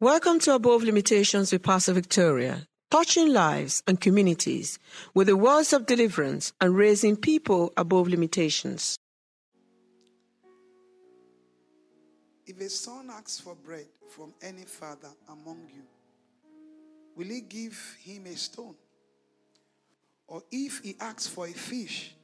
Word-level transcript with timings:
Welcome 0.00 0.40
to 0.40 0.56
Above 0.56 0.82
Limitations 0.82 1.52
with 1.52 1.62
Pastor 1.62 1.92
Victoria, 1.92 2.66
touching 2.90 3.32
lives 3.32 3.80
and 3.86 4.00
communities 4.00 4.80
with 5.14 5.28
the 5.28 5.36
words 5.36 5.72
of 5.72 5.86
deliverance 5.86 6.52
and 6.60 6.74
raising 6.74 7.14
people 7.16 7.72
above 7.76 8.08
limitations. 8.08 8.98
If 12.44 12.60
a 12.60 12.68
son 12.68 13.08
asks 13.08 13.38
for 13.38 13.54
bread 13.54 13.86
from 14.08 14.34
any 14.42 14.64
father 14.64 15.10
among 15.28 15.68
you, 15.72 15.84
will 17.14 17.32
he 17.32 17.42
give 17.42 17.96
him 18.02 18.26
a 18.26 18.34
stone? 18.34 18.74
Or 20.26 20.42
if 20.50 20.80
he 20.80 20.96
asks 20.98 21.28
for 21.28 21.46
a 21.46 21.52
fish, 21.52 22.16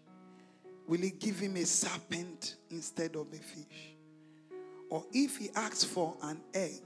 will 0.89 1.00
he 1.00 1.11
give 1.11 1.39
him 1.39 1.55
a 1.55 1.65
serpent 1.65 2.57
instead 2.69 3.15
of 3.15 3.29
a 3.33 3.39
fish? 3.39 3.95
Or 4.91 5.05
if 5.12 5.37
he 5.37 5.50
asks 5.55 5.85
for 5.85 6.17
an 6.21 6.41
egg, 6.53 6.83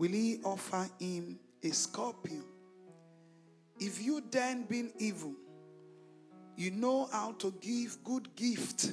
will 0.00 0.12
he 0.12 0.40
offer 0.44 0.88
him 0.98 1.38
a 1.62 1.68
scorpion? 1.72 2.42
If 3.78 4.02
you 4.02 4.22
then, 4.30 4.62
being 4.62 4.90
evil, 4.98 5.34
you 6.56 6.70
know 6.70 7.06
how 7.12 7.32
to 7.32 7.52
give 7.60 8.02
good 8.02 8.34
gift 8.34 8.92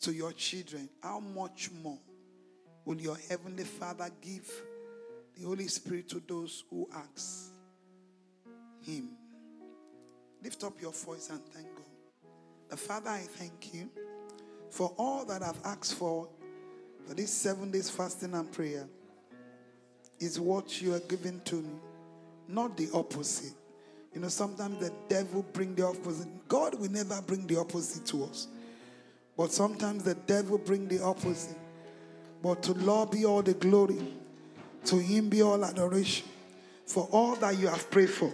to 0.00 0.12
your 0.14 0.32
children, 0.32 0.88
how 1.02 1.20
much 1.20 1.68
more 1.82 1.98
will 2.86 2.98
your 2.98 3.18
heavenly 3.28 3.64
Father 3.64 4.08
give 4.22 4.50
the 5.36 5.44
Holy 5.44 5.68
Spirit 5.68 6.08
to 6.08 6.22
those 6.26 6.64
who 6.70 6.88
ask 6.94 7.52
Him? 8.80 9.10
Lift 10.42 10.64
up 10.64 10.80
your 10.80 10.92
voice 10.92 11.28
and 11.28 11.44
thank 11.52 11.66
God. 11.76 11.84
The 12.70 12.78
Father, 12.78 13.10
I 13.10 13.26
thank 13.28 13.74
you 13.74 13.90
for 14.70 14.94
all 14.96 15.26
that 15.26 15.42
I've 15.42 15.60
asked 15.66 15.96
for 15.96 16.30
for 17.06 17.12
these 17.12 17.30
seven 17.30 17.70
days 17.70 17.90
fasting 17.90 18.32
and 18.32 18.50
prayer 18.50 18.88
is 20.20 20.40
what 20.40 20.80
you 20.80 20.94
are 20.94 21.00
giving 21.00 21.40
to 21.46 21.56
me, 21.56 21.70
not 22.48 22.76
the 22.76 22.88
opposite. 22.92 23.52
You 24.14 24.20
know, 24.22 24.28
sometimes 24.28 24.80
the 24.80 24.92
devil 25.08 25.44
bring 25.52 25.74
the 25.74 25.86
opposite. 25.86 26.28
God 26.48 26.74
will 26.80 26.90
never 26.90 27.20
bring 27.22 27.46
the 27.46 27.58
opposite 27.58 28.06
to 28.06 28.24
us. 28.24 28.48
But 29.36 29.52
sometimes 29.52 30.02
the 30.02 30.14
devil 30.14 30.58
bring 30.58 30.88
the 30.88 31.02
opposite. 31.02 31.56
But 32.42 32.62
to 32.64 32.72
Lord 32.72 33.12
be 33.12 33.24
all 33.24 33.42
the 33.42 33.54
glory. 33.54 33.98
To 34.86 34.96
him 34.96 35.28
be 35.28 35.42
all 35.42 35.64
adoration. 35.64 36.26
For 36.86 37.08
all 37.12 37.36
that 37.36 37.58
you 37.58 37.68
have 37.68 37.90
prayed 37.90 38.10
for 38.10 38.32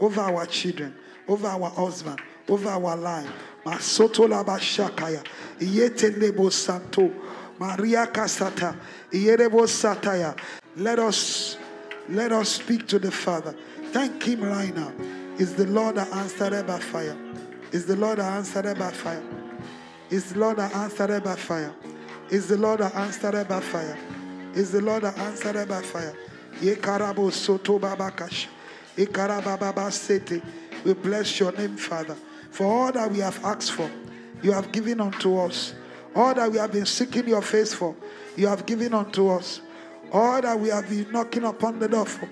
over 0.00 0.20
our 0.20 0.44
children, 0.46 0.94
over 1.28 1.46
our 1.46 1.70
husband, 1.70 2.20
over 2.48 2.68
our 2.68 2.96
life. 2.96 3.28
Masoto 3.64 4.26
laba 4.28 4.58
shakaya. 4.58 5.24
Iyete 5.60 6.18
lebo 6.20 6.48
santo. 6.50 7.10
Maria 7.58 8.06
kasata. 8.06 8.76
Iyerebo 9.12 9.66
sataya. 9.66 10.36
Let 10.76 10.98
us 10.98 11.58
let 12.08 12.32
us 12.32 12.48
speak 12.48 12.86
to 12.88 12.98
the 12.98 13.10
Father. 13.10 13.54
Thank 13.92 14.22
him 14.22 14.42
right 14.42 14.74
now. 14.74 14.92
Is 15.38 15.54
the 15.54 15.66
Lord 15.66 15.96
that 15.96 16.08
answered 16.12 16.66
by 16.66 16.78
fire. 16.78 17.16
Is 17.72 17.86
the 17.86 17.96
Lord 17.96 18.18
that 18.18 18.32
answered 18.32 18.78
by 18.78 18.90
fire. 18.90 19.22
Is 20.10 20.32
the 20.32 20.38
Lord 20.38 20.56
that 20.56 20.74
answered 20.74 21.22
by 21.22 21.36
fire. 21.36 21.74
Is 22.30 22.48
the 22.48 22.56
Lord 22.56 22.80
that 22.80 22.94
answered 22.94 23.48
by 23.48 23.60
fire. 23.60 23.98
Is 24.54 24.72
the 24.72 24.80
Lord 24.80 25.02
that 25.02 25.18
answered 25.18 25.68
by 25.68 25.82
fire. 25.82 26.14
Ye 26.60 26.74
karabo 26.74 27.30
soto 27.30 27.78
babakash. 27.78 28.46
Ye 28.96 29.06
karababa 29.06 29.90
sete. 29.92 30.42
We 30.84 30.94
bless 30.94 31.38
your 31.38 31.52
name, 31.52 31.76
Father, 31.76 32.16
for 32.50 32.66
all 32.66 32.92
that 32.92 33.10
we 33.10 33.18
have 33.18 33.42
asked 33.44 33.72
for. 33.72 33.90
You 34.42 34.52
have 34.52 34.72
given 34.72 35.00
unto 35.00 35.38
us. 35.38 35.74
All 36.14 36.34
that 36.34 36.50
we 36.50 36.58
have 36.58 36.72
been 36.72 36.86
seeking 36.86 37.28
your 37.28 37.42
face 37.42 37.72
for, 37.72 37.94
you 38.36 38.46
have 38.46 38.66
given 38.66 38.92
unto 38.92 39.28
us. 39.28 39.60
All 40.12 40.40
that 40.42 40.58
we 40.60 40.68
have 40.68 40.88
been 40.88 41.10
knocking 41.10 41.44
upon 41.44 41.78
the 41.78 41.88
door 41.88 42.06
for, 42.06 42.28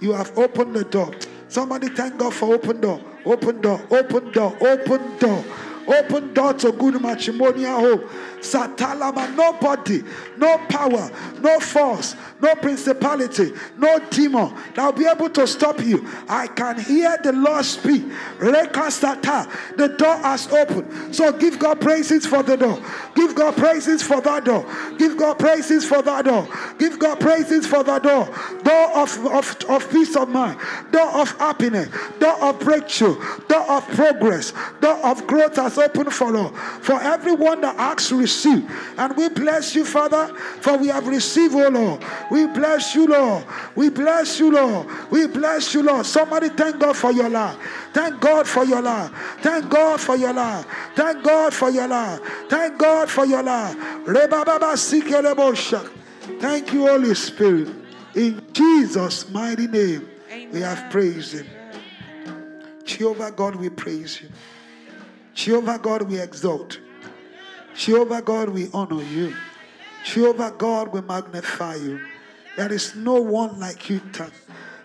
you 0.00 0.12
have 0.12 0.36
opened 0.38 0.74
the 0.74 0.84
door. 0.84 1.12
Somebody 1.48 1.88
thank 1.88 2.16
God 2.16 2.32
for 2.32 2.54
open 2.54 2.80
door, 2.80 3.00
open 3.26 3.60
door, 3.60 3.84
open 3.90 4.30
door, 4.32 4.56
open 4.60 5.18
door. 5.18 5.44
Open 5.86 6.32
door 6.32 6.54
to 6.54 6.72
good 6.72 7.00
matrimonial 7.00 7.78
home. 7.78 8.08
Satalama, 8.44 9.34
nobody, 9.34 10.02
no 10.36 10.58
power, 10.68 11.10
no 11.40 11.58
force, 11.58 12.14
no 12.40 12.54
principality, 12.54 13.52
no 13.76 13.98
demon 14.10 14.54
that 14.74 14.84
will 14.84 14.92
be 14.92 15.06
able 15.06 15.30
to 15.30 15.46
stop 15.46 15.80
you. 15.80 16.06
I 16.28 16.46
can 16.46 16.78
hear 16.78 17.16
the 17.22 17.32
Lord 17.32 17.64
speak. 17.64 18.02
Rekasata, 18.38 19.76
the 19.76 19.88
door 19.88 20.16
has 20.18 20.46
opened. 20.52 21.14
So 21.14 21.32
give 21.32 21.58
God 21.58 21.80
praises 21.80 22.26
for 22.26 22.42
the 22.42 22.56
door. 22.56 22.80
Give 23.14 23.34
God 23.34 23.56
praises 23.56 24.02
for 24.02 24.20
that 24.20 24.44
door. 24.44 24.64
Give 24.98 25.16
God 25.16 25.38
praises 25.38 25.84
for 25.84 26.02
that 26.02 26.24
door. 26.26 26.48
Give 26.78 26.98
God 26.98 27.20
praises 27.20 27.66
for 27.66 27.82
that 27.82 28.02
door. 28.02 28.26
Door 28.62 28.90
of, 28.96 29.26
of, 29.26 29.56
of 29.68 29.90
peace 29.90 30.16
of 30.16 30.28
mind, 30.28 30.60
door 30.92 31.08
of 31.08 31.30
happiness, 31.38 31.88
door 32.18 32.42
of 32.42 32.60
breakthrough, 32.60 33.16
door 33.48 33.70
of 33.70 33.86
progress, 33.88 34.52
door 34.80 34.96
of 35.04 35.26
growth 35.26 35.56
has 35.56 35.78
opened 35.78 36.12
for 36.12 36.36
all. 36.36 36.50
For 36.80 37.00
everyone 37.00 37.62
that 37.62 37.76
asks. 37.76 38.04
And 38.98 39.16
we 39.16 39.28
bless 39.28 39.74
you, 39.74 39.84
Father, 39.84 40.34
for 40.60 40.76
we 40.76 40.88
have 40.88 41.06
received, 41.06 41.54
oh 41.54 41.68
Lord. 41.68 42.04
We 42.30 42.46
bless 42.46 42.94
you, 42.94 43.06
Lord. 43.06 43.44
We 43.76 43.90
bless 43.90 44.38
you, 44.40 44.52
Lord. 44.52 44.86
We 45.10 45.26
bless 45.26 45.74
you, 45.74 45.82
Lord. 45.82 46.06
Somebody 46.06 46.48
thank 46.48 46.78
God 46.78 46.96
for 46.96 47.12
your 47.12 47.28
life. 47.28 47.56
Thank 47.92 48.20
God 48.20 48.46
for 48.46 48.64
your 48.64 48.82
life. 48.82 49.10
Thank 49.40 49.70
God 49.70 50.00
for 50.00 50.16
your 50.16 50.32
life. 50.32 50.66
Thank 50.94 51.22
God 51.22 51.52
for 51.52 51.70
your 51.70 51.88
life. 51.88 52.20
Thank 52.48 52.78
God 52.78 53.10
for 53.10 53.26
your 53.26 53.42
life. 53.42 53.76
Thank 56.40 56.72
you, 56.72 56.86
Holy 56.86 57.14
Spirit. 57.14 57.68
In 58.14 58.42
Jesus' 58.52 59.28
mighty 59.30 59.66
name, 59.66 60.08
we 60.52 60.60
have 60.60 60.90
praised 60.90 61.34
Him. 61.34 61.46
Jehovah 62.84 63.32
God, 63.32 63.56
we 63.56 63.70
praise 63.70 64.20
you. 64.20 64.28
Jehovah 65.34 65.78
God, 65.78 66.02
we 66.02 66.20
exalt. 66.20 66.78
Jehovah 67.76 68.22
God, 68.22 68.50
we 68.50 68.68
honor 68.72 69.02
you. 69.02 69.34
Jehovah 70.04 70.54
God, 70.56 70.92
we 70.92 71.00
magnify 71.00 71.76
you. 71.76 72.00
There 72.56 72.72
is 72.72 72.94
no 72.94 73.14
one 73.14 73.58
like 73.58 73.90
you, 73.90 74.00
Dad. 74.12 74.30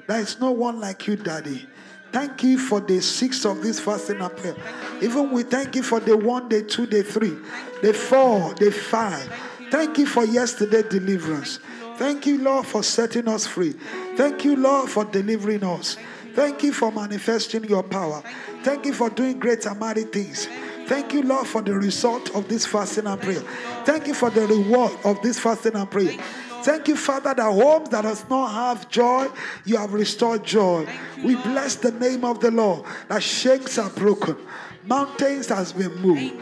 There 0.07 0.19
is 0.19 0.39
no 0.39 0.51
one 0.51 0.79
like 0.79 1.05
you, 1.07 1.15
Daddy. 1.15 1.67
Thank 2.11 2.43
you 2.43 2.57
for 2.57 2.79
the 2.79 2.99
six 3.01 3.45
of 3.45 3.61
this 3.61 3.79
fasting 3.79 4.21
and 4.21 4.35
prayer. 4.35 4.55
Even 5.01 5.31
we 5.31 5.43
thank 5.43 5.75
you 5.75 5.83
for 5.83 5.99
the 5.99 6.17
one, 6.17 6.49
the 6.49 6.63
two, 6.63 6.87
the 6.87 7.03
three, 7.03 7.37
the 7.83 7.93
four, 7.93 8.53
the 8.55 8.71
five. 8.71 9.31
Thank 9.69 9.99
you 9.99 10.07
for 10.07 10.25
yesterday 10.25 10.81
deliverance. 10.81 11.59
Thank 11.97 12.25
you, 12.25 12.41
Lord, 12.41 12.65
for 12.65 12.81
setting 12.81 13.27
us 13.27 13.45
free. 13.45 13.73
Thank 14.15 14.43
you, 14.43 14.55
Lord, 14.55 14.89
for 14.89 15.05
delivering 15.05 15.63
us. 15.63 15.97
Thank 16.33 16.63
you 16.63 16.73
for 16.73 16.91
manifesting 16.91 17.65
your 17.65 17.83
power. 17.83 18.23
Thank 18.63 18.85
you 18.85 18.93
for 18.93 19.09
doing 19.09 19.37
great 19.37 19.65
and 19.65 19.79
mighty 19.79 20.03
things. 20.03 20.47
Thank 20.89 21.13
you, 21.13 21.21
Lord, 21.21 21.45
for 21.45 21.61
the 21.61 21.73
result 21.75 22.35
of 22.35 22.47
this 22.47 22.65
fasting 22.65 23.05
and 23.05 23.21
prayer. 23.21 23.41
Thank 23.85 24.07
you 24.07 24.15
for 24.15 24.31
the 24.31 24.47
reward 24.47 24.91
of 25.05 25.21
this 25.21 25.37
fasting 25.37 25.75
and 25.75 25.89
prayer. 25.89 26.17
Thank 26.63 26.87
you, 26.87 26.95
Father, 26.95 27.33
that 27.35 27.43
homes 27.43 27.89
that 27.89 28.01
does 28.01 28.27
not 28.27 28.47
have 28.47 28.89
joy, 28.89 29.27
you 29.65 29.77
have 29.77 29.93
restored 29.93 30.43
joy. 30.43 30.87
We 31.23 31.35
bless 31.35 31.75
the 31.75 31.91
name 31.91 32.25
of 32.25 32.39
the 32.39 32.49
Lord. 32.49 32.85
That 33.07 33.21
shakes 33.21 33.77
are 33.77 33.91
broken, 33.91 34.35
mountains 34.83 35.49
has 35.49 35.71
been 35.73 35.95
moved, 36.01 36.33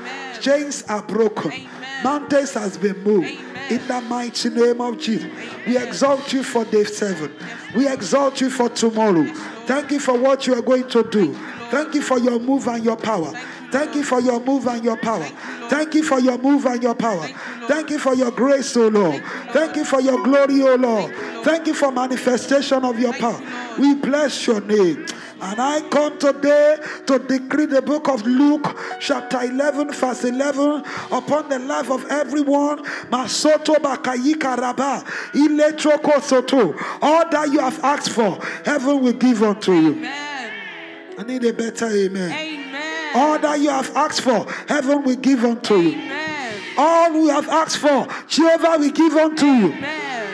chains 0.41 0.83
are 0.83 1.03
broken, 1.03 1.67
mountains 2.01 2.53
has 2.53 2.77
been 2.77 3.03
moved. 3.03 3.27
In 3.69 3.85
the 3.85 3.99
mighty 3.99 4.49
name 4.49 4.79
of 4.79 4.97
Jesus, 4.97 5.29
we 5.67 5.77
exalt 5.77 6.31
you 6.31 6.41
for 6.41 6.63
day 6.63 6.85
seven. 6.85 7.33
We 7.75 7.87
exalt 7.91 8.39
you 8.39 8.49
for 8.49 8.69
tomorrow. 8.69 9.25
Thank 9.65 9.91
you 9.91 9.99
for 9.99 10.17
what 10.17 10.47
you 10.47 10.53
are 10.53 10.61
going 10.61 10.87
to 10.87 11.03
do. 11.03 11.33
Thank 11.69 11.95
you 11.95 12.01
for 12.01 12.17
your 12.17 12.39
move 12.39 12.65
and 12.69 12.83
your 12.83 12.95
power. 12.95 13.33
Thank 13.71 13.95
you 13.95 14.03
for 14.03 14.21
your 14.21 14.39
move 14.39 14.67
and 14.67 14.83
your 14.83 14.97
power. 14.97 15.25
Thank 15.69 15.93
you 15.95 16.03
for 16.03 16.19
your 16.19 16.37
move 16.37 16.65
and 16.65 16.81
your 16.81 16.95
power. 16.95 17.27
Thank 17.67 17.89
you 17.89 17.99
for 17.99 18.15
your 18.15 18.31
grace, 18.31 18.75
O 18.77 18.87
Lord. 18.87 19.21
Thank 19.51 19.75
you 19.75 19.83
for 19.85 19.99
your 20.01 20.23
glory, 20.23 20.61
O 20.61 20.75
Lord. 20.75 21.13
Thank 21.43 21.67
you 21.67 21.73
for 21.73 21.91
manifestation 21.91 22.85
of 22.85 22.99
your 22.99 23.13
power. 23.13 23.41
We 23.77 23.95
bless 23.95 24.47
your 24.47 24.61
name. 24.61 25.05
And 25.39 25.61
I 25.61 25.81
come 25.89 26.17
today 26.17 26.77
to 27.05 27.19
decree 27.19 27.67
the 27.67 27.81
book 27.81 28.07
of 28.09 28.25
Luke, 28.25 28.75
chapter 28.99 29.43
11, 29.43 29.91
verse 29.93 30.23
11, 30.23 30.83
upon 31.11 31.49
the 31.49 31.59
life 31.59 31.91
of 31.91 32.05
everyone. 32.05 32.83
Masoto 33.11 33.75
bakayika 33.75 34.57
raba, 34.57 35.03
iletroko 35.33 36.21
soto. 36.21 36.73
All 37.01 37.29
that 37.29 37.51
you 37.51 37.59
have 37.59 37.83
asked 37.83 38.09
for, 38.09 38.39
heaven 38.65 39.01
will 39.03 39.13
give 39.13 39.43
unto 39.43 39.73
you. 39.73 39.91
Amen. 39.97 40.51
I 41.19 41.23
need 41.23 41.43
a 41.45 41.53
better 41.53 41.85
amen. 41.87 42.31
Amen. 42.31 42.66
All 43.15 43.39
that 43.39 43.59
you 43.59 43.69
have 43.69 43.95
asked 43.95 44.21
for, 44.21 44.45
heaven 44.67 45.03
will 45.03 45.15
give 45.15 45.43
unto 45.43 45.75
you. 45.75 46.11
All 46.77 47.11
we 47.13 47.27
have 47.29 47.47
asked 47.49 47.77
for, 47.77 48.07
Jehovah 48.27 48.77
will 48.77 48.91
give 48.91 49.13
unto 49.13 49.45
you. 49.45 49.73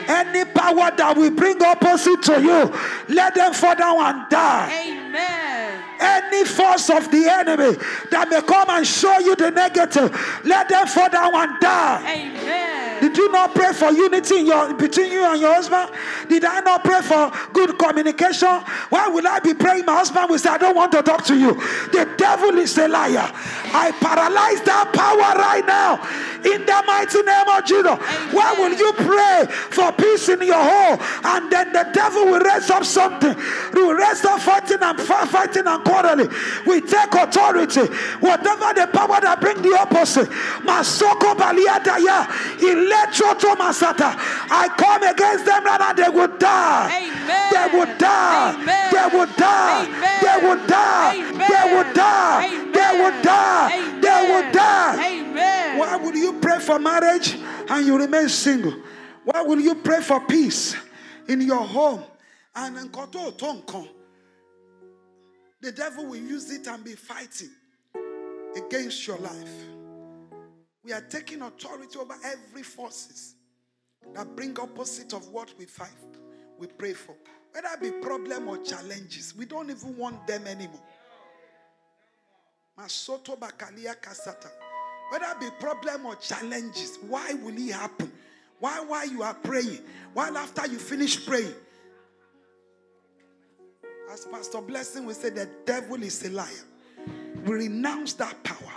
Any 0.06 0.44
power 0.50 0.90
that 0.96 1.14
will 1.16 1.30
bring 1.30 1.62
opposite 1.62 2.22
to 2.24 2.42
you, 2.42 3.14
let 3.14 3.34
them 3.34 3.54
fall 3.54 3.74
down 3.74 3.98
and 4.00 4.28
die. 4.28 4.84
Amen. 4.86 5.63
Any 6.04 6.44
force 6.44 6.90
of 6.90 7.10
the 7.10 7.26
enemy 7.28 7.76
that 8.10 8.28
may 8.28 8.42
come 8.42 8.68
and 8.68 8.86
show 8.86 9.18
you 9.20 9.34
the 9.36 9.50
negative, 9.50 10.12
let 10.44 10.68
them 10.68 10.86
fall 10.86 11.08
down 11.08 11.34
and 11.34 11.60
die. 11.60 12.02
Amen. 12.04 12.74
Did 13.00 13.16
you 13.16 13.30
not 13.32 13.54
pray 13.54 13.72
for 13.72 13.90
unity 13.92 14.40
in 14.40 14.46
your, 14.46 14.72
between 14.74 15.10
you 15.10 15.24
and 15.24 15.40
your 15.40 15.54
husband? 15.54 15.90
Did 16.28 16.44
I 16.44 16.60
not 16.60 16.84
pray 16.84 17.02
for 17.02 17.30
good 17.52 17.78
communication? 17.78 18.48
Why 18.88 19.08
will 19.08 19.26
I 19.26 19.40
be 19.40 19.54
praying? 19.54 19.84
My 19.84 19.96
husband 19.96 20.30
will 20.30 20.38
say, 20.38 20.50
I 20.50 20.58
don't 20.58 20.76
want 20.76 20.92
to 20.92 21.02
talk 21.02 21.24
to 21.26 21.36
you. 21.36 21.54
The 21.92 22.12
devil 22.16 22.56
is 22.58 22.76
a 22.78 22.88
liar. 22.88 23.30
I 23.72 23.92
paralyze 24.00 24.62
that 24.62 24.92
power 24.92 25.36
right 25.36 25.66
now 25.66 26.00
in 26.44 26.64
the 26.64 26.82
mighty 26.86 27.22
name 27.22 27.48
of 27.48 27.64
Jesus. 27.64 27.98
Why 28.32 28.54
will 28.58 28.72
you 28.72 28.92
pray 28.92 29.46
for 29.70 29.92
peace 29.92 30.28
in 30.28 30.42
your 30.42 30.62
home 30.62 30.98
and 31.24 31.50
then 31.50 31.72
the 31.72 31.88
devil 31.92 32.26
will 32.26 32.40
raise 32.40 32.70
up 32.70 32.84
something? 32.84 33.34
He 33.74 33.80
will 33.80 33.94
raise 33.94 34.24
up 34.24 34.40
fighting 34.40 34.78
and 34.80 35.00
fighting 35.00 35.66
and 35.66 35.84
quarreling. 35.94 36.30
We 36.66 36.80
take 36.80 37.14
authority. 37.14 37.86
Whatever 38.18 38.74
the 38.74 38.88
power 38.92 39.20
that 39.20 39.38
bring 39.40 39.62
the 39.62 39.78
opposite. 39.78 40.28
Masoko 40.66 41.34
baliadaya. 41.38 42.26
Electro 42.58 43.54
masata. 43.54 44.14
I 44.50 44.68
come 44.76 45.02
against 45.04 45.46
them 45.46 45.64
now. 45.64 45.92
They 45.92 46.08
will 46.08 46.38
die. 46.38 47.10
Amen. 47.14 47.52
They 47.52 47.78
will 47.78 47.98
die. 47.98 48.54
Amen. 48.54 48.90
They 48.90 49.16
will 49.16 49.26
die. 49.36 49.86
Amen. 49.86 50.20
They 50.20 50.46
will 50.46 50.66
die. 50.66 51.14
Amen. 51.14 51.48
They 51.48 51.64
will 51.74 51.92
die. 51.94 52.48
They 52.72 52.90
will 52.98 53.22
die. 53.22 54.00
They 54.00 54.20
will 54.32 54.52
die. 54.52 55.20
Amen. 55.20 55.78
Why 55.78 55.96
will 55.96 56.16
you 56.16 56.40
pray 56.40 56.58
for 56.58 56.78
marriage 56.78 57.36
and 57.68 57.86
you 57.86 57.98
remain 57.98 58.28
single? 58.28 58.74
Why 59.24 59.42
will 59.42 59.60
you 59.60 59.74
pray 59.74 60.00
for 60.00 60.20
peace 60.20 60.76
in 61.28 61.40
your 61.40 61.64
home? 61.64 62.02
And 62.56 62.76
the 65.64 65.72
devil 65.72 66.04
will 66.04 66.16
use 66.16 66.50
it 66.50 66.66
and 66.66 66.84
be 66.84 66.92
fighting 66.92 67.48
against 68.54 69.06
your 69.06 69.16
life. 69.16 69.54
We 70.84 70.92
are 70.92 71.00
taking 71.00 71.40
authority 71.40 71.98
over 71.98 72.14
every 72.22 72.62
forces 72.62 73.34
that 74.14 74.36
bring 74.36 74.58
opposite 74.60 75.14
of 75.14 75.26
what 75.28 75.54
we 75.58 75.64
fight, 75.64 75.88
we 76.58 76.66
pray 76.66 76.92
for. 76.92 77.14
Whether 77.52 77.68
it 77.72 77.80
be 77.80 77.90
problem 78.06 78.48
or 78.48 78.58
challenges, 78.58 79.34
we 79.34 79.46
don't 79.46 79.70
even 79.70 79.96
want 79.96 80.26
them 80.26 80.46
anymore. 80.46 80.82
Masoto 82.78 83.38
bakalia 83.38 83.94
kasata. 83.98 84.50
Whether 85.10 85.26
it 85.30 85.40
be 85.40 85.48
problem 85.60 86.04
or 86.04 86.16
challenges, 86.16 86.98
why 87.08 87.32
will 87.42 87.56
it 87.56 87.72
happen? 87.72 88.12
Why 88.60 88.80
while 88.80 89.08
you 89.08 89.22
are 89.22 89.34
praying? 89.34 89.80
While 90.12 90.36
after 90.36 90.66
you 90.66 90.78
finish 90.78 91.24
praying? 91.24 91.54
As 94.14 94.26
Pastor 94.26 94.60
Blessing 94.60 95.06
will 95.06 95.14
say, 95.14 95.30
the 95.30 95.48
devil 95.66 96.00
is 96.00 96.24
a 96.24 96.30
liar. 96.30 96.46
We 97.44 97.56
renounce 97.56 98.12
that 98.12 98.44
power. 98.44 98.72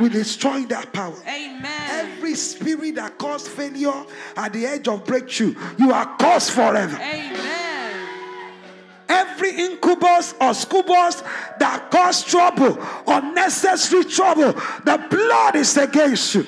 We 0.00 0.08
destroy 0.08 0.62
that 0.62 0.90
power. 0.90 1.14
Amen. 1.28 1.90
Every 1.90 2.34
spirit 2.34 2.94
that 2.94 3.18
caused 3.18 3.48
failure 3.48 4.06
at 4.34 4.54
the 4.54 4.64
edge 4.64 4.88
of 4.88 5.04
breakthrough, 5.04 5.54
you 5.78 5.92
are 5.92 6.16
cursed 6.16 6.52
forever. 6.52 6.96
Amen. 6.96 8.08
Every 9.06 9.50
incubus 9.50 10.34
or 10.40 10.54
succubus 10.54 11.22
that 11.58 11.90
cause 11.90 12.24
trouble, 12.24 12.78
unnecessary 13.06 14.04
trouble, 14.04 14.52
the 14.52 15.06
blood 15.10 15.56
is 15.56 15.76
against 15.76 16.36
you. 16.36 16.46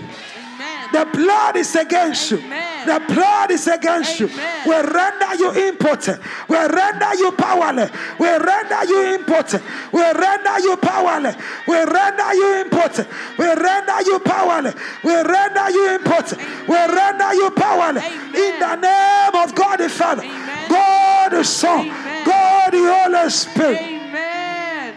Amen. 0.88 1.10
The 1.12 1.16
blood 1.16 1.56
is 1.56 1.74
against 1.76 2.30
you. 2.30 2.38
The 2.38 3.02
blood 3.08 3.50
is 3.50 3.66
against 3.66 4.20
you. 4.20 4.28
We 4.28 4.74
render 4.74 5.34
you 5.38 5.52
impotent. 5.68 6.22
We 6.48 6.56
render 6.56 7.14
you 7.14 7.32
powerless. 7.32 7.90
We 8.18 8.28
render 8.28 8.84
you 8.84 9.14
impotent. 9.14 9.62
We 9.92 10.00
render 10.02 10.58
you 10.60 10.76
powerless. 10.76 11.36
We 11.66 11.76
render 11.76 12.34
you 12.34 12.54
impotent. 12.60 13.08
We 13.38 13.46
render 13.46 14.02
you 14.02 14.18
powerless. 14.20 14.74
We 15.02 15.14
render 15.14 15.70
you 15.70 15.94
impotent. 15.94 16.40
We 16.68 16.76
render 16.76 17.34
you 17.34 17.50
powerless. 17.50 18.04
Amen. 18.04 18.34
In 18.36 18.60
the 18.60 18.76
name 18.76 19.42
of 19.42 19.54
God 19.54 19.78
the 19.78 19.88
Father, 19.88 20.22
Amen. 20.22 20.68
God 20.68 21.32
the 21.32 21.42
Son, 21.44 21.80
Amen. 21.86 22.24
God 22.26 22.72
the 22.72 22.78
Holy 22.78 23.30
Spirit. 23.30 23.80
Amen. 23.80 24.94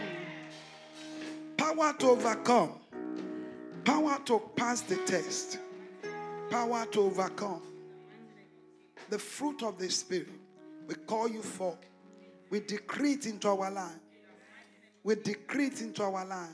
Power 1.56 1.94
to 1.98 2.06
overcome. 2.10 2.72
Power 3.84 4.18
to 4.26 4.40
pass 4.54 4.82
the 4.82 4.96
test. 4.96 5.58
Power 6.50 6.86
to 6.86 7.00
overcome. 7.00 7.62
The 9.08 9.18
fruit 9.18 9.62
of 9.62 9.78
the 9.78 9.88
Spirit. 9.88 10.28
We 10.86 10.94
call 10.94 11.28
you 11.28 11.42
for. 11.42 11.78
We 12.50 12.60
decree 12.60 13.12
it 13.12 13.26
into 13.26 13.48
our 13.48 13.70
life. 13.70 13.94
We 15.04 15.14
decree 15.14 15.66
it 15.66 15.80
into 15.80 16.02
our 16.02 16.24
life. 16.24 16.48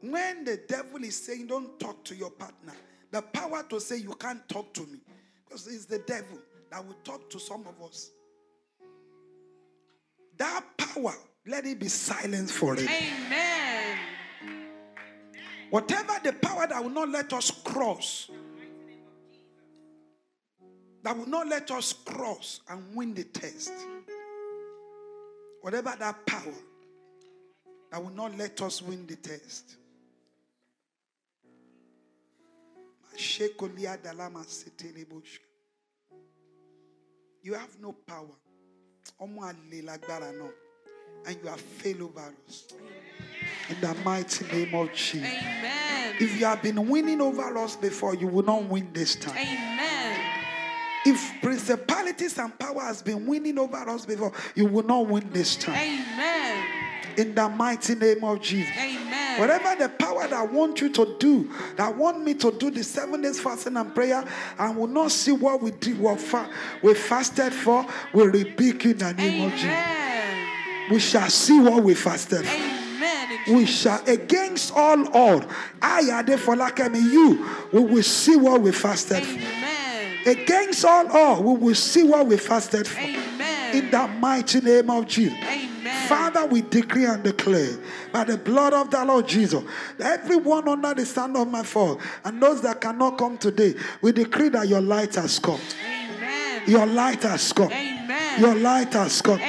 When 0.00 0.44
the 0.44 0.56
devil 0.68 1.02
is 1.04 1.16
saying, 1.16 1.46
Don't 1.46 1.78
talk 1.78 2.04
to 2.04 2.14
your 2.14 2.30
partner, 2.30 2.74
the 3.12 3.22
power 3.22 3.62
to 3.70 3.80
say, 3.80 3.98
You 3.98 4.14
can't 4.14 4.46
talk 4.48 4.74
to 4.74 4.80
me. 4.82 4.98
Because 5.44 5.68
it's 5.68 5.84
the 5.86 6.00
devil 6.00 6.38
that 6.70 6.84
will 6.84 6.96
talk 7.04 7.30
to 7.30 7.38
some 7.38 7.64
of 7.66 7.80
us. 7.88 8.10
That 10.38 10.64
power, 10.76 11.14
let 11.46 11.66
it 11.66 11.78
be 11.78 11.88
silenced 11.88 12.54
forever. 12.54 12.82
Amen. 12.82 13.98
Whatever 15.72 16.12
the 16.22 16.34
power 16.34 16.66
that 16.66 16.82
will 16.82 16.90
not 16.90 17.08
let 17.08 17.32
us 17.32 17.50
cross, 17.50 18.30
that 21.02 21.16
will 21.16 21.26
not 21.26 21.48
let 21.48 21.70
us 21.70 21.94
cross 21.94 22.60
and 22.68 22.94
win 22.94 23.14
the 23.14 23.24
test. 23.24 23.72
Whatever 25.62 25.94
that 25.98 26.26
power 26.26 26.52
that 27.90 28.02
will 28.04 28.10
not 28.10 28.36
let 28.36 28.60
us 28.60 28.82
win 28.82 29.06
the 29.06 29.16
test. 29.16 29.76
You 37.42 37.54
have 37.54 37.80
no 37.80 37.92
power. 38.06 38.26
And 41.26 41.36
you 41.42 41.48
have 41.48 41.60
failed 41.60 42.02
over 42.02 42.32
us. 42.48 42.64
In 43.68 43.80
the 43.80 43.94
mighty 44.04 44.44
name 44.46 44.74
of 44.74 44.92
Jesus. 44.92 45.28
Amen. 45.28 46.14
If 46.20 46.38
you 46.38 46.46
have 46.46 46.62
been 46.62 46.88
winning 46.88 47.20
over 47.20 47.56
us 47.58 47.76
before, 47.76 48.14
you 48.14 48.26
will 48.26 48.44
not 48.44 48.64
win 48.64 48.88
this 48.92 49.16
time. 49.16 49.36
Amen. 49.36 50.18
If 51.04 51.40
principalities 51.42 52.38
and 52.38 52.56
power 52.58 52.80
has 52.82 53.02
been 53.02 53.26
winning 53.26 53.58
over 53.58 53.76
us 53.76 54.04
before, 54.06 54.32
you 54.54 54.66
will 54.66 54.84
not 54.84 55.06
win 55.06 55.28
this 55.32 55.56
time. 55.56 55.74
Amen. 55.76 56.64
In 57.16 57.34
the 57.34 57.48
mighty 57.48 57.94
name 57.94 58.24
of 58.24 58.40
Jesus. 58.40 58.72
Amen. 58.76 59.40
Whatever 59.40 59.76
the 59.82 59.88
power 59.88 60.26
that 60.28 60.52
want 60.52 60.80
you 60.80 60.90
to 60.90 61.16
do, 61.18 61.50
that 61.76 61.94
want 61.96 62.22
me 62.24 62.34
to 62.34 62.50
do 62.52 62.70
the 62.70 62.84
seven 62.84 63.22
days 63.22 63.40
fasting 63.40 63.76
and 63.76 63.94
prayer, 63.94 64.24
and 64.58 64.76
will 64.76 64.86
not 64.86 65.10
see 65.10 65.32
what 65.32 65.60
we 65.62 65.70
did, 65.72 65.98
what 65.98 66.20
fa- 66.20 66.50
we 66.82 66.94
fasted 66.94 67.52
for, 67.52 67.86
we 68.12 68.24
rebuke 68.24 68.84
in 68.86 68.98
the 68.98 69.12
name 69.14 69.46
of 69.46 69.52
Jesus. 69.52 70.01
We 70.90 70.98
shall 70.98 71.28
see 71.28 71.60
what 71.60 71.82
we 71.82 71.94
fasted. 71.94 72.46
Amen. 72.46 72.72
We 73.48 73.66
shall, 73.66 74.02
against 74.06 74.72
all 74.74 75.16
odds, 75.16 75.46
I 75.80 76.10
are 76.10 76.22
there 76.22 76.38
for 76.38 76.54
like 76.54 76.78
me, 76.90 77.00
you, 77.00 77.48
we 77.72 77.80
will 77.80 78.02
see 78.02 78.36
what 78.36 78.60
we 78.60 78.72
fasted. 78.72 79.22
Amen. 79.24 80.18
Against 80.26 80.84
all 80.84 81.10
odds, 81.10 81.40
we 81.40 81.54
will 81.54 81.74
see 81.74 82.04
what 82.04 82.26
we 82.26 82.36
fasted 82.36 82.86
for. 82.86 83.00
Amen. 83.00 83.76
In 83.76 83.90
the 83.90 84.06
mighty 84.06 84.60
name 84.60 84.90
of 84.90 85.08
Jesus. 85.08 85.38
Amen. 85.38 86.08
Father, 86.08 86.46
we 86.46 86.62
decree 86.62 87.06
and 87.06 87.22
declare 87.22 87.76
by 88.12 88.24
the 88.24 88.36
blood 88.36 88.74
of 88.74 88.90
the 88.90 89.04
Lord 89.04 89.26
Jesus, 89.26 89.62
everyone 89.98 90.68
under 90.68 90.94
the 90.94 91.06
sound 91.06 91.36
of 91.36 91.48
my 91.48 91.62
fall 91.62 92.00
and 92.24 92.40
those 92.40 92.60
that 92.62 92.80
cannot 92.80 93.18
come 93.18 93.38
today, 93.38 93.74
we 94.00 94.12
decree 94.12 94.50
that 94.50 94.68
your 94.68 94.80
light 94.80 95.14
has 95.14 95.38
come. 95.38 95.60
Amen. 95.84 96.62
Your 96.66 96.86
light 96.86 97.22
has 97.22 97.52
come. 97.52 97.72
Amen. 97.72 98.40
Your 98.40 98.54
light 98.54 98.92
has 98.92 99.20
come. 99.22 99.40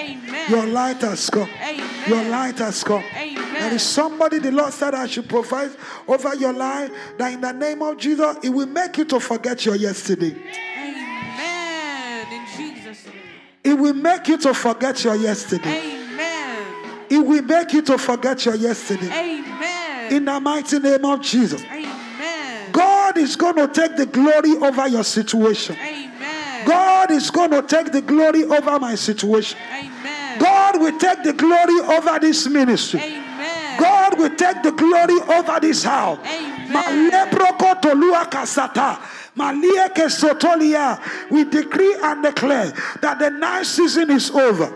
Amen. 0.48 0.66
Your 0.66 0.74
light 0.74 1.02
has 1.02 1.30
come. 1.30 1.50
Amen. 1.62 2.10
Your 2.10 2.24
light 2.26 2.58
has 2.60 2.84
come. 2.84 3.04
Amen. 3.16 3.54
There 3.54 3.74
is 3.74 3.84
somebody 3.84 4.40
the 4.40 4.52
Lord 4.52 4.74
said 4.74 4.94
I 4.94 5.08
should 5.08 5.30
provide 5.30 5.72
over 6.08 6.36
your 6.36 6.54
life 6.54 6.92
that 7.18 7.34
in 7.34 7.42
the 7.42 7.52
name 7.52 7.82
of 7.82 7.98
Jesus, 7.98 8.38
it 8.44 8.50
will 8.50 8.68
make 8.68 8.98
you 8.98 9.06
to 9.06 9.20
forget 9.20 9.66
your 9.66 9.76
yesterday. 9.76 10.36
Amen. 10.78 12.28
In 12.34 12.46
Jesus' 12.58 13.06
name. 13.06 13.16
It 13.64 13.74
will 13.74 13.94
make 13.94 14.28
you 14.28 14.38
to 14.40 14.54
forget 14.54 15.04
your 15.04 15.16
yesterday. 15.16 15.80
Amen. 15.80 16.66
It 17.10 17.20
will 17.20 17.42
make 17.42 17.74
you 17.74 17.82
to 17.84 17.98
forget 17.98 18.46
your 18.46 18.56
yesterday. 18.56 19.08
Amen. 19.08 20.14
In 20.14 20.26
the 20.26 20.40
mighty 20.40 20.80
name 20.80 21.06
of 21.06 21.22
Jesus. 21.22 21.64
Amen. 21.64 22.72
God 22.72 23.18
is 23.18 23.36
going 23.36 23.56
to 23.56 23.68
take 23.68 23.96
the 23.96 24.06
glory 24.06 24.58
over 24.58 24.88
your 24.88 25.04
situation. 25.04 25.78
Amen. 25.80 26.68
God 26.68 27.12
is 27.12 27.30
going 27.30 27.52
to 27.52 27.62
take 27.62 27.92
the 27.92 28.02
glory 28.02 28.44
over 28.44 28.80
my 28.80 28.96
situation. 28.96 29.58
Amen. 29.72 29.93
God 30.40 30.82
will 30.82 30.98
take 30.98 31.24
the 31.24 31.34
glory 31.34 31.80
over 31.98 32.20
this 32.20 32.48
ministry. 32.48 33.00
Amen. 33.00 33.80
God 33.80 34.18
will 34.18 34.36
take 34.36 34.62
the 34.64 34.72
glory 34.72 35.20
over 35.38 35.60
this 35.60 35.84
house. 35.84 36.20
Amen. 36.20 36.70
Malebroko 36.70 37.82
tolua 37.82 38.30
kasata. 38.30 39.00
Malieke 39.36 40.10
sotolia. 40.10 41.00
We 41.30 41.44
decree 41.44 41.96
and 42.02 42.24
declare 42.24 42.72
that 43.02 43.20
the 43.20 43.30
night 43.30 43.66
season 43.66 44.12
is 44.12 44.30
over. 44.32 44.74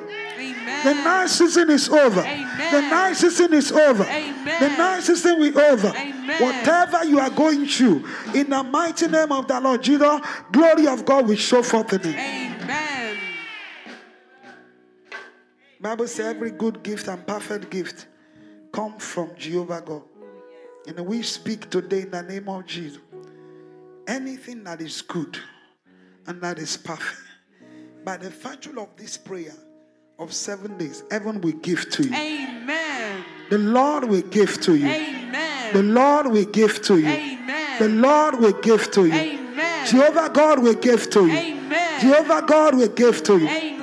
The 0.83 0.93
night 0.93 1.27
season 1.27 1.69
is 1.71 1.89
over. 1.89 2.21
Amen. 2.21 2.71
The 2.71 2.81
night 2.81 3.13
season 3.13 3.53
is 3.53 3.71
over. 3.71 4.03
Amen. 4.03 4.59
The 4.59 4.77
night 4.77 5.03
season 5.03 5.41
is 5.41 5.55
over. 5.55 5.87
Amen. 5.87 6.41
Whatever 6.41 7.05
you 7.05 7.19
are 7.19 7.29
going 7.29 7.65
through, 7.65 8.05
in 8.33 8.49
the 8.49 8.63
mighty 8.63 9.07
name 9.07 9.31
of 9.31 9.47
the 9.47 9.59
Lord 9.59 9.81
Jesus, 9.81 10.21
glory 10.51 10.87
of 10.87 11.03
God 11.05 11.27
will 11.27 11.35
show 11.35 11.63
forth 11.63 11.93
in 11.93 12.13
it. 12.13 12.46
Bible 15.79 16.07
says 16.07 16.35
every 16.35 16.51
good 16.51 16.81
gift 16.83 17.07
and 17.07 17.25
perfect 17.25 17.69
gift 17.69 18.07
come 18.71 18.97
from 18.97 19.31
Jehovah 19.37 19.81
God. 19.85 20.03
And 20.87 20.99
we 21.05 21.21
speak 21.21 21.69
today 21.69 22.01
in 22.01 22.11
the 22.11 22.23
name 22.23 22.49
of 22.49 22.65
Jesus. 22.65 22.99
Anything 24.07 24.63
that 24.63 24.81
is 24.81 25.01
good 25.01 25.37
and 26.25 26.41
that 26.41 26.59
is 26.59 26.77
perfect, 26.77 27.21
by 28.03 28.17
the 28.17 28.29
virtue 28.29 28.79
of 28.79 28.95
this 28.95 29.17
prayer 29.17 29.53
of 30.17 30.33
seven 30.33 30.77
days, 30.77 31.03
heaven 31.11 31.41
will 31.41 31.51
give 31.51 31.89
to 31.91 32.03
you. 32.03 32.15
Amen. 32.15 33.23
The 33.49 33.57
Lord 33.57 34.05
will 34.05 34.21
give 34.21 34.59
to 34.61 34.75
you. 34.75 34.87
Amen. 34.87 35.73
The 35.73 35.83
Lord 35.83 36.27
will 36.27 36.45
give 36.45 36.81
to 36.83 36.97
you. 36.97 37.07
Amen. 37.07 37.79
The 37.79 37.89
Lord 37.89 38.39
will 38.39 38.53
give 38.61 38.89
to 38.91 39.05
you. 39.05 39.13
Amen. 39.13 39.87
Jehovah 39.87 40.29
God 40.33 40.59
will 40.59 40.73
give 40.73 41.09
to 41.11 41.27
you. 41.27 41.33
Amen. 41.37 42.01
Jehovah 42.01 42.45
God 42.47 42.75
will 42.75 42.87
give 42.89 43.23
to 43.23 43.37
you. 43.37 43.47
Amen. 43.47 43.76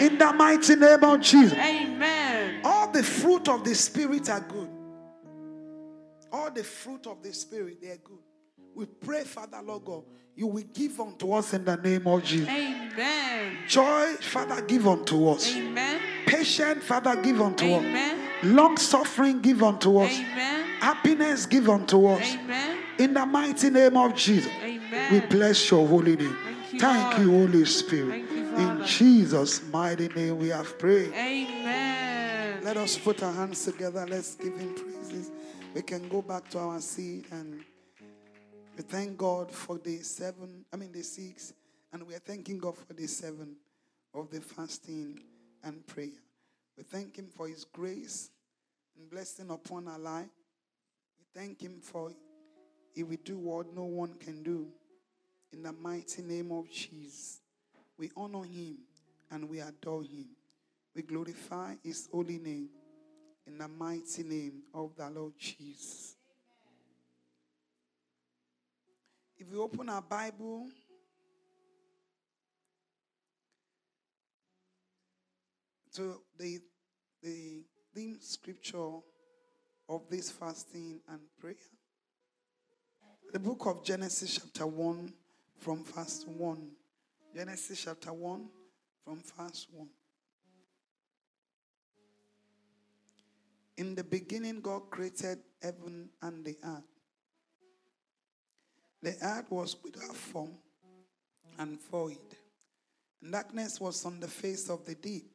In 0.00 0.18
the 0.18 0.32
mighty 0.32 0.76
name 0.76 1.04
of 1.04 1.20
Jesus. 1.20 1.58
Amen. 1.58 2.60
All 2.64 2.90
the 2.90 3.02
fruit 3.02 3.48
of 3.48 3.64
the 3.64 3.74
Spirit 3.74 4.28
are 4.30 4.40
good. 4.40 4.68
All 6.32 6.50
the 6.50 6.64
fruit 6.64 7.06
of 7.06 7.22
the 7.22 7.32
Spirit, 7.32 7.80
they 7.82 7.88
are 7.90 7.98
good. 7.98 8.18
We 8.74 8.86
pray, 8.86 9.24
Father, 9.24 9.60
Lord 9.62 9.84
God, 9.84 10.04
you 10.34 10.46
will 10.46 10.64
give 10.72 11.00
unto 11.00 11.32
us 11.32 11.52
in 11.52 11.64
the 11.64 11.76
name 11.76 12.06
of 12.06 12.24
Jesus. 12.24 12.48
Amen. 12.48 13.58
Joy, 13.68 14.14
Father, 14.20 14.62
give 14.62 14.86
unto 14.86 15.28
us. 15.28 15.54
Amen. 15.54 16.00
Patient, 16.26 16.82
Father, 16.82 17.16
give 17.16 17.40
unto 17.40 17.64
us. 17.66 17.84
Amen. 17.84 18.20
us. 18.20 18.44
Long 18.44 18.76
suffering, 18.76 19.40
give 19.40 19.62
unto 19.62 19.98
us. 19.98 20.12
Amen. 20.12 20.66
Happiness, 20.80 21.46
give 21.46 21.68
unto 21.68 22.06
us. 22.06 22.34
Amen. 22.36 22.78
In 22.98 23.14
the 23.14 23.26
mighty 23.26 23.70
name 23.70 23.96
of 23.96 24.14
Jesus. 24.14 24.50
Amen. 24.62 25.12
We 25.12 25.20
bless 25.26 25.70
your 25.70 25.86
holy 25.86 26.16
name. 26.16 26.36
Thank 26.44 26.72
you, 26.72 26.78
Thank 26.78 27.18
you, 27.18 27.30
Holy 27.30 27.64
Spirit. 27.64 28.39
In 28.56 28.84
Jesus' 28.84 29.62
mighty 29.70 30.08
name 30.08 30.38
we 30.38 30.48
have 30.48 30.78
prayed. 30.78 31.12
Amen. 31.12 32.62
Let 32.62 32.76
us 32.76 32.98
put 32.98 33.22
our 33.22 33.32
hands 33.32 33.64
together. 33.64 34.06
Let's 34.08 34.34
give 34.34 34.56
him 34.56 34.74
praises. 34.74 35.30
We 35.74 35.82
can 35.82 36.08
go 36.08 36.22
back 36.22 36.48
to 36.50 36.58
our 36.58 36.80
seat 36.80 37.26
and 37.30 37.64
we 38.76 38.82
thank 38.82 39.16
God 39.16 39.50
for 39.50 39.78
the 39.78 39.98
seven, 39.98 40.64
I 40.72 40.76
mean 40.76 40.92
the 40.92 41.02
six, 41.02 41.52
and 41.92 42.06
we 42.06 42.14
are 42.14 42.20
thanking 42.20 42.58
God 42.58 42.76
for 42.76 42.92
the 42.92 43.06
seven 43.06 43.56
of 44.14 44.30
the 44.30 44.40
fasting 44.40 45.20
and 45.62 45.86
prayer. 45.86 46.08
We 46.76 46.84
thank 46.84 47.16
him 47.16 47.28
for 47.36 47.46
his 47.48 47.64
grace 47.64 48.30
and 48.96 49.10
blessing 49.10 49.50
upon 49.50 49.88
our 49.88 49.98
life. 49.98 50.30
We 51.18 51.40
thank 51.40 51.60
him 51.60 51.80
for 51.82 52.12
he 52.94 53.02
will 53.02 53.18
do 53.24 53.38
what 53.38 53.74
no 53.74 53.84
one 53.84 54.14
can 54.14 54.42
do. 54.42 54.66
In 55.52 55.62
the 55.62 55.72
mighty 55.72 56.22
name 56.22 56.52
of 56.52 56.70
Jesus, 56.70 57.39
we 58.00 58.10
honor 58.16 58.44
him 58.44 58.78
and 59.30 59.48
we 59.48 59.60
adore 59.60 60.02
him. 60.02 60.30
We 60.96 61.02
glorify 61.02 61.74
his 61.84 62.08
holy 62.10 62.38
name 62.38 62.70
in 63.46 63.58
the 63.58 63.68
mighty 63.68 64.22
name 64.22 64.62
of 64.72 64.96
the 64.96 65.10
Lord 65.10 65.34
Jesus. 65.38 66.16
If 69.38 69.48
we 69.48 69.58
open 69.58 69.90
our 69.90 70.00
Bible, 70.00 70.66
to 75.94 76.20
the, 76.38 76.58
the 77.22 77.62
theme 77.94 78.16
scripture 78.20 78.96
of 79.88 80.08
this 80.08 80.30
fasting 80.30 81.00
and 81.06 81.20
prayer, 81.38 81.54
the 83.30 83.38
book 83.38 83.66
of 83.66 83.84
Genesis, 83.84 84.40
chapter 84.42 84.66
1, 84.66 85.12
from 85.58 85.84
verse 85.84 86.24
1. 86.26 86.70
Genesis, 87.34 87.84
chapter 87.84 88.12
1, 88.12 88.48
from 89.04 89.22
verse 89.36 89.66
1. 89.70 89.88
In 93.76 93.94
the 93.94 94.04
beginning, 94.04 94.60
God 94.60 94.90
created 94.90 95.38
heaven 95.62 96.10
and 96.20 96.44
the 96.44 96.56
earth. 96.64 96.84
The 99.02 99.16
earth 99.22 99.50
was 99.50 99.76
without 99.82 100.14
form 100.14 100.52
and 101.58 101.80
void. 101.90 102.18
And 103.22 103.32
darkness 103.32 103.80
was 103.80 104.04
on 104.04 104.20
the 104.20 104.28
face 104.28 104.68
of 104.68 104.84
the 104.84 104.94
deep. 104.94 105.30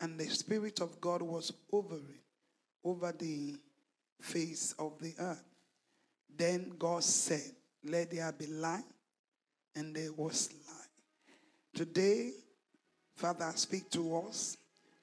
And 0.00 0.18
the 0.18 0.26
Spirit 0.26 0.80
of 0.80 1.00
God 1.00 1.22
was 1.22 1.52
hovering 1.72 2.20
over 2.84 3.12
the 3.12 3.56
face 4.20 4.74
of 4.78 5.00
the 5.00 5.14
earth. 5.18 5.44
Then 6.36 6.74
God 6.78 7.02
said, 7.02 7.50
Let 7.82 8.12
there 8.12 8.32
be 8.32 8.46
light. 8.46 8.84
And 9.74 9.94
there 9.94 10.12
was 10.12 10.50
light. 10.68 10.77
Today, 11.74 12.32
Father, 13.14 13.50
speak 13.54 13.90
to 13.90 14.16
us. 14.18 14.56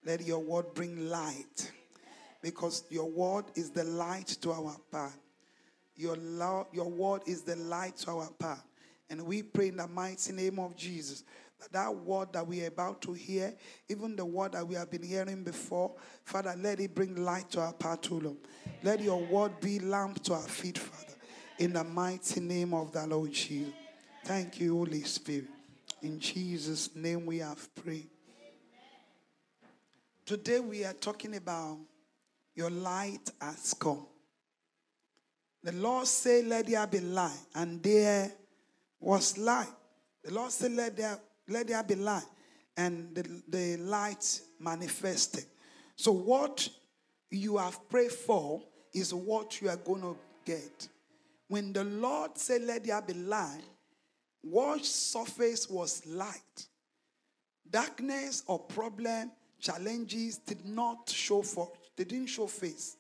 Let 0.06 0.26
your 0.26 0.40
word 0.40 0.66
bring 0.74 1.10
light 1.10 1.72
because 2.42 2.84
your 2.90 3.10
word 3.10 3.46
is 3.56 3.72
the 3.72 3.84
light 3.84 4.28
to 4.42 4.52
our 4.52 4.76
path. 4.92 5.18
Your, 5.96 6.16
lo- 6.18 6.68
your 6.72 6.90
word 6.90 7.22
is 7.26 7.42
the 7.42 7.56
light 7.56 7.98
to 7.98 8.12
our 8.12 8.30
path. 8.40 8.64
And 9.10 9.26
we 9.26 9.44
pray 9.44 9.70
in 9.70 9.78
the 9.78 9.88
mighty 9.88 10.34
name 10.34 10.60
of 10.60 10.76
Jesus 10.76 11.24
that 11.60 11.72
that 11.72 11.96
word 11.96 12.34
that 12.34 12.46
we 12.46 12.64
are 12.64 12.68
about 12.68 13.02
to 13.04 13.14
hear, 13.14 13.54
even 13.90 14.16
the 14.16 14.26
word 14.26 14.52
that 14.54 14.68
we 14.68 14.76
have 14.76 14.92
been 14.92 15.04
hearing 15.04 15.44
before, 15.44 15.94
Father, 16.24 16.54
let 16.58 16.80
it 16.80 16.94
bring 16.94 17.24
light 17.24 17.50
to 17.52 17.62
our 17.62 17.74
path, 17.74 18.10
Lord. 18.12 18.38
Let 18.84 19.02
your 19.02 19.22
word 19.24 19.60
be 19.62 19.80
lamp 19.80 20.22
to 20.24 20.34
our 20.34 20.42
feet, 20.42 20.78
Father. 20.78 21.14
In 21.60 21.74
the 21.74 21.84
mighty 21.84 22.42
name 22.42 22.74
of 22.74 22.92
the 22.92 23.08
Lord 23.08 23.32
Jesus. 23.32 23.74
Thank 24.26 24.60
you, 24.60 24.76
Holy 24.76 25.04
Spirit. 25.04 25.55
In 26.06 26.20
Jesus' 26.20 26.96
name 26.96 27.26
we 27.26 27.40
have 27.40 27.74
prayed. 27.74 28.08
Today 30.24 30.60
we 30.60 30.86
are 30.86 30.94
talking 30.94 31.36
about 31.36 31.80
your 32.54 32.70
light 32.70 33.32
has 33.42 33.74
come. 33.74 34.06
The 35.64 35.72
Lord 35.72 36.06
said, 36.06 36.46
Let 36.46 36.68
there 36.68 36.86
be 36.86 37.00
light, 37.00 37.40
and 37.56 37.82
there 37.82 38.32
was 39.00 39.36
light. 39.40 39.74
The 40.24 40.32
Lord 40.32 40.52
said, 40.52 40.74
Let 40.74 40.96
there, 40.96 41.18
let 41.50 41.70
there 41.70 41.82
be 41.82 41.96
light, 41.96 42.30
and 42.78 43.16
the, 43.16 43.42
the 43.48 43.78
light 43.78 44.42
manifested. 44.60 45.46
So, 45.96 46.12
what 46.12 46.70
you 47.32 47.58
have 47.58 47.90
prayed 47.90 48.12
for 48.12 48.62
is 48.94 49.12
what 49.12 49.60
you 49.60 49.70
are 49.70 49.78
going 49.78 50.02
to 50.02 50.16
get. 50.46 50.88
When 51.48 51.74
the 51.74 51.84
Lord 51.84 52.38
said, 52.38 52.62
Let 52.62 52.84
there 52.84 53.02
be 53.02 53.14
light, 53.14 53.64
what 54.50 54.86
surface 54.86 55.70
was 55.70 56.06
light? 56.06 56.68
Darkness 57.70 58.44
or 58.48 58.60
problem, 58.60 59.32
challenges 59.60 60.38
did 60.38 60.66
not 60.66 61.10
show 61.10 61.42
for 61.42 61.72
they 61.96 62.04
didn't 62.04 62.28
show 62.28 62.48
face. 62.48 62.98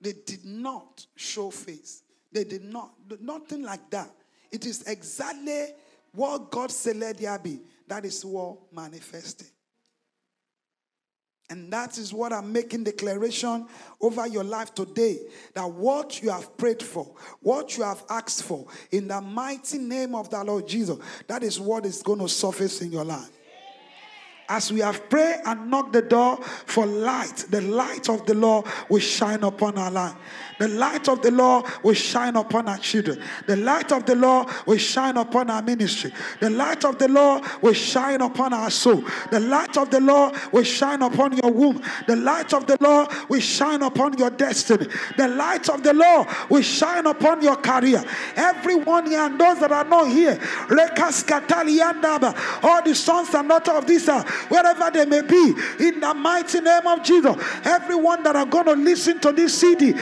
They 0.00 0.14
did 0.24 0.44
not 0.44 1.06
show 1.16 1.50
face. 1.50 2.02
They 2.32 2.44
did 2.44 2.64
not, 2.64 2.94
nothing 3.20 3.62
like 3.62 3.90
that. 3.90 4.10
It 4.50 4.66
is 4.66 4.82
exactly 4.86 5.66
what 6.12 6.50
God 6.50 6.70
said 6.70 6.96
let 6.96 7.18
there 7.18 7.38
be. 7.38 7.60
That 7.88 8.04
is 8.04 8.24
what 8.24 8.72
manifested. 8.72 9.48
And 11.52 11.70
that 11.70 11.98
is 11.98 12.14
what 12.14 12.32
I'm 12.32 12.50
making 12.50 12.84
declaration 12.84 13.66
over 14.00 14.26
your 14.26 14.42
life 14.42 14.74
today. 14.74 15.18
That 15.52 15.70
what 15.70 16.22
you 16.22 16.30
have 16.30 16.56
prayed 16.56 16.82
for, 16.82 17.14
what 17.40 17.76
you 17.76 17.84
have 17.84 18.02
asked 18.08 18.44
for, 18.44 18.66
in 18.90 19.06
the 19.08 19.20
mighty 19.20 19.76
name 19.76 20.14
of 20.14 20.30
the 20.30 20.42
Lord 20.42 20.66
Jesus, 20.66 20.96
that 21.26 21.42
is 21.42 21.60
what 21.60 21.84
is 21.84 22.02
going 22.02 22.20
to 22.20 22.28
surface 22.28 22.80
in 22.80 22.90
your 22.90 23.04
life 23.04 23.28
as 24.48 24.72
we 24.72 24.80
have 24.80 25.08
prayed 25.08 25.40
and 25.46 25.70
knocked 25.70 25.94
the 25.94 26.02
door 26.02 26.36
for 26.66 26.84
light, 26.84 27.46
the 27.50 27.60
light 27.62 28.08
of 28.10 28.26
the 28.26 28.34
Lord 28.34 28.66
will 28.90 29.00
shine 29.00 29.44
upon 29.44 29.78
our 29.78 29.90
life. 29.90 30.14
The 30.62 30.68
light 30.68 31.08
of 31.08 31.22
the 31.22 31.32
Lord 31.32 31.66
will 31.82 31.92
shine 31.92 32.36
upon 32.36 32.68
our 32.68 32.78
children. 32.78 33.20
The 33.48 33.56
light 33.56 33.90
of 33.90 34.06
the 34.06 34.14
Lord 34.14 34.46
will 34.64 34.78
shine 34.78 35.16
upon 35.16 35.50
our 35.50 35.60
ministry. 35.60 36.12
The 36.38 36.50
light 36.50 36.84
of 36.84 37.00
the 37.00 37.08
Lord 37.08 37.42
will 37.62 37.72
shine 37.72 38.20
upon 38.20 38.52
our 38.52 38.70
soul. 38.70 39.02
The 39.32 39.40
light 39.40 39.76
of 39.76 39.90
the 39.90 39.98
Lord 39.98 40.36
will 40.52 40.62
shine 40.62 41.02
upon 41.02 41.36
your 41.36 41.50
womb. 41.50 41.82
The 42.06 42.14
light 42.14 42.54
of 42.54 42.68
the 42.68 42.78
Lord 42.80 43.08
will 43.28 43.40
shine 43.40 43.82
upon 43.82 44.16
your 44.18 44.30
destiny. 44.30 44.86
The 45.16 45.26
light 45.26 45.68
of 45.68 45.82
the 45.82 45.94
Lord 45.94 46.28
will 46.48 46.62
shine 46.62 47.06
upon 47.06 47.42
your 47.42 47.56
career. 47.56 48.04
Everyone 48.36 49.06
here 49.06 49.22
and 49.22 49.40
those 49.40 49.58
that 49.58 49.72
are 49.72 49.82
not 49.82 50.12
here, 50.12 50.38
all 52.62 52.82
the 52.84 52.94
sons 52.94 53.34
and 53.34 53.48
daughters 53.48 53.74
of 53.74 53.86
this, 53.88 54.08
uh, 54.08 54.22
wherever 54.48 54.92
they 54.92 55.06
may 55.06 55.22
be, 55.22 55.54
in 55.80 55.98
the 55.98 56.14
mighty 56.14 56.60
name 56.60 56.86
of 56.86 57.02
Jesus. 57.02 57.34
Everyone 57.64 58.22
that 58.22 58.36
are 58.36 58.46
going 58.46 58.66
to 58.66 58.74
listen 58.74 59.18
to 59.18 59.32
this 59.32 59.60
Koto, 59.62 59.94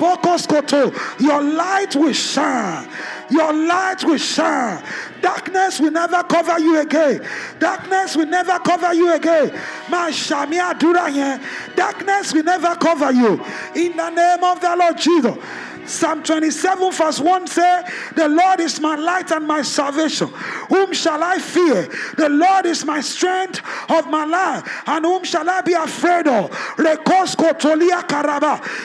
your 0.00 1.42
light 1.42 1.94
will 1.94 2.12
shine. 2.12 2.88
Your 3.30 3.52
light 3.52 4.02
will 4.02 4.16
shine. 4.18 4.82
Darkness 5.20 5.78
will 5.78 5.90
never 5.90 6.22
cover 6.24 6.58
you 6.58 6.80
again. 6.80 7.26
Darkness 7.58 8.16
will 8.16 8.26
never 8.26 8.58
cover 8.60 8.94
you 8.94 9.12
again. 9.12 9.52
Darkness 11.76 12.32
will 12.32 12.44
never 12.44 12.74
cover 12.76 13.12
you. 13.12 13.44
In 13.74 13.96
the 13.96 14.10
name 14.10 14.42
of 14.42 14.60
the 14.60 14.76
Lord 14.76 14.98
Jesus. 14.98 15.36
Psalm 15.90 16.22
27, 16.22 16.92
verse 16.92 17.18
1 17.18 17.46
say, 17.48 17.82
The 18.14 18.28
Lord 18.28 18.60
is 18.60 18.80
my 18.80 18.94
light 18.94 19.32
and 19.32 19.46
my 19.46 19.62
salvation. 19.62 20.28
Whom 20.68 20.92
shall 20.92 21.20
I 21.22 21.38
fear? 21.38 21.88
The 22.16 22.28
Lord 22.28 22.66
is 22.66 22.84
my 22.84 23.00
strength 23.00 23.60
of 23.90 24.06
my 24.08 24.24
life. 24.24 24.82
And 24.86 25.04
whom 25.04 25.24
shall 25.24 25.50
I 25.50 25.62
be 25.62 25.72
afraid 25.72 26.28
of? 26.28 26.50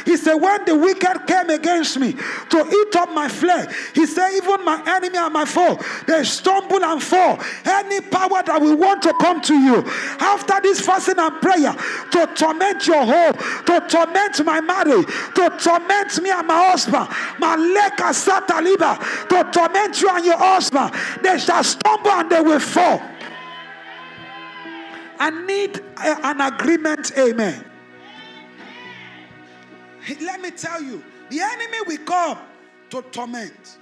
He 0.06 0.18
said, 0.18 0.34
When 0.34 0.66
the 0.66 0.76
wicked 0.76 1.28
came 1.28 1.50
against 1.52 2.00
me 2.00 2.14
to 2.14 2.68
eat 2.68 2.96
up 2.96 3.12
my 3.12 3.30
flesh, 3.30 3.72
he 3.94 4.08
said, 4.08 4.32
Even 4.32 4.66
my 4.66 4.82
enemy 4.88 5.18
and 5.18 5.34
my 5.34 5.46
foe, 5.46 5.78
they 6.08 6.24
stumble 6.24 6.84
and 6.84 7.02
fall. 7.04 7.40
Any 7.66 8.02
power 8.02 8.42
that 8.44 8.60
will 8.60 8.78
want 8.78 9.04
to 9.04 9.14
come 9.22 9.42
to 9.42 9.54
you 9.54 9.84
after 10.20 10.60
this 10.62 10.82
fasting 10.82 11.20
and 11.20 11.40
prayer 11.40 11.74
to 12.12 12.28
torment 12.36 12.88
your 12.88 13.06
home, 13.06 13.34
to 13.66 13.86
torment 13.88 14.44
my 14.44 14.60
marriage, 14.60 15.06
to 15.36 15.54
torment 15.62 16.22
me 16.22 16.32
and 16.32 16.48
my 16.48 16.70
husband 16.70 16.95
husband. 16.98 17.42
Maleka 17.42 18.14
sataliba 18.14 18.98
to 19.30 19.52
torment 19.52 20.02
you 20.02 20.10
and 20.10 20.26
your 20.26 20.38
husband. 20.38 20.94
They 21.22 21.38
shall 21.38 21.64
stumble 21.64 22.12
and 22.12 22.30
they 22.30 22.42
will 22.42 22.60
fall. 22.60 23.02
I 25.18 25.30
need 25.46 25.78
a, 25.78 26.28
an 26.28 26.42
agreement. 26.42 27.12
Amen. 27.18 27.64
Let 30.22 30.42
me 30.42 30.52
tell 30.52 30.82
you, 30.82 31.04
the 31.30 31.40
enemy 31.40 31.78
will 31.88 32.06
come 32.06 32.38
to 32.92 33.02
torment. 33.12 33.80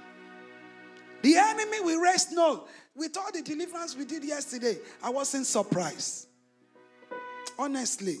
The 1.22 1.36
enemy 1.36 1.80
will 1.80 2.00
rest 2.00 2.32
no. 2.32 2.64
With 2.96 3.16
all 3.16 3.32
the 3.32 3.42
deliverance 3.42 3.96
we 3.96 4.04
did 4.04 4.24
yesterday, 4.24 4.78
I 5.02 5.10
wasn't 5.10 5.46
surprised. 5.46 6.28
Honestly, 7.58 8.18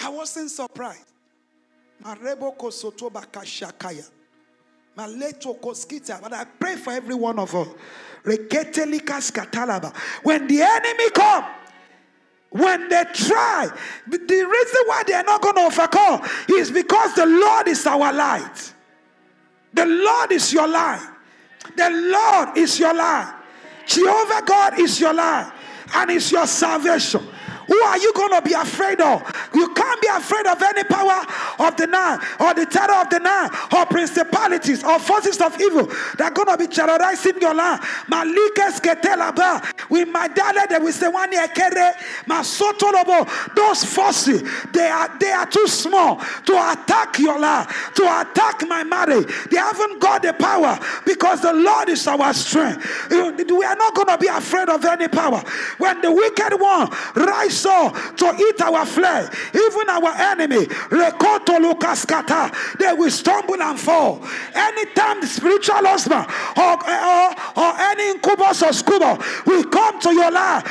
I 0.00 0.08
wasn't 0.08 0.50
surprised. 0.50 1.15
Marebo 2.02 2.56
kosotoba 2.56 3.24
kashakaya. 3.26 4.08
Maleto 4.96 5.58
koskita. 5.60 6.20
But 6.20 6.32
I 6.32 6.44
pray 6.44 6.76
for 6.76 6.92
every 6.92 7.14
one 7.14 7.38
of 7.38 7.54
us. 7.54 7.68
When 8.24 8.48
the 10.48 10.62
enemy 10.62 11.10
come, 11.10 11.44
when 12.50 12.88
they 12.88 13.04
try, 13.12 13.68
the 14.06 14.18
reason 14.18 14.82
why 14.86 15.02
they 15.06 15.12
are 15.12 15.22
not 15.22 15.42
going 15.42 15.54
to 15.56 15.60
overcome 15.62 16.22
is 16.48 16.70
because 16.70 17.14
the 17.14 17.26
Lord 17.26 17.68
is 17.68 17.86
our 17.86 18.12
light. 18.12 18.74
The 19.74 19.86
Lord 19.86 20.32
is 20.32 20.52
your 20.52 20.66
light. 20.66 21.06
The 21.76 21.90
Lord 21.90 22.56
is 22.56 22.78
your 22.80 22.94
light. 22.94 23.34
Jehovah 23.86 24.42
God 24.44 24.80
is 24.80 24.98
your 24.98 25.14
light 25.14 25.52
and 25.94 26.10
it's 26.10 26.32
your 26.32 26.46
salvation. 26.46 27.22
Who 27.66 27.76
are 27.82 27.98
you 27.98 28.12
going 28.14 28.30
to 28.30 28.42
be 28.42 28.52
afraid 28.52 29.00
of? 29.00 29.22
You 29.54 29.72
can't 29.74 30.00
be 30.00 30.08
afraid 30.08 30.46
of 30.46 30.62
any 30.62 30.84
power 30.84 31.24
of 31.58 31.76
the 31.76 31.86
night 31.86 32.18
or 32.40 32.54
the 32.54 32.66
terror 32.66 32.94
of 32.94 33.10
the 33.10 33.18
night 33.18 33.50
or 33.74 33.86
principalities 33.86 34.84
or 34.84 34.98
forces 34.98 35.40
of 35.40 35.60
evil 35.60 35.86
that 36.18 36.20
are 36.20 36.30
going 36.30 36.48
to 36.48 36.58
be 36.58 36.72
terrorizing 36.72 37.40
your 37.40 37.54
land. 37.54 37.80
Malikes 38.08 38.80
ketelaba. 38.80 39.64
We 39.90 40.04
my 40.04 40.28
dale 40.28 40.66
they 40.68 40.78
will 40.78 40.92
say 40.92 41.08
one 41.08 41.32
ekere 41.32 41.92
masotolobo. 42.26 43.54
Those 43.54 43.84
forces 43.84 44.42
they 44.72 44.88
are 44.88 45.18
they 45.18 45.32
are 45.32 45.46
too 45.46 45.66
small 45.66 46.16
to 46.16 46.72
attack 46.72 47.18
your 47.18 47.38
land, 47.38 47.68
to 47.96 48.02
attack 48.02 48.62
my 48.68 48.84
marriage. 48.84 49.26
They 49.50 49.58
haven't 49.58 50.00
got 50.00 50.22
the 50.22 50.32
power 50.34 50.78
because 51.04 51.42
the 51.42 51.52
Lord 51.52 51.88
is 51.88 52.06
our 52.06 52.32
strength. 52.32 53.10
We 53.10 53.64
are 53.64 53.76
not 53.76 53.94
going 53.94 54.08
to 54.08 54.18
be 54.18 54.28
afraid 54.28 54.68
of 54.68 54.84
any 54.84 55.08
power. 55.08 55.42
When 55.78 56.00
the 56.00 56.12
wicked 56.12 56.60
one 56.60 56.90
rise 57.14 57.55
saw 57.56 57.90
to 57.90 58.36
eat 58.38 58.60
our 58.60 58.84
flesh, 58.86 59.34
even 59.54 59.88
our 59.88 60.12
enemy, 60.32 60.66
they 62.78 62.92
will 62.92 63.10
stumble 63.10 63.60
and 63.62 63.78
fall. 63.78 64.22
Anytime 64.54 65.20
the 65.20 65.26
spiritual 65.26 65.86
husband 65.86 66.26
or, 66.56 66.74
or, 66.76 67.34
or 67.56 67.72
any 67.80 68.10
incubus 68.10 68.62
or 68.62 68.72
succubus 68.72 69.18
will 69.46 69.64
come 69.64 70.00
to 70.00 70.12
your 70.12 70.30
life, 70.30 70.64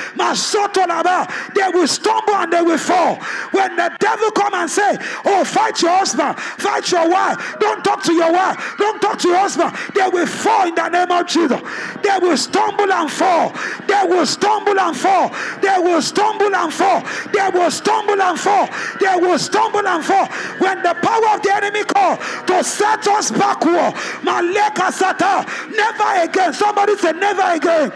they 1.56 1.70
will 1.74 1.88
stumble 1.88 2.36
and 2.36 2.52
they 2.52 2.62
will 2.62 2.78
fall. 2.78 3.16
When 3.52 3.76
the 3.76 3.96
devil 4.00 4.32
come 4.32 4.54
and 4.54 4.70
say, 4.70 4.98
Oh, 5.26 5.44
fight 5.44 5.82
your 5.82 5.92
husband, 5.92 6.38
fight 6.40 6.92
your 6.92 7.10
wife, 7.10 7.56
don't 7.60 7.84
talk 7.84 8.04
to 8.04 8.14
your 8.14 8.32
wife, 8.32 8.76
don't 8.78 9.02
talk 9.02 9.20
to 9.20 9.28
your 9.30 9.38
husband, 9.38 9.76
they 9.94 10.08
will 10.10 10.28
fall 10.28 10.68
in 10.68 10.76
the 10.76 10.90
name 10.90 11.12
of 11.12 11.28
Jesus. 11.28 11.62
They 12.04 12.18
will 12.20 12.38
stumble 12.38 12.92
and 12.92 13.12
fall. 13.12 13.54
They 13.88 14.04
will 14.08 14.26
stumble 14.26 14.80
and 14.80 14.96
fall. 14.96 15.30
They 15.62 15.78
will 15.80 16.02
stumble 16.02 16.56
and 16.56 16.74
fall. 16.76 17.02
They 17.34 17.50
will 17.58 17.72
stumble 17.72 18.22
and 18.22 18.40
fall. 18.40 18.68
They 19.00 19.16
will 19.16 19.40
stumble 19.40 19.88
and 19.88 20.04
fall. 20.04 20.28
When 20.60 20.84
the 20.84 20.94
power 21.02 21.36
of 21.36 21.42
the 21.42 21.54
enemy 21.56 21.84
call 21.84 22.18
to 22.18 22.64
set 22.64 23.08
us 23.08 23.32
backward, 23.32 23.94
Maleka 24.22 24.92
Sata, 24.92 25.46
never 25.76 26.30
again. 26.30 26.54
Somebody 26.54 26.96
say, 26.98 27.14
never 27.14 27.42
again. 27.42 27.92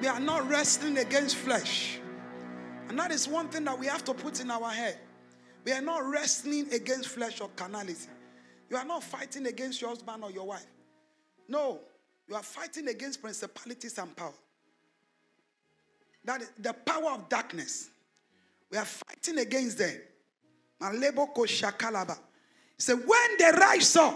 We 0.00 0.06
are 0.06 0.20
not 0.20 0.48
wrestling 0.48 0.98
against 0.98 1.36
flesh. 1.36 1.98
And 2.88 2.98
that 2.98 3.10
is 3.10 3.26
one 3.26 3.48
thing 3.48 3.64
that 3.64 3.78
we 3.78 3.86
have 3.86 4.04
to 4.04 4.14
put 4.14 4.40
in 4.40 4.50
our 4.50 4.70
head. 4.70 4.98
We 5.64 5.72
are 5.72 5.82
not 5.82 6.04
wrestling 6.04 6.72
against 6.72 7.08
flesh 7.08 7.40
or 7.40 7.48
carnality. 7.56 8.08
You 8.70 8.76
are 8.76 8.84
not 8.84 9.02
fighting 9.02 9.46
against 9.46 9.80
your 9.80 9.90
husband 9.90 10.22
or 10.22 10.30
your 10.30 10.46
wife. 10.46 10.66
No, 11.48 11.80
you 12.28 12.34
are 12.34 12.42
fighting 12.42 12.88
against 12.88 13.20
principalities 13.20 13.98
and 13.98 14.14
power. 14.16 14.32
That 16.26 16.42
the 16.58 16.72
power 16.72 17.12
of 17.12 17.28
darkness. 17.28 17.88
We 18.70 18.78
are 18.78 18.84
fighting 18.84 19.38
against 19.38 19.78
them. 19.78 19.96
Malebo 20.82 21.32
shakalaba. 21.34 22.18
So 22.78 22.96
when 22.96 23.38
they 23.38 23.50
rise 23.52 23.96
up, 23.96 24.14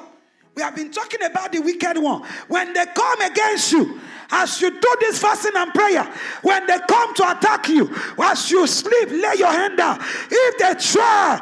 we 0.54 0.62
have 0.62 0.74
been 0.74 0.90
talking 0.90 1.22
about 1.22 1.52
the 1.52 1.60
wicked 1.60 1.96
one. 1.96 2.22
When 2.48 2.72
they 2.72 2.84
come 2.86 3.20
against 3.22 3.72
you, 3.72 4.00
as 4.32 4.60
you 4.60 4.70
do 4.70 4.96
this 5.00 5.20
fasting 5.20 5.52
and 5.56 5.72
prayer, 5.72 6.04
when 6.42 6.66
they 6.66 6.78
come 6.88 7.14
to 7.14 7.30
attack 7.30 7.68
you, 7.68 7.94
as 8.22 8.50
you 8.50 8.66
sleep, 8.66 9.10
lay 9.10 9.34
your 9.36 9.52
hand 9.52 9.76
down. 9.76 9.98
If 10.30 10.58
they 10.58 10.74
try, 10.74 11.40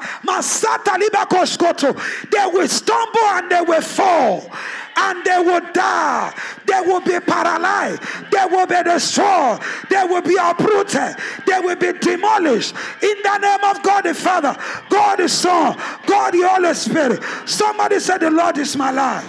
they 2.31 2.47
will 2.53 2.69
stumble 2.69 3.21
and 3.21 3.51
they 3.51 3.61
will 3.61 3.83
fall 3.83 4.51
and 4.99 5.25
they 5.25 5.39
will 5.39 5.61
die. 5.73 6.35
They 6.67 6.81
will 6.81 7.01
be 7.01 7.19
paralyzed. 7.21 8.03
They 8.31 8.45
will 8.51 8.67
be 8.67 8.83
destroyed. 8.83 9.61
They 9.89 10.05
will 10.05 10.23
be 10.23 10.37
uprooted. 10.41 11.17
They 11.47 11.61
will 11.61 11.77
be 11.77 11.93
demolished. 11.99 12.75
In 13.03 13.17
the 13.23 13.39
name 13.39 13.65
of 13.65 13.83
God 13.83 14.03
the 14.03 14.15
Father, 14.15 14.57
God 14.89 15.19
the 15.19 15.29
Son, 15.29 15.77
God 16.07 16.33
the 16.33 16.49
Holy 16.49 16.75
Spirit. 16.75 17.23
Somebody 17.47 18.01
said, 18.01 18.19
The 18.19 18.31
Lord 18.31 18.59
is 18.59 18.77
my 18.77 18.91
life. 18.91 19.29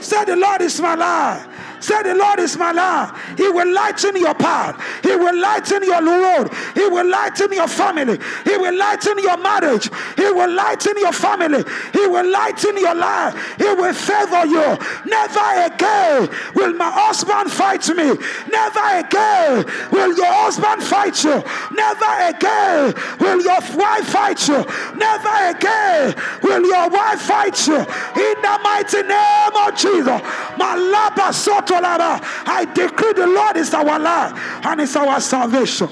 Say, 0.00 0.24
The 0.24 0.36
Lord 0.36 0.60
is 0.62 0.80
my 0.80 0.94
life. 0.94 1.51
Say, 1.82 2.00
The 2.04 2.14
Lord 2.14 2.38
is 2.38 2.56
my 2.56 2.70
light. 2.70 3.12
He 3.36 3.48
will 3.48 3.72
lighten 3.72 4.16
your 4.16 4.34
path. 4.34 4.78
He 5.02 5.16
will 5.16 5.36
lighten 5.38 5.82
your 5.82 6.00
road. 6.00 6.48
He 6.74 6.86
will 6.86 7.08
lighten 7.08 7.52
your 7.52 7.66
family. 7.66 8.18
He 8.44 8.56
will 8.56 8.78
lighten 8.78 9.18
your 9.18 9.36
marriage. 9.36 9.90
He 10.16 10.30
will 10.30 10.52
lighten 10.54 10.96
your 10.96 11.12
family. 11.12 11.64
He 11.92 12.06
will 12.06 12.30
lighten 12.30 12.76
your 12.78 12.94
life. 12.94 13.34
He 13.58 13.64
will 13.64 13.92
favor 13.92 14.46
you. 14.46 14.78
Never 15.06 15.46
again 15.66 16.28
will 16.54 16.72
my 16.74 16.90
husband 16.90 17.50
fight 17.50 17.88
me. 17.88 18.14
Never 18.46 18.86
again 19.02 19.64
will 19.90 20.16
your 20.16 20.32
husband 20.32 20.84
fight 20.84 21.18
you. 21.24 21.42
Never 21.74 22.12
again 22.30 22.94
will 23.18 23.42
your 23.42 23.58
wife 23.74 24.06
fight 24.06 24.46
you. 24.46 24.62
Never 24.94 25.34
again 25.50 26.14
will 26.42 26.64
your 26.64 26.88
wife 26.90 27.22
fight 27.22 27.66
you. 27.66 27.74
In 27.74 28.36
the 28.38 28.58
mighty 28.62 29.02
name 29.02 29.56
of 29.66 29.74
Jesus. 29.74 30.22
Malaba 30.54 31.32
soto 31.32 31.71
I 31.74 32.64
decree 32.74 33.12
the 33.12 33.26
Lord 33.26 33.56
is 33.56 33.72
our 33.74 33.98
life 33.98 34.32
and 34.64 34.80
is 34.80 34.94
our 34.96 35.20
salvation. 35.20 35.88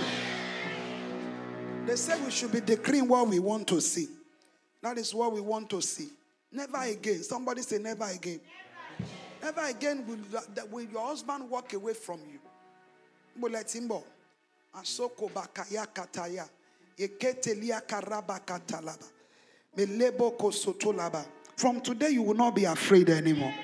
They 1.86 1.96
say 1.96 2.20
we 2.24 2.30
should 2.30 2.52
be 2.52 2.60
decreeing 2.60 3.08
what 3.08 3.26
we 3.28 3.38
want 3.38 3.66
to 3.68 3.80
see. 3.80 4.08
That 4.82 4.98
is 4.98 5.14
what 5.14 5.32
we 5.32 5.40
want 5.40 5.68
to 5.70 5.80
see. 5.82 6.08
Never 6.52 6.78
again. 6.82 7.22
Somebody 7.22 7.62
say, 7.62 7.78
never 7.78 8.04
again. 8.04 8.40
Never 9.42 9.62
again 9.66 10.04
will, 10.06 10.18
will 10.70 10.84
your 10.84 11.06
husband 11.06 11.48
walk 11.48 11.72
away 11.72 11.94
from 11.94 12.20
you. 12.30 12.38
Karaba 17.86 18.40
katalaba. 18.44 19.08
Melebo 19.76 20.36
kosotolaba. 20.36 21.24
From 21.56 21.80
today, 21.80 22.10
you 22.10 22.22
will 22.22 22.34
not 22.34 22.54
be 22.54 22.64
afraid 22.64 23.10
anymore. 23.10 23.54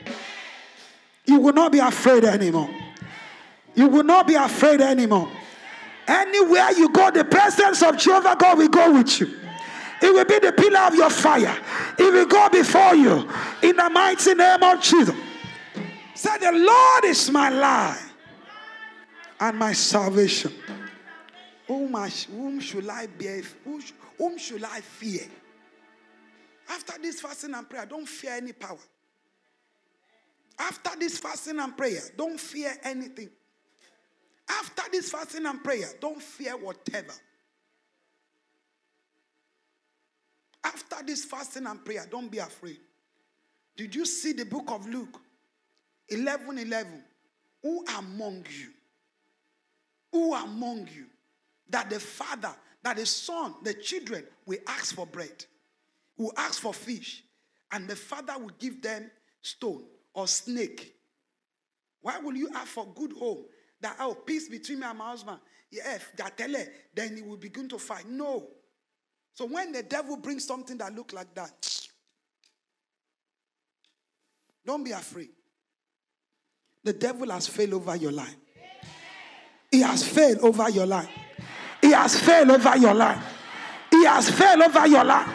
You 1.27 1.41
will 1.41 1.53
not 1.53 1.73
be 1.73 1.79
afraid 1.79 2.25
anymore. 2.25 2.71
You 3.75 3.89
will 3.89 4.05
not 4.05 4.27
be 4.27 4.35
afraid 4.35 4.81
anymore. 4.81 5.29
Anywhere 6.07 6.71
you 6.73 6.89
go, 6.91 7.11
the 7.11 7.25
presence 7.25 7.83
of 7.83 7.99
Jehovah 7.99 8.37
God 8.39 8.59
will 8.59 8.69
go 8.69 8.93
with 8.93 9.21
you. 9.21 9.27
It 10.01 10.12
will 10.12 10.25
be 10.25 10.39
the 10.39 10.53
pillar 10.53 10.81
of 10.81 10.95
your 10.95 11.11
fire. 11.11 11.57
It 11.99 12.12
will 12.12 12.27
go 12.27 12.49
before 12.49 12.95
you 12.95 13.29
in 13.62 13.77
the 13.77 13.91
mighty 13.91 14.35
name 14.35 14.62
of 14.62 14.81
Jesus. 14.81 15.15
Say, 16.15 16.39
The 16.39 16.53
Lord 16.53 17.05
is 17.05 17.31
my 17.31 17.49
light 17.49 18.03
and 19.41 19.59
my 19.59 19.73
salvation. 19.73 20.53
Whom, 21.67 21.97
I, 21.97 22.09
whom 22.09 22.61
should 22.61 22.89
I 22.89 23.07
be? 23.07 23.43
Whom, 23.65 23.83
whom 24.19 24.39
should 24.39 24.62
I 24.65 24.81
fear? 24.81 25.27
After 26.69 27.01
this 27.01 27.21
fasting 27.21 27.55
and 27.55 27.69
prayer, 27.69 27.87
don't 27.87 28.09
fear 28.09 28.35
any 28.35 28.53
power. 28.53 28.79
After 30.59 30.90
this 30.99 31.19
fasting 31.19 31.59
and 31.59 31.77
prayer, 31.77 32.01
don't 32.16 32.40
fear 32.40 32.73
anything. 32.83 33.31
After 34.49 34.83
this 34.90 35.11
fasting 35.11 35.47
and 35.47 35.62
prayer, 35.62 35.88
don't 36.01 36.23
fear 36.23 36.57
whatever. 36.57 37.12
After 40.64 41.05
this 41.05 41.25
fasting 41.25 41.66
and 41.66 41.85
prayer, 41.85 42.07
don't 42.11 42.31
be 42.31 42.38
afraid. 42.38 42.79
Did 43.77 43.95
you 43.95 44.07
see 44.07 44.33
the 44.33 44.45
book 44.45 44.71
of 44.71 44.88
Luke 44.88 45.21
11 46.09 46.59
11? 46.59 47.05
Who 47.62 47.85
among 47.99 48.47
you? 48.51 48.71
Who 50.12 50.35
among 50.35 50.88
you 50.95 51.07
that 51.69 51.90
the 51.90 52.01
father, 52.01 52.55
that 52.83 52.97
the 52.97 53.05
son, 53.05 53.55
the 53.62 53.75
children 53.75 54.25
will 54.47 54.59
ask 54.66 54.95
for 54.95 55.07
bread, 55.07 55.45
will 56.16 56.33
ask 56.37 56.61
for 56.61 56.73
fish, 56.73 57.25
and 57.73 57.87
the 57.88 57.97
father 57.97 58.38
will 58.38 58.53
give 58.59 58.81
them 58.81 59.11
stone 59.42 59.85
or 60.16 60.26
snake? 60.26 60.94
Why 62.00 62.18
will 62.18 62.35
you 62.35 62.48
ask 62.55 62.68
for 62.68 62.87
good 62.94 63.12
home? 63.12 63.44
That 63.81 63.96
oh, 64.00 64.14
peace 64.14 64.48
between 64.48 64.81
me 64.81 64.87
and 64.87 64.98
my 64.98 65.11
husband. 65.11 65.38
Yeah, 65.70 65.98
that 66.16 66.37
tell 66.38 66.55
then 66.94 67.16
he 67.16 67.22
will 67.22 67.37
begin 67.37 67.68
to 67.68 67.79
fight. 67.79 68.09
No. 68.09 68.48
So 69.35 69.44
when 69.44 69.72
the 69.72 69.83
devil 69.83 70.16
brings 70.16 70.46
something 70.46 70.79
that 70.79 70.94
look 70.94 71.12
like 71.12 71.35
that, 71.35 71.88
don't 74.64 74.83
be 74.83 74.92
afraid. 74.92 75.29
The 76.83 76.94
devil 76.94 77.31
has 77.31 77.46
failed 77.46 77.74
over 77.74 77.96
your 77.96 78.12
life. 78.12 78.37
He 79.70 79.81
has 79.83 80.07
failed 80.07 80.38
over 80.38 80.70
your 80.70 80.87
life. 80.87 81.09
He 81.83 81.90
has 81.92 82.18
failed 82.18 82.50
over 82.50 82.76
your 82.79 82.94
life. 82.94 83.22
He 83.90 84.05
has 84.05 84.31
failed 84.31 84.62
over 84.62 84.87
your 84.87 85.05
life. 85.05 85.29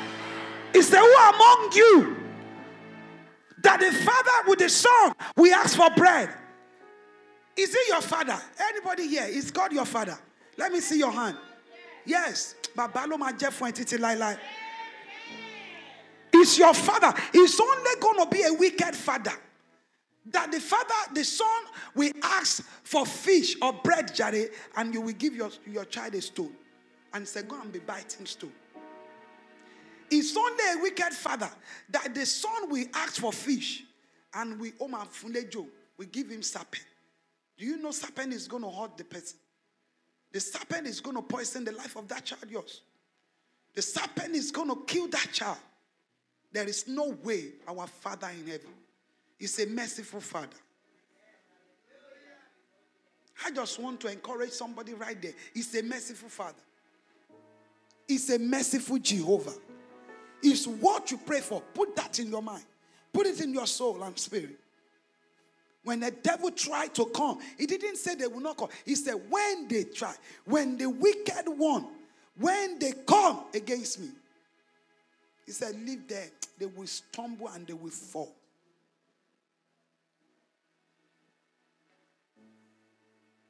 He 0.73 0.81
said, 0.81 0.99
Who 0.99 1.15
among 1.15 1.71
you 1.73 2.20
that 3.63 3.79
the 3.79 3.91
father 3.91 4.49
with 4.49 4.59
the 4.59 4.69
son 4.69 5.13
we 5.35 5.51
ask 5.53 5.75
for 5.75 5.89
bread? 5.95 6.29
Is 7.57 7.73
it 7.75 7.87
your 7.87 8.01
father? 8.01 8.37
Anybody 8.59 9.07
here? 9.07 9.25
Is 9.25 9.51
God 9.51 9.71
your 9.71 9.85
father? 9.85 10.17
Let 10.57 10.71
me 10.71 10.79
see 10.79 10.97
your 10.99 11.11
hand. 11.11 11.37
Yes. 12.05 12.55
Babalo 12.75 13.17
ma 13.19 13.31
jẹ 13.31 13.49
fún 13.51 13.71
ẹ 13.71 13.73
títí. 13.73 14.37
Is 16.33 16.57
your 16.57 16.73
father. 16.73 17.13
He's 17.33 17.59
only 17.59 17.91
going 17.99 18.17
to 18.19 18.25
be 18.25 18.43
a 18.43 18.53
wicked 18.53 18.95
father. 18.95 19.33
That 20.27 20.51
the 20.51 20.59
father, 20.59 21.13
the 21.13 21.23
son, 21.23 21.47
will 21.95 22.11
ask 22.23 22.63
for 22.83 23.05
fish 23.05 23.55
or 23.61 23.73
bread, 23.73 24.13
Jare, 24.13 24.49
and 24.77 24.93
you 24.93 25.01
will 25.01 25.13
give 25.13 25.35
your, 25.35 25.49
your 25.65 25.85
child 25.85 26.13
a 26.15 26.21
stone. 26.21 26.53
And 27.13 27.27
say, 27.27 27.41
Go 27.43 27.59
and 27.59 27.71
be 27.71 27.79
biting 27.79 28.25
stone. 28.25 28.53
It's 30.11 30.35
only 30.35 30.63
a 30.73 30.83
wicked 30.83 31.13
father 31.13 31.49
that 31.89 32.13
the 32.13 32.25
son 32.25 32.69
will 32.69 32.85
ask 32.93 33.15
for 33.21 33.31
fish 33.31 33.85
and 34.33 34.59
we 34.59 34.73
oh, 34.79 34.85
Omar 34.85 35.05
Fulejo, 35.05 35.65
we 35.97 36.05
give 36.05 36.29
him 36.29 36.43
serpent. 36.43 36.83
Do 37.57 37.65
you 37.65 37.77
know 37.77 37.91
serpent 37.91 38.33
is 38.33 38.47
going 38.47 38.63
to 38.63 38.69
hurt 38.69 38.97
the 38.97 39.05
person? 39.05 39.37
The 40.33 40.41
serpent 40.41 40.87
is 40.87 40.99
going 40.99 41.15
to 41.15 41.21
poison 41.21 41.63
the 41.63 41.71
life 41.71 41.95
of 41.95 42.07
that 42.09 42.25
child, 42.25 42.45
yours. 42.49 42.81
The 43.73 43.81
serpent 43.81 44.35
is 44.35 44.51
going 44.51 44.69
to 44.69 44.83
kill 44.85 45.07
that 45.07 45.29
child. 45.31 45.57
There 46.51 46.67
is 46.67 46.87
no 46.87 47.15
way 47.23 47.51
our 47.67 47.87
Father 47.87 48.29
in 48.37 48.45
heaven 48.47 48.67
is 49.39 49.59
a 49.59 49.67
merciful 49.67 50.19
Father. 50.19 50.57
I 53.45 53.51
just 53.51 53.79
want 53.79 53.99
to 54.01 54.07
encourage 54.07 54.51
somebody 54.51 54.93
right 54.93 55.19
there. 55.21 55.33
He's 55.53 55.73
a 55.75 55.83
merciful 55.83 56.29
Father. 56.29 56.61
He's 58.07 58.29
a 58.29 58.37
merciful 58.37 58.99
Jehovah. 58.99 59.53
It's 60.43 60.65
what 60.67 61.11
you 61.11 61.17
pray 61.17 61.41
for. 61.41 61.61
Put 61.73 61.95
that 61.95 62.19
in 62.19 62.29
your 62.29 62.41
mind. 62.41 62.63
Put 63.13 63.27
it 63.27 63.41
in 63.41 63.53
your 63.53 63.67
soul 63.67 64.01
and 64.03 64.17
spirit. 64.17 64.57
When 65.83 65.99
the 65.99 66.11
devil 66.11 66.51
tried 66.51 66.93
to 66.95 67.05
come, 67.05 67.39
he 67.57 67.65
didn't 67.65 67.97
say 67.97 68.15
they 68.15 68.27
will 68.27 68.39
not 68.39 68.57
come. 68.57 68.69
He 68.85 68.95
said, 68.95 69.15
when 69.29 69.67
they 69.67 69.85
try, 69.85 70.13
when 70.45 70.77
the 70.77 70.89
wicked 70.89 71.45
one, 71.47 71.87
when 72.37 72.77
they 72.79 72.93
come 73.07 73.41
against 73.53 73.99
me, 73.99 74.09
he 75.45 75.51
said, 75.51 75.75
leave 75.83 76.07
them. 76.07 76.29
They 76.59 76.67
will 76.67 76.87
stumble 76.87 77.47
and 77.49 77.65
they 77.65 77.73
will 77.73 77.89
fall. 77.89 78.31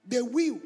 They 0.07 0.21
will. 0.21 0.59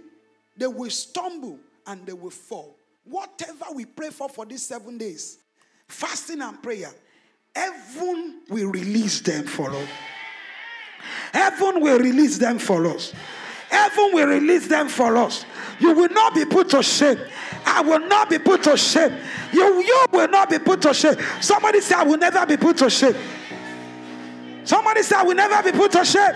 They 0.56 0.68
will 0.68 0.90
stumble 0.92 1.60
and 1.88 2.06
they 2.06 2.14
will 2.14 2.30
fall. 2.30 2.76
Whatever 3.04 3.66
we 3.74 3.86
pray 3.86 4.10
for 4.10 4.30
for 4.30 4.46
these 4.46 4.66
seven 4.66 4.98
days, 4.98 5.40
fasting 5.88 6.42
and 6.42 6.62
prayer, 6.62 6.92
heaven 7.56 8.42
will 8.50 8.72
release 8.72 9.22
them 9.22 9.46
for 9.46 9.70
us. 9.72 9.88
Heaven 11.34 11.82
will 11.82 12.00
release 12.00 12.38
them 12.38 12.60
for 12.60 12.86
us. 12.88 13.14
Heaven 13.70 14.12
will 14.14 14.28
release 14.28 14.68
them 14.68 14.88
for 14.88 15.18
us. 15.18 15.46
You 15.80 15.94
will 15.94 16.10
not 16.10 16.34
be 16.34 16.46
put 16.46 16.70
to 16.70 16.82
shame. 16.82 17.20
I 17.66 17.82
will 17.82 18.00
not 18.08 18.30
be 18.30 18.40
put 18.40 18.64
to 18.64 18.78
shame. 18.78 19.14
You, 19.52 19.82
you 19.82 20.06
will 20.12 20.28
not 20.30 20.50
be 20.50 20.60
put 20.60 20.82
to 20.84 20.94
shame. 20.94 21.16
Somebody 21.42 21.82
say, 21.82 21.96
I 21.96 22.04
will 22.04 22.18
never 22.18 22.46
be 22.46 22.58
put 22.58 22.78
to 22.78 22.90
shame. 22.90 23.16
Somebody 24.64 25.04
say, 25.04 25.16
I 25.16 25.24
will 25.24 25.36
never 25.36 25.72
be 25.72 25.78
put 25.78 25.92
to 25.94 26.06
shame. 26.06 26.34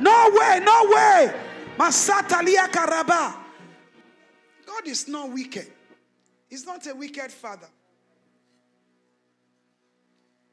No 0.00 0.30
way, 0.32 0.60
no 0.64 0.84
way. 0.88 1.40
Masatalia 1.76 2.66
Karaba. 2.68 3.36
God 4.66 4.86
is 4.86 5.06
not 5.08 5.30
wicked. 5.32 5.66
He's 6.48 6.66
not 6.66 6.86
a 6.86 6.94
wicked 6.94 7.30
father. 7.30 7.68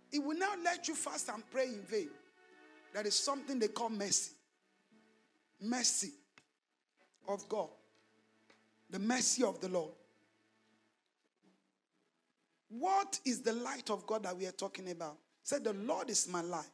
He 0.09 0.19
will 0.19 0.37
not 0.37 0.59
let 0.63 0.87
you 0.87 0.95
fast 0.95 1.29
and 1.29 1.43
pray 1.51 1.67
in 1.67 1.81
vain. 1.83 2.09
There 2.93 3.05
is 3.05 3.15
something 3.15 3.59
they 3.59 3.67
call 3.67 3.89
mercy. 3.89 4.31
Mercy 5.61 6.11
of 7.27 7.47
God. 7.47 7.69
The 8.89 8.99
mercy 8.99 9.43
of 9.43 9.61
the 9.61 9.69
Lord. 9.69 9.91
What 12.69 13.19
is 13.25 13.41
the 13.41 13.53
light 13.53 13.89
of 13.89 14.05
God 14.05 14.23
that 14.23 14.37
we 14.37 14.45
are 14.45 14.51
talking 14.51 14.89
about? 14.89 15.17
Said 15.43 15.63
the 15.63 15.73
Lord 15.73 16.09
is 16.09 16.27
my 16.27 16.41
light. 16.41 16.69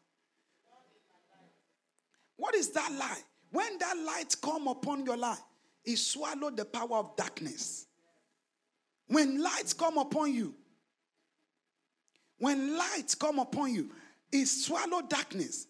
What 2.38 2.56
is 2.56 2.70
that 2.72 2.92
light? 2.98 3.24
When 3.52 3.78
that 3.80 3.98
light 4.06 4.36
come 4.42 4.68
upon 4.68 5.06
your 5.06 5.16
life, 5.16 5.42
it 5.86 5.98
swallow 5.98 6.50
the 6.50 6.66
power 6.66 6.98
of 6.98 7.16
darkness. 7.16 7.86
When 9.08 9.42
lights 9.42 9.74
come 9.74 9.98
upon 9.98 10.34
you, 10.34 10.54
when 12.40 12.78
lights 12.78 13.16
come 13.16 13.40
upon 13.40 13.74
you, 13.74 13.90
it 14.32 14.46
swallow 14.48 15.02
darkness. 15.02 15.68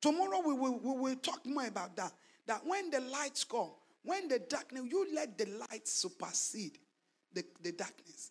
Tomorrow 0.00 0.42
we 0.46 0.54
will, 0.54 0.78
we 0.78 1.00
will 1.00 1.16
talk 1.16 1.44
more 1.44 1.66
about 1.66 1.96
that. 1.96 2.12
That 2.46 2.64
when 2.64 2.90
the 2.90 3.00
lights 3.00 3.44
come, 3.44 3.70
when 4.04 4.28
the 4.28 4.38
darkness, 4.38 4.84
you 4.88 5.06
let 5.14 5.36
the 5.36 5.46
light 5.70 5.86
supersede 5.86 6.78
the, 7.32 7.44
the 7.62 7.72
darkness. 7.72 8.30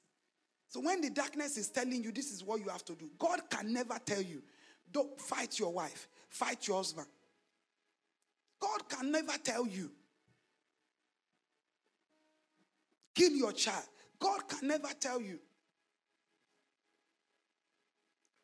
So 0.70 0.80
when 0.82 1.02
the 1.02 1.10
darkness 1.10 1.58
is 1.58 1.70
telling 1.70 2.04
you 2.04 2.12
this 2.12 2.32
is 2.32 2.44
what 2.44 2.60
you 2.60 2.70
have 2.70 2.86
to 2.86 2.94
do, 2.94 3.10
God 3.18 3.42
can 3.50 3.74
never 3.74 4.00
tell 4.06 4.22
you, 4.22 4.42
don't 4.92 5.20
fight 5.20 5.60
your 5.60 5.72
wife, 5.72 6.08
fight 6.30 6.68
your 6.68 6.78
husband. 6.78 7.08
God 8.60 8.90
can 8.90 9.12
never 9.12 9.34
tell 9.44 9.68
you, 9.68 9.92
kill 13.14 13.32
your 13.32 13.52
child. 13.52 13.86
God 14.20 14.48
can 14.48 14.68
never 14.68 14.90
tell 15.00 15.22
you. 15.22 15.40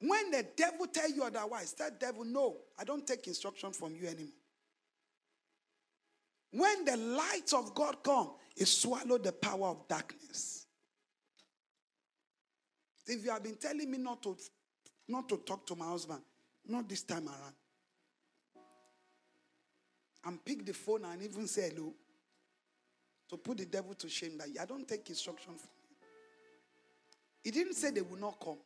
When 0.06 0.32
the 0.32 0.46
devil 0.58 0.86
tell 0.88 1.10
you 1.10 1.24
otherwise, 1.24 1.72
tell 1.72 1.90
devil, 1.98 2.26
no, 2.26 2.58
I 2.78 2.84
don't 2.84 3.08
take 3.08 3.26
instruction 3.26 3.72
from 3.72 3.96
you 3.96 4.06
anymore. 4.06 4.34
When 6.52 6.84
the 6.84 6.98
light 6.98 7.54
of 7.56 7.74
God 7.74 8.04
come, 8.04 8.32
it 8.58 8.68
swallow 8.68 9.18
the 9.18 9.32
power 9.32 9.70
of 9.70 9.88
darkness. 9.88 10.66
If 13.08 13.24
you 13.24 13.32
have 13.32 13.44
been 13.44 13.56
telling 13.56 13.90
me 13.90 13.98
not 13.98 14.22
to, 14.24 14.36
not 15.08 15.30
to 15.30 15.38
talk 15.38 15.66
to 15.68 15.76
my 15.76 15.86
husband, 15.86 16.22
not 16.68 16.90
this 16.90 17.04
time 17.04 17.28
around. 17.28 17.54
And 20.26 20.44
pick 20.44 20.66
the 20.66 20.74
phone 20.74 21.06
and 21.06 21.22
even 21.24 21.48
say 21.48 21.70
hello. 21.74 21.94
To 23.30 23.38
put 23.38 23.58
the 23.58 23.66
devil 23.66 23.94
to 23.94 24.10
shame 24.10 24.38
that 24.38 24.50
I 24.62 24.66
don't 24.66 24.86
take 24.86 25.10
instruction 25.10 25.54
from 25.54 25.70
you. 25.90 25.96
He 27.42 27.52
didn't 27.52 27.76
say 27.76 27.92
they 27.92 28.02
will 28.02 28.20
not 28.20 28.38
come. 28.44 28.58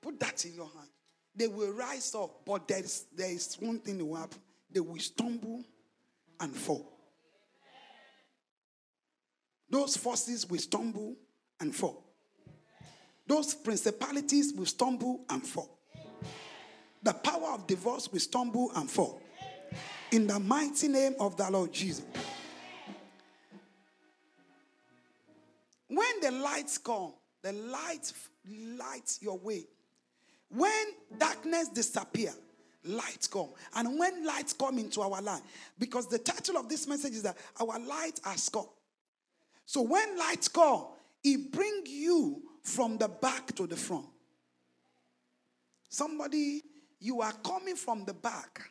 Put 0.00 0.20
that 0.20 0.44
in 0.44 0.54
your 0.54 0.66
hand. 0.66 0.88
They 1.34 1.48
will 1.48 1.72
rise 1.72 2.14
up, 2.14 2.40
but 2.44 2.66
there 2.66 2.80
is, 2.80 3.06
there 3.14 3.30
is 3.30 3.56
one 3.60 3.78
thing 3.78 3.98
that 3.98 4.04
will 4.04 4.16
happen. 4.16 4.38
They 4.70 4.80
will 4.80 4.98
stumble 4.98 5.64
and 6.40 6.54
fall. 6.54 6.92
Those 9.70 9.96
forces 9.96 10.48
will 10.48 10.58
stumble 10.58 11.16
and 11.60 11.74
fall. 11.74 12.04
Those 13.26 13.54
principalities 13.54 14.54
will 14.54 14.66
stumble 14.66 15.24
and 15.28 15.46
fall. 15.46 15.78
The 17.02 17.12
power 17.12 17.52
of 17.54 17.66
divorce 17.66 18.10
will 18.10 18.20
stumble 18.20 18.72
and 18.74 18.90
fall. 18.90 19.20
In 20.10 20.26
the 20.26 20.40
mighty 20.40 20.88
name 20.88 21.14
of 21.20 21.36
the 21.36 21.50
Lord 21.50 21.72
Jesus. 21.72 22.04
When 25.88 26.20
the 26.20 26.30
lights 26.30 26.78
come, 26.78 27.12
the 27.42 27.52
light 27.52 28.12
lights 28.78 29.20
your 29.22 29.38
way. 29.38 29.66
When 30.50 30.86
darkness 31.18 31.68
disappear, 31.68 32.32
lights 32.84 33.26
come. 33.26 33.48
And 33.74 33.98
when 33.98 34.24
lights 34.24 34.52
come 34.52 34.78
into 34.78 35.02
our 35.02 35.20
life, 35.20 35.42
because 35.78 36.08
the 36.08 36.18
title 36.18 36.56
of 36.56 36.68
this 36.68 36.86
message 36.88 37.12
is 37.12 37.22
that 37.22 37.36
our 37.60 37.78
light 37.78 38.20
has 38.24 38.48
come. 38.48 38.68
So 39.66 39.82
when 39.82 40.18
lights 40.18 40.48
come, 40.48 40.86
it 41.22 41.52
bring 41.52 41.82
you 41.86 42.42
from 42.62 42.96
the 42.96 43.08
back 43.08 43.54
to 43.56 43.66
the 43.66 43.76
front. 43.76 44.06
Somebody, 45.88 46.62
you 47.00 47.20
are 47.20 47.32
coming 47.32 47.76
from 47.76 48.04
the 48.04 48.14
back. 48.14 48.70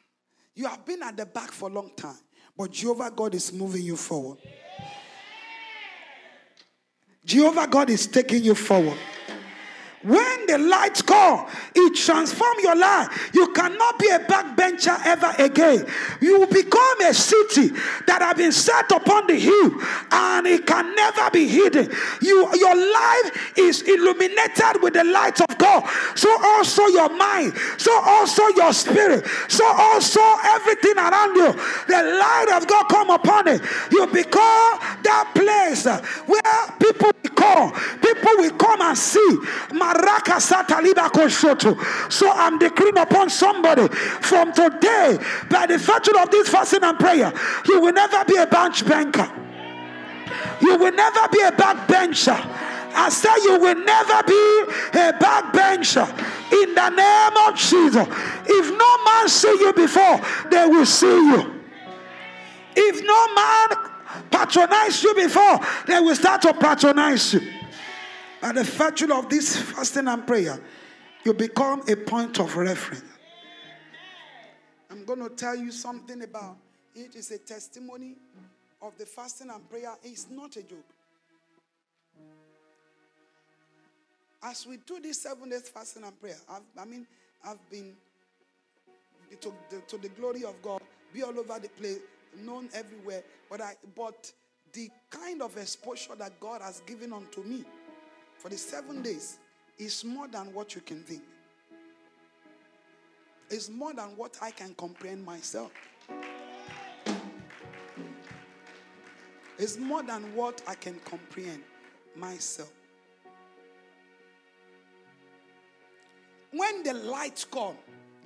You 0.55 0.67
have 0.67 0.85
been 0.85 1.03
at 1.03 1.17
the 1.17 1.25
back 1.25 1.51
for 1.51 1.69
a 1.69 1.73
long 1.73 1.91
time, 1.95 2.17
but 2.57 2.71
Jehovah 2.71 3.11
God 3.15 3.35
is 3.35 3.53
moving 3.53 3.83
you 3.83 3.95
forward. 3.95 4.39
Jehovah 7.23 7.67
God 7.67 7.89
is 7.89 8.07
taking 8.07 8.43
you 8.43 8.55
forward. 8.55 8.97
When 10.01 10.45
the 10.45 10.57
lights 10.57 11.01
it 11.75 11.95
transforms 11.95 12.63
your 12.63 12.75
life. 12.75 13.29
You 13.33 13.51
cannot 13.53 13.99
be 13.99 14.07
a 14.09 14.19
backbencher 14.19 14.97
ever 15.05 15.33
again. 15.37 15.85
You 16.21 16.45
become 16.47 17.01
a 17.01 17.13
city 17.13 17.69
that 18.07 18.21
have 18.21 18.37
been 18.37 18.51
set 18.51 18.91
upon 18.91 19.27
the 19.27 19.35
hill 19.35 19.71
and 20.11 20.47
it 20.47 20.65
can 20.65 20.95
never 20.95 21.29
be 21.31 21.47
hidden. 21.47 21.91
You, 22.21 22.47
your 22.55 22.75
life 22.75 23.57
is 23.57 23.81
illuminated 23.83 24.81
with 24.81 24.93
the 24.93 25.03
light 25.03 25.39
of 25.41 25.57
God. 25.57 25.87
So 26.15 26.29
also 26.43 26.87
your 26.87 27.09
mind, 27.15 27.53
so 27.77 27.91
also 28.05 28.47
your 28.55 28.73
spirit, 28.73 29.25
so 29.47 29.65
also 29.65 30.21
everything 30.45 30.97
around 30.97 31.35
you. 31.35 31.53
The 31.87 32.01
light 32.19 32.47
of 32.55 32.67
God 32.67 32.89
come 32.89 33.09
upon 33.09 33.47
it. 33.47 33.61
You 33.91 34.07
become 34.07 34.79
that 35.03 35.31
place 35.33 35.85
where 36.25 36.77
people 36.79 37.11
will 37.23 37.35
come. 37.35 37.71
People 38.01 38.31
will 38.37 38.57
come 38.57 38.81
and 38.81 38.97
see. 38.97 39.37
So 42.09 42.31
I'm 42.31 42.57
decreeing 42.59 42.97
upon 42.97 43.29
somebody 43.29 43.87
from 43.87 44.53
today, 44.53 45.17
by 45.49 45.65
the 45.65 45.77
virtue 45.77 46.17
of 46.17 46.29
this 46.31 46.49
fasting 46.49 46.83
and 46.83 46.97
prayer, 46.97 47.33
you 47.67 47.81
will 47.81 47.93
never 47.93 48.23
be 48.25 48.35
a 48.37 48.47
bench 48.47 48.85
banker. 48.85 49.29
You 50.61 50.77
will 50.77 50.91
never 50.91 51.27
be 51.29 51.41
a 51.41 51.51
backbencher. 51.51 52.39
I 52.99 53.09
say 53.09 53.29
you 53.43 53.59
will 53.59 53.75
never 53.75 54.23
be 54.23 54.99
a 54.99 55.13
backbencher 55.13 56.07
in 56.51 56.73
the 56.73 56.89
name 56.89 57.47
of 57.47 57.55
Jesus. 57.55 58.07
If 58.49 58.77
no 58.77 59.03
man 59.03 59.29
see 59.29 59.55
you 59.59 59.73
before, 59.73 60.19
they 60.49 60.65
will 60.65 60.85
see 60.85 61.05
you. 61.05 61.53
If 62.75 63.03
no 63.03 63.33
man 63.35 63.67
patronize 64.31 65.03
you 65.03 65.13
before, 65.15 65.59
they 65.85 65.99
will 65.99 66.15
start 66.15 66.41
to 66.43 66.53
patronize 66.53 67.33
you. 67.33 67.41
By 68.41 68.51
the 68.51 68.63
virtue 68.63 69.11
of 69.13 69.29
this 69.29 69.57
fasting 69.57 70.07
and 70.07 70.25
prayer, 70.25 70.59
you 71.27 71.33
become 71.33 71.81
a 71.89 71.95
point 71.97 72.39
of 72.39 72.55
reference. 72.55 73.03
I'm 74.89 75.03
going 75.03 75.19
to 75.19 75.29
tell 75.29 75.57
you 75.57 75.73
something 75.73 76.23
about 76.23 76.55
it 76.95 77.17
is 77.17 77.31
a 77.31 77.37
testimony 77.37 78.15
of 78.81 78.97
the 78.97 79.05
fasting 79.05 79.49
and 79.49 79.69
prayer. 79.69 79.93
It's 80.03 80.27
not 80.29 80.55
a 80.55 80.63
joke. 80.63 80.85
As 84.41 84.65
we 84.65 84.77
do 84.77 85.01
this 85.01 85.21
seven 85.21 85.49
days 85.49 85.67
fasting 85.67 86.05
and 86.05 86.17
prayer, 86.17 86.37
I've, 86.49 86.61
i 86.79 86.85
mean, 86.85 87.05
I've 87.43 87.69
been 87.69 87.93
to 89.41 89.51
the, 89.69 89.81
to 89.81 89.97
the 89.97 90.07
glory 90.09 90.45
of 90.45 90.61
God, 90.61 90.79
be 91.13 91.23
all 91.23 91.37
over 91.37 91.59
the 91.59 91.67
place, 91.67 91.99
known 92.41 92.69
everywhere. 92.73 93.23
But 93.49 93.59
I, 93.59 93.73
but 93.97 94.31
the 94.71 94.89
kind 95.09 95.41
of 95.41 95.57
exposure 95.57 96.15
that 96.19 96.39
God 96.39 96.61
has 96.61 96.79
given 96.85 97.11
unto 97.11 97.43
me 97.43 97.65
for 98.37 98.47
the 98.47 98.57
seven 98.57 99.01
days 99.01 99.39
is 99.77 100.03
more 100.03 100.27
than 100.27 100.53
what 100.53 100.75
you 100.75 100.81
can 100.81 101.01
think. 101.03 101.21
It's 103.49 103.69
more 103.69 103.93
than 103.93 104.17
what 104.17 104.37
I 104.41 104.51
can 104.51 104.73
comprehend 104.73 105.25
myself. 105.25 105.71
It's 109.57 109.77
more 109.77 110.03
than 110.03 110.35
what 110.35 110.61
I 110.67 110.75
can 110.75 110.99
comprehend 111.05 111.63
myself. 112.15 112.71
When 116.51 116.83
the 116.83 116.93
lights 116.93 117.45
come, 117.45 117.75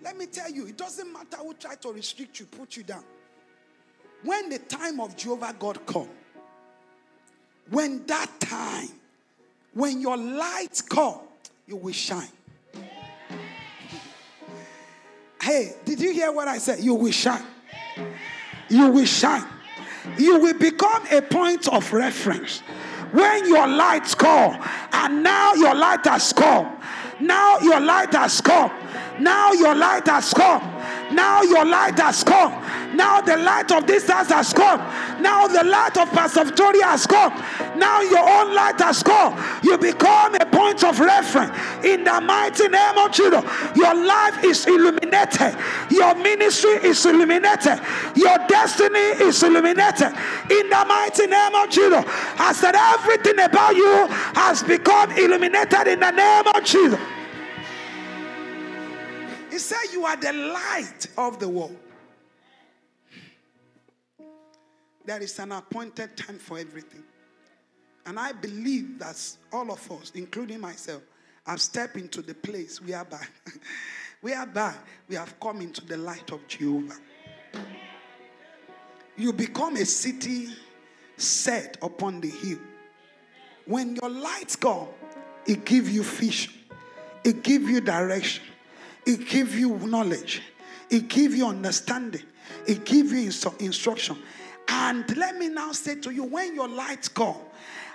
let 0.03 0.17
me 0.17 0.25
tell 0.25 0.49
you, 0.49 0.67
it 0.67 0.77
doesn't 0.77 1.11
matter 1.11 1.37
who 1.37 1.53
try 1.53 1.75
to 1.75 1.89
restrict 1.89 2.39
you, 2.39 2.45
put 2.45 2.75
you 2.75 2.83
down. 2.83 3.03
When 4.23 4.49
the 4.49 4.59
time 4.59 4.99
of 4.99 5.15
Jehovah 5.15 5.55
God 5.57 5.85
come, 5.85 6.09
when 7.69 8.05
that 8.07 8.29
time 8.39 8.89
when 9.73 10.01
your 10.01 10.17
light 10.17 10.81
come, 10.89 11.19
you 11.71 11.77
will 11.77 11.93
shine. 11.93 12.27
Hey, 15.41 15.71
did 15.85 16.01
you 16.01 16.11
hear 16.11 16.29
what 16.33 16.49
I 16.49 16.57
said? 16.57 16.81
You 16.81 16.95
will 16.95 17.13
shine. 17.13 17.45
You 18.67 18.89
will 18.89 19.05
shine. 19.05 19.45
You 20.17 20.39
will 20.39 20.59
become 20.59 21.07
a 21.09 21.21
point 21.21 21.69
of 21.69 21.93
reference. 21.93 22.59
When 23.13 23.47
your 23.47 23.67
lights 23.67 24.15
come, 24.15 24.61
and 24.91 25.23
now 25.23 25.53
your 25.53 25.73
light 25.73 26.05
has 26.07 26.33
come. 26.33 26.77
Now 27.21 27.59
your 27.59 27.79
light 27.79 28.13
has 28.15 28.41
come. 28.41 28.71
Now 29.21 29.53
your 29.53 29.73
light 29.73 30.07
has 30.07 30.33
come. 30.33 30.61
Now 31.15 31.41
your 31.41 31.63
light 31.63 31.97
has 31.99 32.21
come. 32.21 32.51
Now 32.93 33.21
the 33.21 33.37
light 33.37 33.71
of 33.71 33.87
this 33.87 34.07
house 34.09 34.29
has 34.29 34.53
come. 34.53 34.79
Now 35.21 35.47
the 35.47 35.63
light 35.63 35.97
of 35.97 36.09
Pastor 36.11 36.45
Victoria 36.45 36.85
has 36.85 37.05
come. 37.05 37.33
Now 37.77 38.01
your 38.01 38.27
own 38.27 38.53
light 38.53 38.79
has 38.79 39.03
come. 39.03 39.37
You 39.63 39.77
become 39.77 40.35
a 40.35 40.45
point 40.45 40.83
of 40.83 40.99
reference 40.99 41.55
in 41.85 42.03
the 42.03 42.21
mighty 42.21 42.67
name 42.67 42.97
of 42.97 43.11
Jesus. 43.11 43.43
Your 43.75 43.93
life 43.95 44.43
is 44.43 44.65
illuminated. 44.65 45.55
Your 45.89 46.15
ministry 46.15 46.71
is 46.83 47.05
illuminated. 47.05 47.79
Your 48.15 48.37
destiny 48.47 48.99
is 49.23 49.41
illuminated 49.43 50.13
in 50.49 50.69
the 50.69 50.85
mighty 50.87 51.27
name 51.27 51.55
of 51.55 51.69
Jesus. 51.69 52.03
I 52.37 52.53
said 52.53 52.75
everything 52.75 53.39
about 53.39 53.75
you 53.75 54.07
has 54.35 54.63
become 54.63 55.11
illuminated 55.11 55.87
in 55.87 55.99
the 55.99 56.11
name 56.11 56.47
of 56.47 56.63
Jesus. 56.63 56.99
He 59.49 59.57
said, 59.57 59.79
You 59.91 60.05
are 60.05 60.15
the 60.15 60.33
light 60.33 61.07
of 61.17 61.39
the 61.39 61.49
world. 61.49 61.75
There 65.05 65.21
is 65.21 65.37
an 65.39 65.51
appointed 65.51 66.15
time 66.15 66.37
for 66.37 66.59
everything. 66.59 67.03
And 68.05 68.19
I 68.19 68.31
believe 68.31 68.99
that 68.99 69.17
all 69.51 69.71
of 69.71 69.91
us, 69.91 70.11
including 70.15 70.59
myself, 70.59 71.01
have 71.45 71.61
stepped 71.61 71.95
into 71.97 72.21
the 72.21 72.33
place 72.33 72.81
we 72.81 72.93
are 72.93 73.05
by 73.05 73.19
we 74.21 74.31
have 75.15 75.39
come 75.39 75.61
into 75.61 75.83
the 75.83 75.97
light 75.97 76.31
of 76.31 76.47
Jehovah. 76.47 76.95
You 79.17 79.33
become 79.33 79.77
a 79.77 79.85
city 79.85 80.49
set 81.17 81.77
upon 81.81 82.21
the 82.21 82.29
hill. 82.29 82.59
When 83.65 83.95
your 83.95 84.09
lights 84.09 84.55
come, 84.55 84.87
it 85.47 85.65
gives 85.65 85.91
you 85.91 86.03
vision, 86.03 86.53
it 87.23 87.41
gives 87.41 87.67
you 87.67 87.81
direction, 87.81 88.43
it 89.05 89.27
gives 89.27 89.55
you 89.55 89.75
knowledge. 89.79 90.43
It 90.91 91.07
gives 91.07 91.35
you 91.35 91.47
understanding. 91.47 92.21
It 92.67 92.83
gives 92.83 93.13
you 93.13 93.51
instruction. 93.59 94.17
And 94.73 95.17
let 95.17 95.37
me 95.37 95.49
now 95.49 95.73
say 95.73 95.95
to 95.95 96.11
you 96.11 96.23
when 96.23 96.55
your 96.55 96.69
lights 96.69 97.09
come, 97.09 97.35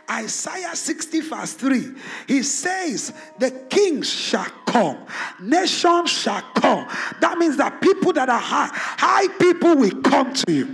Isaiah 0.09 0.77
60, 0.77 1.21
verse 1.21 1.55
3, 1.55 1.93
he 2.29 2.43
says, 2.43 3.13
The 3.39 3.51
kings 3.71 4.09
shall 4.09 4.51
come, 4.67 4.99
nations 5.41 6.11
shall 6.11 6.43
come. 6.55 6.87
That 7.21 7.39
means 7.39 7.57
that 7.57 7.81
people 7.81 8.13
that 8.13 8.29
are 8.29 8.39
high, 8.39 8.71
high 8.73 9.29
people 9.39 9.77
will 9.77 10.03
come 10.03 10.35
to 10.35 10.53
you. 10.53 10.67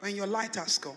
When 0.00 0.14
your 0.14 0.28
light 0.28 0.54
has 0.54 0.78
come. 0.78 0.96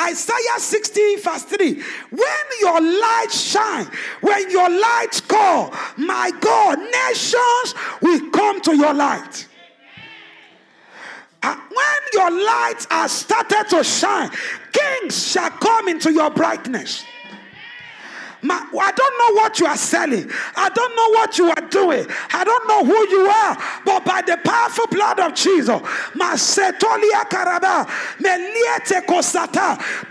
Isaiah 0.00 0.58
60, 0.58 1.16
verse 1.16 1.42
3. 1.44 1.74
When 2.10 2.46
your 2.60 2.80
light 2.80 3.28
shine, 3.30 3.86
when 4.22 4.50
your 4.50 4.68
light 4.68 5.20
come, 5.28 5.70
my 5.98 6.32
God, 6.40 6.78
nations 6.78 7.74
will 8.00 8.30
come 8.30 8.60
to 8.62 8.74
your 8.74 8.94
light. 8.94 9.46
When 11.52 12.02
your 12.12 12.30
lights 12.30 12.86
are 12.90 13.08
started 13.08 13.66
to 13.70 13.84
shine, 13.84 14.30
kings 14.72 15.26
shall 15.30 15.50
come 15.50 15.88
into 15.88 16.12
your 16.12 16.30
brightness. 16.30 17.04
My, 18.44 18.56
I 18.56 18.92
don't 18.92 19.18
know 19.18 19.40
what 19.40 19.58
you 19.58 19.64
are 19.64 19.76
selling. 19.76 20.30
I 20.54 20.68
don't 20.68 20.94
know 20.94 21.08
what 21.16 21.38
you 21.38 21.48
are 21.48 21.68
doing. 21.70 22.06
I 22.30 22.44
don't 22.44 22.68
know 22.68 22.84
who 22.84 23.08
you 23.08 23.24
are. 23.24 23.56
But 23.86 24.04
by 24.04 24.20
the 24.20 24.36
powerful 24.44 24.86
blood 24.88 25.18
of 25.18 25.32
Jesus, 25.32 25.80
Masetolia 26.12 27.24
Karaba, 27.24 27.88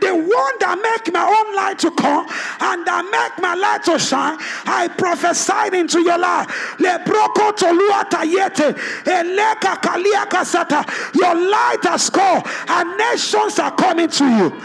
the 0.01 0.15
one 0.15 0.53
that 0.59 0.79
make 0.81 1.13
my 1.13 1.21
own 1.21 1.55
light 1.55 1.77
to 1.77 1.91
come 1.91 2.25
and 2.25 2.87
that 2.87 3.05
make 3.05 3.39
my 3.39 3.53
light 3.53 3.83
to 3.83 3.99
shine, 3.99 4.37
I 4.65 4.87
prophesied 4.97 5.75
into 5.75 6.01
your 6.01 6.17
life. 6.17 6.47
Lebroko 6.79 7.53
Tolua 7.53 8.09
Tayete, 8.09 8.73
Eleka 9.03 9.77
Kalia 9.77 10.25
Kasata, 10.25 11.13
your 11.13 11.35
light 11.35 11.83
has 11.83 12.09
come 12.09 12.41
and 12.67 12.97
nations 12.97 13.59
are 13.59 13.75
coming 13.75 14.09
to 14.09 14.25
you. 14.25 14.61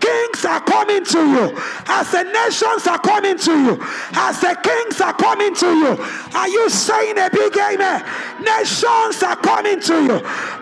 Kings 0.00 0.44
are 0.44 0.60
coming 0.60 1.04
to 1.04 1.18
you. 1.18 1.58
As 1.86 2.10
the 2.10 2.24
nations 2.24 2.86
are 2.86 2.98
coming 2.98 3.38
to 3.38 3.52
you. 3.52 3.78
As 4.14 4.40
the 4.40 4.56
kings 4.62 5.00
are 5.00 5.12
coming 5.12 5.54
to 5.56 5.66
you. 5.66 5.92
Are 6.34 6.48
you 6.48 6.70
saying 6.70 7.18
a 7.18 7.28
big 7.30 7.56
amen? 7.56 8.02
Nations 8.40 9.22
are 9.22 9.36
coming 9.36 9.80
to 9.80 9.94
you. 10.02 10.16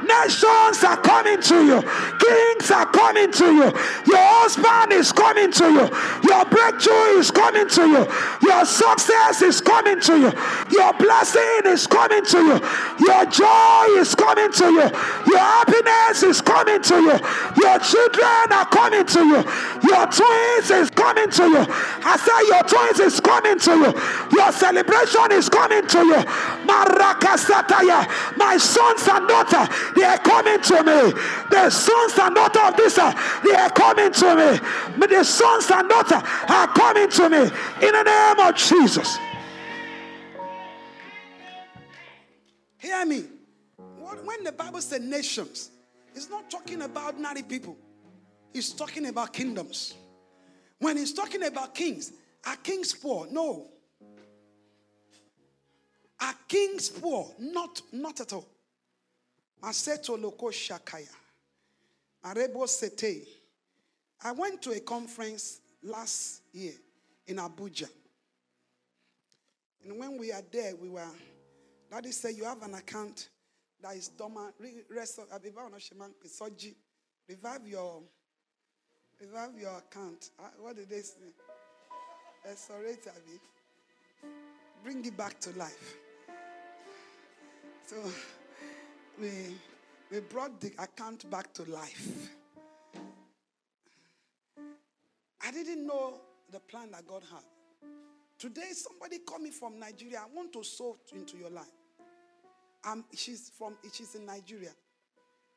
Nations 0.04 0.82
are 0.84 0.96
coming 0.96 1.40
to 1.40 1.64
you. 1.64 1.82
Kings 2.18 2.70
are 2.70 2.86
coming 2.86 3.30
to 3.32 3.46
you. 3.54 3.70
Your 4.10 4.26
husband 4.42 4.92
is 4.92 5.12
coming 5.12 5.52
to 5.52 5.64
you. 5.70 5.86
Your 6.28 6.44
breakthrough 6.46 7.18
is 7.18 7.30
coming 7.30 7.68
to 7.68 7.82
you. 7.86 8.02
Your 8.42 8.64
success 8.64 9.42
is 9.42 9.60
coming 9.60 10.00
to 10.00 10.18
you. 10.18 10.32
Your 10.72 10.92
blessing 10.94 11.62
is 11.66 11.86
coming 11.86 12.24
to 12.24 12.38
you. 12.38 12.58
Your 13.06 13.24
joy 13.26 13.84
is 14.02 14.14
coming 14.14 14.50
to 14.52 14.64
you. 14.72 14.88
Your 15.30 15.38
happiness 15.38 16.22
is 16.22 16.40
coming 16.40 16.82
to 16.82 16.96
you. 16.96 17.16
Your 17.62 17.78
children 17.78 18.52
are 18.52 18.66
coming 18.66 19.06
to 19.06 19.20
you. 19.20 19.27
Your 19.28 20.06
twins 20.06 20.70
is 20.70 20.90
coming 20.90 21.30
to 21.30 21.44
you. 21.44 21.66
I 21.68 22.16
say 22.16 22.46
your 22.48 22.62
twins 22.64 23.00
is 23.00 23.20
coming 23.20 23.58
to 23.58 23.70
you. 23.76 23.92
Your 24.32 24.52
celebration 24.52 25.32
is 25.32 25.48
coming 25.48 25.86
to 25.86 25.98
you. 25.98 26.24
My 28.36 28.56
sons 28.58 29.08
and 29.08 29.28
daughter, 29.28 29.68
they 29.94 30.04
are 30.04 30.18
coming 30.18 30.60
to 30.60 30.82
me. 30.82 31.12
The 31.50 31.70
sons 31.70 32.18
and 32.18 32.34
daughter 32.34 32.60
of 32.60 32.76
this, 32.76 32.96
they 32.96 33.54
are 33.54 33.70
coming 33.70 34.12
to 34.12 34.34
me. 34.34 34.58
The 35.06 35.24
sons 35.24 35.70
and 35.70 35.88
daughter 35.88 36.22
are 36.48 36.68
coming 36.68 37.08
to 37.10 37.28
me 37.28 37.42
in 37.86 37.92
the 37.92 38.02
name 38.02 38.40
of 38.40 38.54
Jesus. 38.56 39.18
Hear 42.78 43.04
me. 43.04 43.24
When 44.24 44.44
the 44.44 44.52
Bible 44.52 44.80
says 44.80 45.00
nations, 45.00 45.70
it's 46.14 46.30
not 46.30 46.50
talking 46.50 46.82
about 46.82 47.18
naughty 47.20 47.42
people. 47.42 47.76
He's 48.52 48.72
talking 48.72 49.06
about 49.06 49.32
kingdoms. 49.32 49.94
When 50.78 50.96
he's 50.96 51.12
talking 51.12 51.42
about 51.44 51.74
kings, 51.74 52.12
are 52.46 52.56
kings 52.56 52.94
poor? 52.94 53.26
No. 53.30 53.68
Are 56.20 56.34
kings 56.46 56.88
poor? 56.88 57.30
Not, 57.38 57.82
not 57.92 58.20
at 58.20 58.32
all. 58.32 58.46
Loko 59.62 60.50
shakaya. 60.52 61.08
Arebo 62.24 62.68
sete. 62.68 63.26
I 64.22 64.32
went 64.32 64.62
to 64.62 64.70
a 64.72 64.80
conference 64.80 65.60
last 65.82 66.42
year 66.52 66.72
in 67.26 67.36
Abuja. 67.36 67.88
And 69.84 69.98
when 69.98 70.18
we 70.18 70.32
are 70.32 70.42
there, 70.50 70.74
we 70.74 70.88
were, 70.88 71.06
daddy 71.90 72.10
said, 72.10 72.34
you 72.34 72.44
have 72.44 72.62
an 72.62 72.74
account 72.74 73.28
that 73.80 73.94
is 73.94 74.08
dormant. 74.08 74.54
Revive 77.28 77.66
your 77.66 78.02
Revive 79.20 79.58
your 79.60 79.76
account. 79.78 80.30
Uh, 80.38 80.44
what 80.60 80.76
did 80.76 80.88
they 80.88 81.00
say? 81.00 81.16
Restaurate 82.46 83.06
Abi. 83.08 84.30
Bring 84.84 85.04
it 85.04 85.16
back 85.16 85.40
to 85.40 85.50
life. 85.58 85.96
So 87.86 87.96
we 89.20 89.30
we 90.10 90.20
brought 90.20 90.60
the 90.60 90.72
account 90.78 91.28
back 91.30 91.52
to 91.54 91.64
life. 91.64 92.30
I 95.44 95.50
didn't 95.50 95.86
know 95.86 96.20
the 96.52 96.60
plan 96.60 96.90
that 96.92 97.06
God 97.06 97.22
had. 97.30 97.42
Today, 98.38 98.70
somebody 98.72 99.18
coming 99.28 99.50
from 99.50 99.80
Nigeria, 99.80 100.20
I 100.20 100.34
want 100.34 100.52
to 100.52 100.62
sow 100.62 100.96
into 101.12 101.36
your 101.36 101.50
life. 101.50 101.66
Um, 102.84 103.04
she's 103.14 103.50
from 103.58 103.74
she's 103.92 104.14
in 104.14 104.26
Nigeria. 104.26 104.70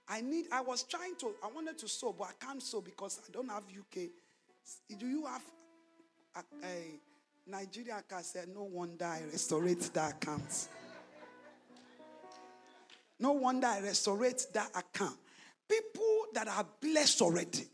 I 0.07 0.21
need, 0.21 0.45
I 0.51 0.61
was 0.61 0.83
trying 0.83 1.15
to, 1.17 1.31
I 1.43 1.47
wanted 1.47 1.77
to 1.79 1.87
sew, 1.87 2.13
but 2.17 2.29
I 2.29 2.45
can't 2.45 2.61
sew 2.61 2.81
because 2.81 3.19
I 3.27 3.31
don't 3.31 3.49
have 3.49 3.63
UK. 3.63 4.09
Do 4.97 5.07
you 5.07 5.25
have 5.25 5.41
a, 6.35 6.65
a 6.65 6.99
Nigeria 7.47 8.03
can 8.07 8.23
say, 8.23 8.43
no 8.53 8.63
wonder 8.63 9.05
I 9.05 9.21
restaurate 9.31 9.93
that 9.93 10.11
account. 10.11 10.67
No 13.19 13.33
wonder 13.33 13.67
I 13.67 13.79
restaurate 13.79 14.47
that 14.53 14.69
account. 14.75 15.17
People 15.67 16.25
that 16.33 16.47
are 16.47 16.65
blessed 16.81 17.21
already. 17.21 17.67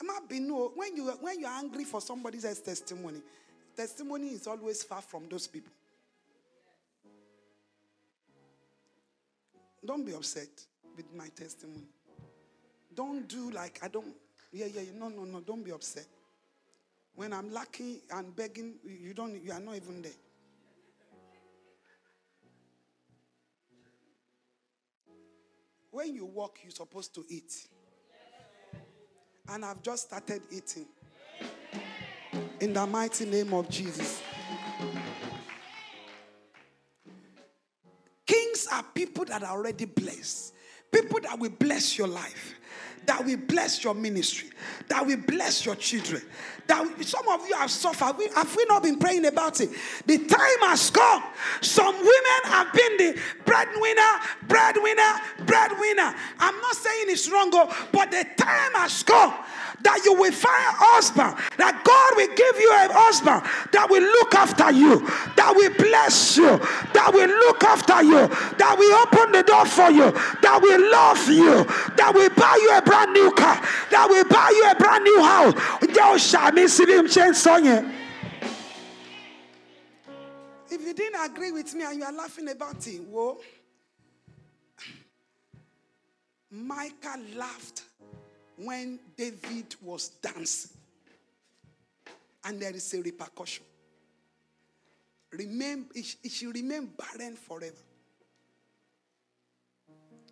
When 0.00 0.96
you 0.96 1.12
when 1.20 1.40
you're 1.40 1.50
angry 1.50 1.84
for 1.84 2.00
somebody 2.00 2.38
else's 2.38 2.60
testimony, 2.60 3.20
testimony 3.76 4.28
is 4.28 4.46
always 4.46 4.82
far 4.82 5.00
from 5.00 5.28
those 5.28 5.46
people. 5.46 5.72
Don't 9.84 10.04
be 10.04 10.14
upset 10.14 10.48
with 10.96 11.12
my 11.14 11.28
testimony. 11.28 11.86
Don't 12.94 13.26
do 13.28 13.50
like 13.50 13.80
I 13.82 13.88
don't. 13.88 14.14
Yeah, 14.52 14.66
yeah. 14.66 14.82
No, 14.96 15.08
no, 15.08 15.24
no. 15.24 15.40
Don't 15.40 15.64
be 15.64 15.72
upset. 15.72 16.06
When 17.14 17.32
I'm 17.32 17.52
lucky 17.52 18.02
and 18.10 18.34
begging, 18.34 18.74
you 18.84 19.14
don't. 19.14 19.42
You 19.42 19.52
are 19.52 19.60
not 19.60 19.76
even 19.76 20.02
there. 20.02 20.12
When 25.90 26.14
you 26.14 26.24
walk, 26.24 26.58
you're 26.62 26.72
supposed 26.72 27.14
to 27.14 27.24
eat. 27.28 27.68
And 29.48 29.64
I've 29.64 29.80
just 29.82 30.08
started 30.08 30.42
eating. 30.50 30.86
In 32.58 32.72
the 32.72 32.84
mighty 32.86 33.26
name 33.26 33.52
of 33.54 33.68
Jesus. 33.68 34.20
Kings 38.26 38.66
are 38.72 38.82
people 38.94 39.24
that 39.26 39.42
are 39.42 39.56
already 39.56 39.84
blessed. 39.84 40.53
People 40.94 41.18
that 41.22 41.40
will 41.40 41.50
bless 41.50 41.98
your 41.98 42.06
life, 42.06 42.54
that 43.06 43.24
will 43.24 43.36
bless 43.36 43.82
your 43.82 43.94
ministry, 43.94 44.48
that 44.86 45.04
will 45.04 45.16
bless 45.16 45.66
your 45.66 45.74
children. 45.74 46.22
That 46.68 46.86
some 47.04 47.26
of 47.28 47.46
you 47.48 47.56
have 47.56 47.70
suffered. 47.70 48.16
We, 48.16 48.28
have 48.28 48.54
we 48.56 48.64
not 48.66 48.84
been 48.84 49.00
praying 49.00 49.26
about 49.26 49.60
it? 49.60 49.70
The 50.06 50.18
time 50.18 50.68
has 50.68 50.90
come. 50.90 51.24
Some 51.62 51.96
women 51.96 52.40
have 52.44 52.72
been 52.72 52.96
the 52.96 53.20
breadwinner, 53.44 54.20
breadwinner, 54.46 55.20
breadwinner. 55.44 56.14
I'm 56.38 56.60
not 56.60 56.76
saying 56.76 57.06
it's 57.08 57.28
wrong, 57.28 57.50
oh, 57.52 57.88
but 57.90 58.12
the 58.12 58.24
time 58.38 58.72
has 58.74 59.02
come 59.02 59.34
that 59.84 60.00
you 60.04 60.14
will 60.14 60.32
find 60.32 60.64
a 60.64 60.74
husband, 60.96 61.36
that 61.58 61.76
God 61.84 62.10
will 62.16 62.32
give 62.34 62.56
you 62.56 62.70
a 62.72 62.88
husband 62.92 63.44
that 63.72 63.86
will 63.88 64.02
look 64.02 64.34
after 64.34 64.72
you, 64.72 65.04
that 65.36 65.52
will 65.54 65.74
bless 65.76 66.36
you, 66.36 66.56
that 66.96 67.10
will 67.12 67.28
look 67.28 67.62
after 67.62 68.02
you, 68.02 68.26
that 68.56 68.74
will 68.78 68.94
open 69.04 69.32
the 69.32 69.44
door 69.44 69.66
for 69.68 69.92
you, 69.92 70.10
that 70.40 70.58
will 70.60 70.83
love 70.90 71.28
you, 71.28 71.64
that 71.96 72.12
will 72.14 72.30
buy 72.30 72.58
you 72.60 72.76
a 72.76 72.82
brand 72.82 73.12
new 73.12 73.30
car, 73.32 73.60
that 73.90 74.08
will 74.08 74.24
buy 74.24 74.50
you 74.54 74.70
a 74.70 74.74
brand 74.74 75.04
new 75.04 75.22
house. 75.22 75.54
Eh? 77.66 77.90
If 80.70 80.80
you 80.80 80.94
didn't 80.94 81.24
agree 81.24 81.52
with 81.52 81.74
me 81.74 81.84
and 81.84 81.98
you 81.98 82.04
are 82.04 82.12
laughing 82.12 82.48
about 82.48 82.86
it, 82.86 83.02
whoa. 83.02 83.38
Micah 86.50 87.18
laughed 87.36 87.82
when 88.56 88.98
David 89.16 89.74
was 89.82 90.08
dancing. 90.08 90.70
And 92.44 92.60
there 92.60 92.74
is 92.74 92.92
a 92.94 93.00
repercussion. 93.00 93.64
Remain, 95.32 95.86
it 95.94 96.30
should 96.30 96.54
remain 96.54 96.90
barren 96.96 97.36
forever. 97.36 97.74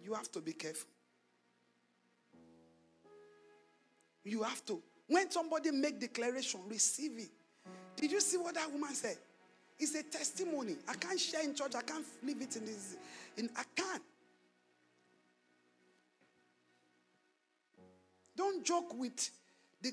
You 0.05 0.15
have 0.15 0.31
to 0.33 0.41
be 0.41 0.53
careful. 0.53 0.89
You 4.25 4.43
have 4.43 4.65
to. 4.67 4.81
When 5.09 5.31
somebody 5.31 5.71
make 5.71 6.01
declaration, 6.01 6.61
receive 6.69 7.19
it. 7.19 7.31
Did 7.97 8.13
you 8.13 8.21
see 8.21 8.37
what 8.37 8.55
that 8.55 8.71
woman 8.71 8.95
said? 8.95 9.17
It's 9.79 9.95
a 9.95 10.03
testimony. 10.03 10.77
I 10.89 10.95
can't 10.95 11.19
share 11.19 11.43
in 11.43 11.55
church. 11.55 11.75
I 11.75 11.83
can't 11.83 12.05
leave 12.23 12.41
it 12.41 12.57
in 12.57 12.65
this. 12.65 12.97
In, 13.37 13.51
I 13.57 13.65
can't. 13.75 14.03
Don't 18.37 18.65
joke 18.65 18.99
with 18.99 19.31
the, 19.83 19.93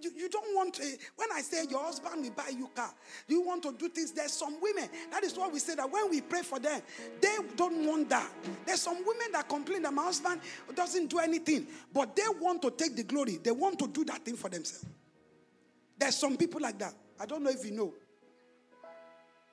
you, 0.00 0.10
you, 0.16 0.28
don't 0.28 0.54
want 0.54 0.74
to, 0.74 0.82
when 1.16 1.28
I 1.32 1.40
say 1.40 1.64
your 1.70 1.82
husband 1.82 2.22
will 2.22 2.30
buy 2.32 2.50
you 2.50 2.68
car, 2.74 2.92
you 3.26 3.40
want 3.40 3.62
to 3.62 3.72
do 3.72 3.88
things. 3.88 4.12
There's 4.12 4.32
some 4.32 4.60
women, 4.60 4.88
that 5.10 5.24
is 5.24 5.36
why 5.36 5.48
we 5.48 5.58
say 5.58 5.74
that 5.74 5.90
when 5.90 6.10
we 6.10 6.20
pray 6.20 6.42
for 6.42 6.58
them, 6.58 6.82
they 7.20 7.36
don't 7.56 7.86
want 7.86 8.10
that. 8.10 8.30
There's 8.66 8.82
some 8.82 8.96
women 8.96 9.32
that 9.32 9.48
complain 9.48 9.82
that 9.82 9.94
my 9.94 10.04
husband 10.04 10.40
doesn't 10.74 11.06
do 11.08 11.18
anything, 11.18 11.66
but 11.92 12.14
they 12.14 12.22
want 12.40 12.60
to 12.62 12.70
take 12.70 12.96
the 12.96 13.04
glory. 13.04 13.38
They 13.42 13.52
want 13.52 13.78
to 13.78 13.88
do 13.88 14.04
that 14.04 14.24
thing 14.24 14.36
for 14.36 14.50
themselves. 14.50 14.84
There's 15.98 16.16
some 16.16 16.36
people 16.36 16.60
like 16.60 16.78
that. 16.78 16.94
I 17.18 17.26
don't 17.26 17.42
know 17.42 17.50
if 17.50 17.64
you 17.64 17.72
know. 17.72 17.94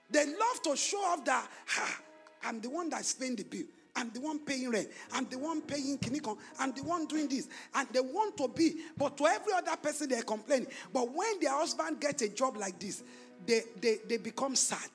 They 0.09 0.25
love 0.25 0.61
to 0.63 0.75
show 0.75 1.01
off 1.03 1.23
that 1.25 1.47
"Ha, 1.67 2.01
I'm 2.43 2.59
the 2.59 2.69
one 2.69 2.89
that's 2.89 3.13
paying 3.13 3.35
the 3.35 3.43
bill. 3.43 3.65
I'm 3.99 4.09
the 4.11 4.21
one 4.21 4.39
paying 4.39 4.71
rent. 4.71 4.87
I'm 5.11 5.25
the 5.25 5.37
one 5.37 5.61
paying 5.61 5.97
kinikon. 5.97 6.37
I'm 6.57 6.71
the 6.71 6.83
one 6.83 7.05
doing 7.05 7.27
this. 7.27 7.49
And 7.75 7.85
they 7.91 7.99
want 7.99 8.37
to 8.37 8.47
be, 8.47 8.75
but 8.97 9.17
to 9.17 9.25
every 9.27 9.51
other 9.51 9.75
person 9.75 10.07
they're 10.07 10.23
complaining. 10.23 10.67
But 10.93 11.13
when 11.13 11.39
their 11.41 11.51
husband 11.51 11.99
gets 11.99 12.21
a 12.21 12.29
job 12.29 12.55
like 12.55 12.79
this, 12.79 13.03
they, 13.45 13.61
they, 13.81 13.97
they 14.07 14.17
become 14.17 14.55
sad. 14.55 14.89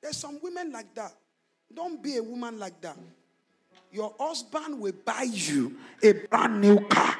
There's 0.00 0.16
some 0.16 0.38
women 0.42 0.72
like 0.72 0.94
that. 0.94 1.12
Don't 1.74 2.02
be 2.02 2.16
a 2.16 2.22
woman 2.22 2.58
like 2.58 2.80
that. 2.80 2.96
Your 3.92 4.14
husband 4.18 4.80
will 4.80 4.94
buy 5.04 5.26
you 5.30 5.76
a 6.02 6.12
brand 6.12 6.60
new 6.62 6.80
car. 6.86 7.14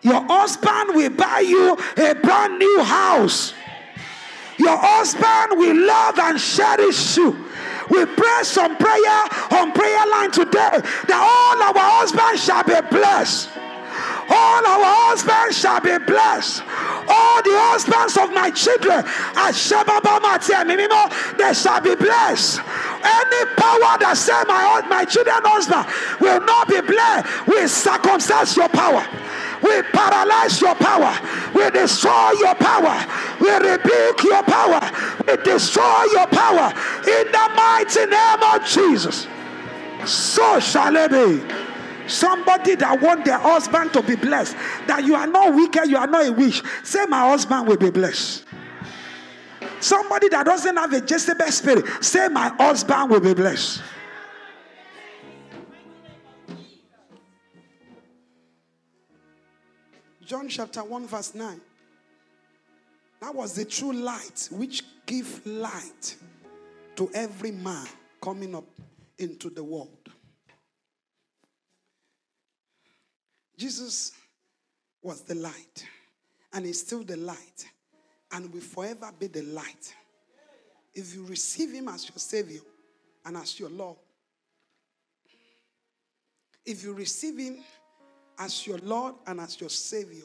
Your 0.00 0.22
husband 0.28 0.96
will 0.96 1.10
buy 1.10 1.40
you 1.40 1.76
a 1.96 2.14
brand 2.14 2.58
new 2.58 2.82
house. 2.82 3.52
Your 4.58 4.76
husband 4.76 5.58
will 5.58 5.86
love 5.86 6.18
and 6.18 6.38
cherish 6.38 7.16
you. 7.16 7.44
We 7.90 8.06
pray 8.06 8.40
some 8.42 8.76
prayer 8.76 9.60
on 9.60 9.72
prayer 9.72 10.06
line 10.08 10.30
today 10.30 10.80
that 11.08 11.20
all 11.20 11.58
our 11.62 11.74
husbands 12.00 12.44
shall 12.44 12.64
be 12.64 12.80
blessed. 12.88 13.50
All 14.24 14.64
our 14.64 15.12
husbands 15.12 15.58
shall 15.58 15.80
be 15.80 15.98
blessed. 15.98 16.62
All 17.04 17.42
the 17.44 17.52
husbands 17.68 18.16
of 18.16 18.32
my 18.32 18.48
children, 18.50 19.04
they 21.36 21.52
shall 21.52 21.80
be 21.80 21.94
blessed. 21.94 22.60
Any 23.04 23.42
power 23.60 23.98
that 24.00 24.16
say 24.16 24.40
my, 24.48 24.80
my 24.88 25.04
children 25.04 25.36
husband 25.44 25.84
will 26.20 26.40
not 26.40 26.68
be 26.68 26.80
blessed, 26.80 27.46
we 27.46 27.66
circumcise 27.68 28.56
your 28.56 28.68
power. 28.70 29.04
We 29.64 29.80
paralyze 29.94 30.60
your 30.60 30.74
power. 30.74 31.16
We 31.54 31.70
destroy 31.70 32.32
your 32.38 32.54
power. 32.54 33.00
We 33.40 33.50
rebuke 33.50 34.22
your 34.22 34.42
power. 34.42 34.80
We 35.26 35.36
destroy 35.42 36.04
your 36.12 36.26
power. 36.26 36.68
In 37.00 37.32
the 37.32 37.50
mighty 37.56 38.04
name 38.04 38.42
of 38.42 38.66
Jesus. 38.66 39.26
So 40.04 40.60
shall 40.60 40.94
it 40.96 41.10
be. 41.10 41.54
Somebody 42.06 42.74
that 42.74 43.00
want 43.00 43.24
their 43.24 43.38
husband 43.38 43.94
to 43.94 44.02
be 44.02 44.16
blessed, 44.16 44.54
that 44.86 45.04
you 45.04 45.14
are 45.14 45.26
not 45.26 45.54
wicked, 45.54 45.88
you 45.88 45.96
are 45.96 46.06
not 46.06 46.26
a 46.26 46.32
witch. 46.32 46.62
Say, 46.82 47.06
My 47.06 47.30
husband 47.30 47.66
will 47.66 47.78
be 47.78 47.90
blessed. 47.90 48.44
Somebody 49.80 50.28
that 50.28 50.44
doesn't 50.44 50.76
have 50.76 50.92
a 50.92 51.00
Jezebel 51.00 51.50
spirit, 51.50 51.86
say, 52.04 52.28
My 52.28 52.48
husband 52.58 53.10
will 53.10 53.20
be 53.20 53.32
blessed. 53.32 53.80
John 60.26 60.48
chapter 60.48 60.82
1, 60.82 61.06
verse 61.06 61.34
9. 61.34 61.60
That 63.20 63.34
was 63.34 63.54
the 63.54 63.64
true 63.64 63.92
light 63.92 64.48
which 64.50 64.82
give 65.06 65.46
light 65.46 66.16
to 66.96 67.10
every 67.14 67.50
man 67.50 67.86
coming 68.22 68.54
up 68.54 68.64
into 69.18 69.50
the 69.50 69.62
world. 69.62 70.08
Jesus 73.56 74.12
was 75.02 75.20
the 75.22 75.34
light, 75.34 75.86
and 76.52 76.64
is 76.64 76.80
still 76.80 77.04
the 77.04 77.16
light, 77.16 77.68
and 78.32 78.52
will 78.52 78.60
forever 78.60 79.10
be 79.18 79.26
the 79.26 79.42
light. 79.42 79.94
If 80.94 81.14
you 81.14 81.24
receive 81.26 81.72
Him 81.72 81.88
as 81.88 82.08
your 82.08 82.18
Savior 82.18 82.60
and 83.24 83.36
as 83.36 83.60
your 83.60 83.70
Lord, 83.70 83.96
if 86.64 86.82
you 86.82 86.94
receive 86.94 87.38
Him 87.38 87.58
as 88.38 88.66
your 88.66 88.78
Lord 88.78 89.14
and 89.26 89.40
as 89.40 89.60
your 89.60 89.70
Savior, 89.70 90.24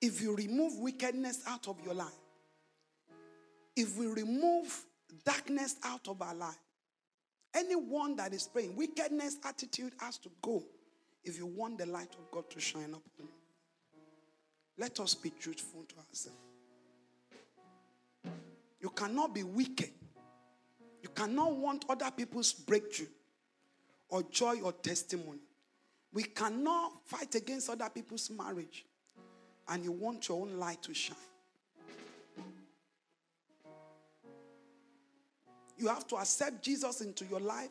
if 0.00 0.20
you 0.20 0.34
remove 0.34 0.78
wickedness 0.78 1.42
out 1.46 1.68
of 1.68 1.76
your 1.84 1.94
life, 1.94 2.08
if 3.76 3.96
we 3.96 4.06
remove 4.06 4.84
darkness 5.24 5.76
out 5.84 6.08
of 6.08 6.20
our 6.20 6.34
life, 6.34 6.58
anyone 7.54 8.16
that 8.16 8.32
is 8.32 8.46
praying, 8.46 8.76
wickedness 8.76 9.36
attitude 9.44 9.92
has 10.00 10.18
to 10.18 10.28
go 10.42 10.62
if 11.24 11.38
you 11.38 11.46
want 11.46 11.78
the 11.78 11.86
light 11.86 12.14
of 12.18 12.30
God 12.30 12.50
to 12.50 12.60
shine 12.60 12.90
upon 12.90 13.00
you. 13.18 13.28
Let 14.78 14.98
us 15.00 15.14
be 15.14 15.30
truthful 15.30 15.84
to 15.84 15.94
ourselves. 16.08 16.38
You 18.80 18.90
cannot 18.90 19.34
be 19.34 19.44
wicked. 19.44 19.90
You 21.02 21.08
cannot 21.10 21.56
want 21.56 21.84
other 21.88 22.10
people's 22.10 22.52
breakthrough 22.52 23.06
or 24.12 24.22
joy 24.24 24.60
or 24.60 24.72
testimony. 24.72 25.40
We 26.12 26.24
cannot 26.24 26.92
fight 27.06 27.34
against 27.34 27.70
other 27.70 27.88
people's 27.88 28.30
marriage 28.30 28.84
and 29.68 29.82
you 29.82 29.90
want 29.90 30.28
your 30.28 30.42
own 30.42 30.58
light 30.58 30.82
to 30.82 30.92
shine. 30.92 31.16
You 35.78 35.88
have 35.88 36.06
to 36.08 36.16
accept 36.16 36.62
Jesus 36.62 37.00
into 37.00 37.24
your 37.24 37.40
life 37.40 37.70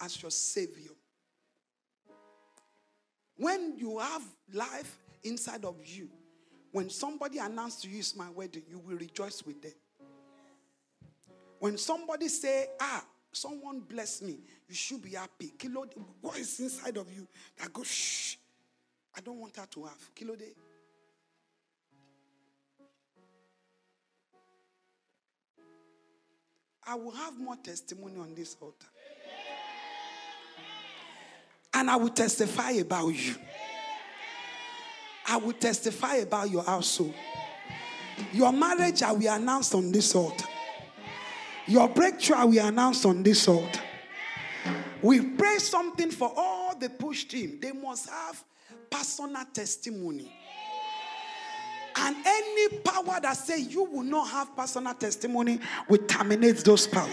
as 0.00 0.20
your 0.20 0.32
Savior. 0.32 0.90
When 3.36 3.78
you 3.78 4.00
have 4.00 4.22
life 4.52 4.98
inside 5.22 5.64
of 5.64 5.76
you, 5.84 6.08
when 6.72 6.90
somebody 6.90 7.38
announced 7.38 7.82
to 7.84 7.88
you 7.88 8.00
it's 8.00 8.16
my 8.16 8.28
wedding, 8.30 8.64
you 8.68 8.80
will 8.80 8.96
rejoice 8.96 9.44
with 9.46 9.62
them. 9.62 9.72
When 11.60 11.78
somebody 11.78 12.26
say, 12.26 12.66
ah, 12.80 13.04
someone 13.36 13.80
bless 13.80 14.22
me, 14.22 14.38
you 14.68 14.74
should 14.74 15.02
be 15.02 15.10
happy. 15.10 15.52
Kilo, 15.58 15.86
what 16.20 16.38
is 16.38 16.58
inside 16.60 16.96
of 16.96 17.06
you 17.14 17.26
that 17.58 17.72
goes, 17.72 17.86
shh, 17.86 18.36
I 19.16 19.20
don't 19.20 19.38
want 19.38 19.56
her 19.56 19.66
to 19.66 19.84
have. 19.84 20.14
Kilo 20.14 20.34
day. 20.36 20.52
I 26.88 26.94
will 26.94 27.10
have 27.10 27.38
more 27.38 27.56
testimony 27.56 28.18
on 28.20 28.34
this 28.34 28.56
altar. 28.60 28.86
And 31.74 31.90
I 31.90 31.96
will 31.96 32.10
testify 32.10 32.70
about 32.72 33.08
you. 33.08 33.34
I 35.28 35.36
will 35.36 35.52
testify 35.52 36.16
about 36.16 36.48
your 36.48 36.62
household. 36.62 37.14
Your 38.32 38.52
marriage, 38.52 39.02
I 39.02 39.12
will 39.12 39.32
announce 39.32 39.74
on 39.74 39.90
this 39.90 40.14
altar. 40.14 40.46
Your 41.66 41.88
breakthrough, 41.88 42.46
we 42.46 42.58
will 42.58 42.66
announce 42.66 43.04
on 43.04 43.22
this 43.22 43.48
altar. 43.48 43.80
We 45.02 45.20
pray 45.20 45.58
something 45.58 46.10
for 46.10 46.32
all 46.36 46.76
the 46.76 46.88
push 46.88 47.24
team. 47.24 47.58
They 47.60 47.72
must 47.72 48.08
have 48.08 48.42
personal 48.90 49.44
testimony. 49.52 50.32
And 51.98 52.16
any 52.24 52.78
power 52.78 53.20
that 53.20 53.36
say 53.36 53.60
you 53.60 53.84
will 53.84 54.02
not 54.02 54.28
have 54.28 54.54
personal 54.54 54.94
testimony 54.94 55.60
will 55.88 55.98
terminate 56.06 56.58
those 56.58 56.86
power. 56.86 57.08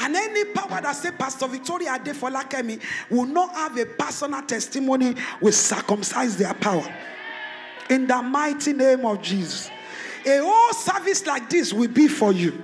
And 0.00 0.14
any 0.14 0.44
power 0.52 0.80
that 0.80 0.92
say 0.92 1.10
Pastor 1.10 1.48
Victoria 1.48 1.98
Adefolakemi 1.98 2.80
will 3.10 3.26
not 3.26 3.52
have 3.54 3.76
a 3.76 3.84
personal 3.84 4.42
testimony 4.42 5.14
will 5.40 5.52
circumcise 5.52 6.36
their 6.36 6.54
power. 6.54 6.86
In 7.90 8.06
the 8.06 8.22
mighty 8.22 8.72
name 8.72 9.04
of 9.04 9.20
Jesus. 9.22 9.70
A 10.24 10.38
whole 10.38 10.72
service 10.72 11.26
like 11.26 11.50
this 11.50 11.72
will 11.72 11.88
be 11.88 12.06
for 12.06 12.32
you. 12.32 12.62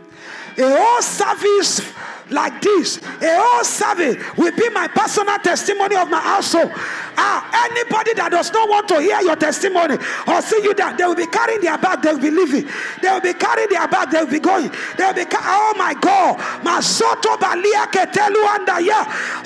A 0.57 0.77
whole 0.77 1.03
service 1.03 1.93
like 2.31 2.63
this, 2.63 2.99
a 2.99 3.41
whole 3.41 3.65
service 3.65 4.17
will 4.37 4.55
be 4.57 4.69
my 4.71 4.89
personal 4.89 5.39
testimony 5.39 5.97
of 5.97 6.09
my 6.09 6.21
household. 6.21 6.71
Ah, 7.17 7.69
anybody 7.71 8.15
that 8.15 8.31
does 8.31 8.51
not 8.53 8.69
want 8.69 8.89
to 8.89 9.01
hear 9.01 9.21
your 9.21 9.37
testimony 9.37 9.97
or 10.27 10.43
see 10.43 10.63
you 10.63 10.75
that 10.75 10.97
they 10.97 11.05
will 11.05 11.15
be 11.15 11.27
carrying 11.27 11.61
their 11.61 11.77
bag, 11.77 12.03
they 12.03 12.13
will 12.13 12.21
be 12.21 12.31
leaving. 12.31 12.69
They 13.03 13.11
will 13.11 13.21
be 13.21 13.35
carrying 13.35 13.69
their 13.69 13.87
bag, 13.89 14.11
they 14.11 14.23
will 14.23 14.31
be 14.31 14.41
going. 14.41 14.71
They 14.97 15.05
will 15.05 15.15
be, 15.15 15.25
oh 15.33 15.75
my 15.77 15.95
God, 15.95 16.39
my 16.65 16.81
soto 16.81 17.37
balia 17.37 17.87
ketelu 17.93 18.43
andaya. 18.57 19.05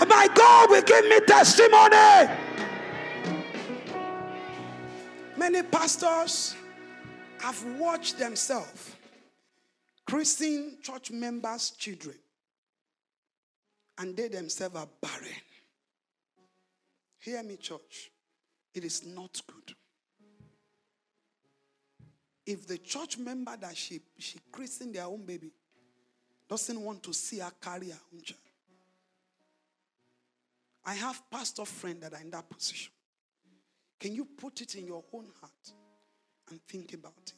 My 0.09 0.29
God 0.35 0.71
will 0.71 0.83
give 0.83 1.09
me 1.09 1.21
testimony. 1.21 2.31
Many 5.37 5.63
pastors 5.63 6.57
have 7.41 7.65
watched 7.79 8.19
themselves 8.19 8.98
Christian 10.09 10.79
church 10.83 11.11
members' 11.11 11.73
children, 11.73 12.17
and 13.99 14.17
they 14.17 14.29
themselves 14.29 14.75
are 14.75 14.89
barren. 15.03 15.43
Hear 17.19 17.43
me, 17.43 17.59
church. 17.59 18.11
It 18.73 18.85
is 18.85 19.05
not 19.05 19.39
good. 19.47 19.75
If 22.47 22.67
the 22.67 22.79
church 22.79 23.19
member 23.19 23.55
that 23.61 23.77
she, 23.77 24.01
she 24.17 24.39
christened 24.51 24.95
their 24.95 25.05
own 25.05 25.27
baby 25.27 25.51
doesn't 26.49 26.81
want 26.81 27.03
to 27.03 27.13
see 27.13 27.41
her 27.41 27.53
carry 27.61 27.91
her 27.91 28.01
own 28.15 28.23
child, 28.23 28.41
I 30.87 30.95
have 30.95 31.21
pastor 31.31 31.67
friends 31.67 32.01
that 32.01 32.15
are 32.15 32.23
in 32.23 32.31
that 32.31 32.49
position. 32.49 32.93
Can 34.01 34.15
you 34.15 34.25
put 34.25 34.63
it 34.63 34.75
in 34.75 34.87
your 34.87 35.05
own 35.13 35.27
heart 35.39 35.73
and 36.49 36.63
think 36.67 36.95
about 36.95 37.13
it? 37.27 37.35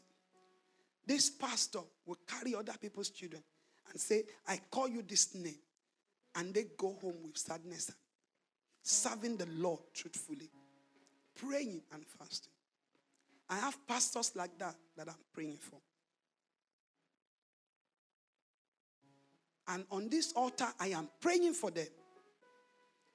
This 1.10 1.28
pastor 1.28 1.80
will 2.06 2.18
carry 2.24 2.54
other 2.54 2.74
people's 2.80 3.10
children 3.10 3.42
and 3.90 4.00
say, 4.00 4.22
I 4.46 4.60
call 4.70 4.86
you 4.86 5.02
this 5.02 5.34
name. 5.34 5.58
And 6.36 6.54
they 6.54 6.66
go 6.78 6.96
home 7.02 7.16
with 7.24 7.36
sadness, 7.36 7.90
serving 8.84 9.36
the 9.36 9.48
Lord 9.56 9.80
truthfully, 9.92 10.48
praying 11.34 11.82
and 11.92 12.06
fasting. 12.06 12.52
I 13.48 13.56
have 13.56 13.76
pastors 13.88 14.30
like 14.36 14.56
that 14.60 14.76
that 14.96 15.08
I'm 15.08 15.16
praying 15.34 15.56
for. 15.56 15.80
And 19.66 19.84
on 19.90 20.08
this 20.10 20.32
altar, 20.34 20.68
I 20.78 20.90
am 20.90 21.08
praying 21.20 21.54
for 21.54 21.72
them 21.72 21.88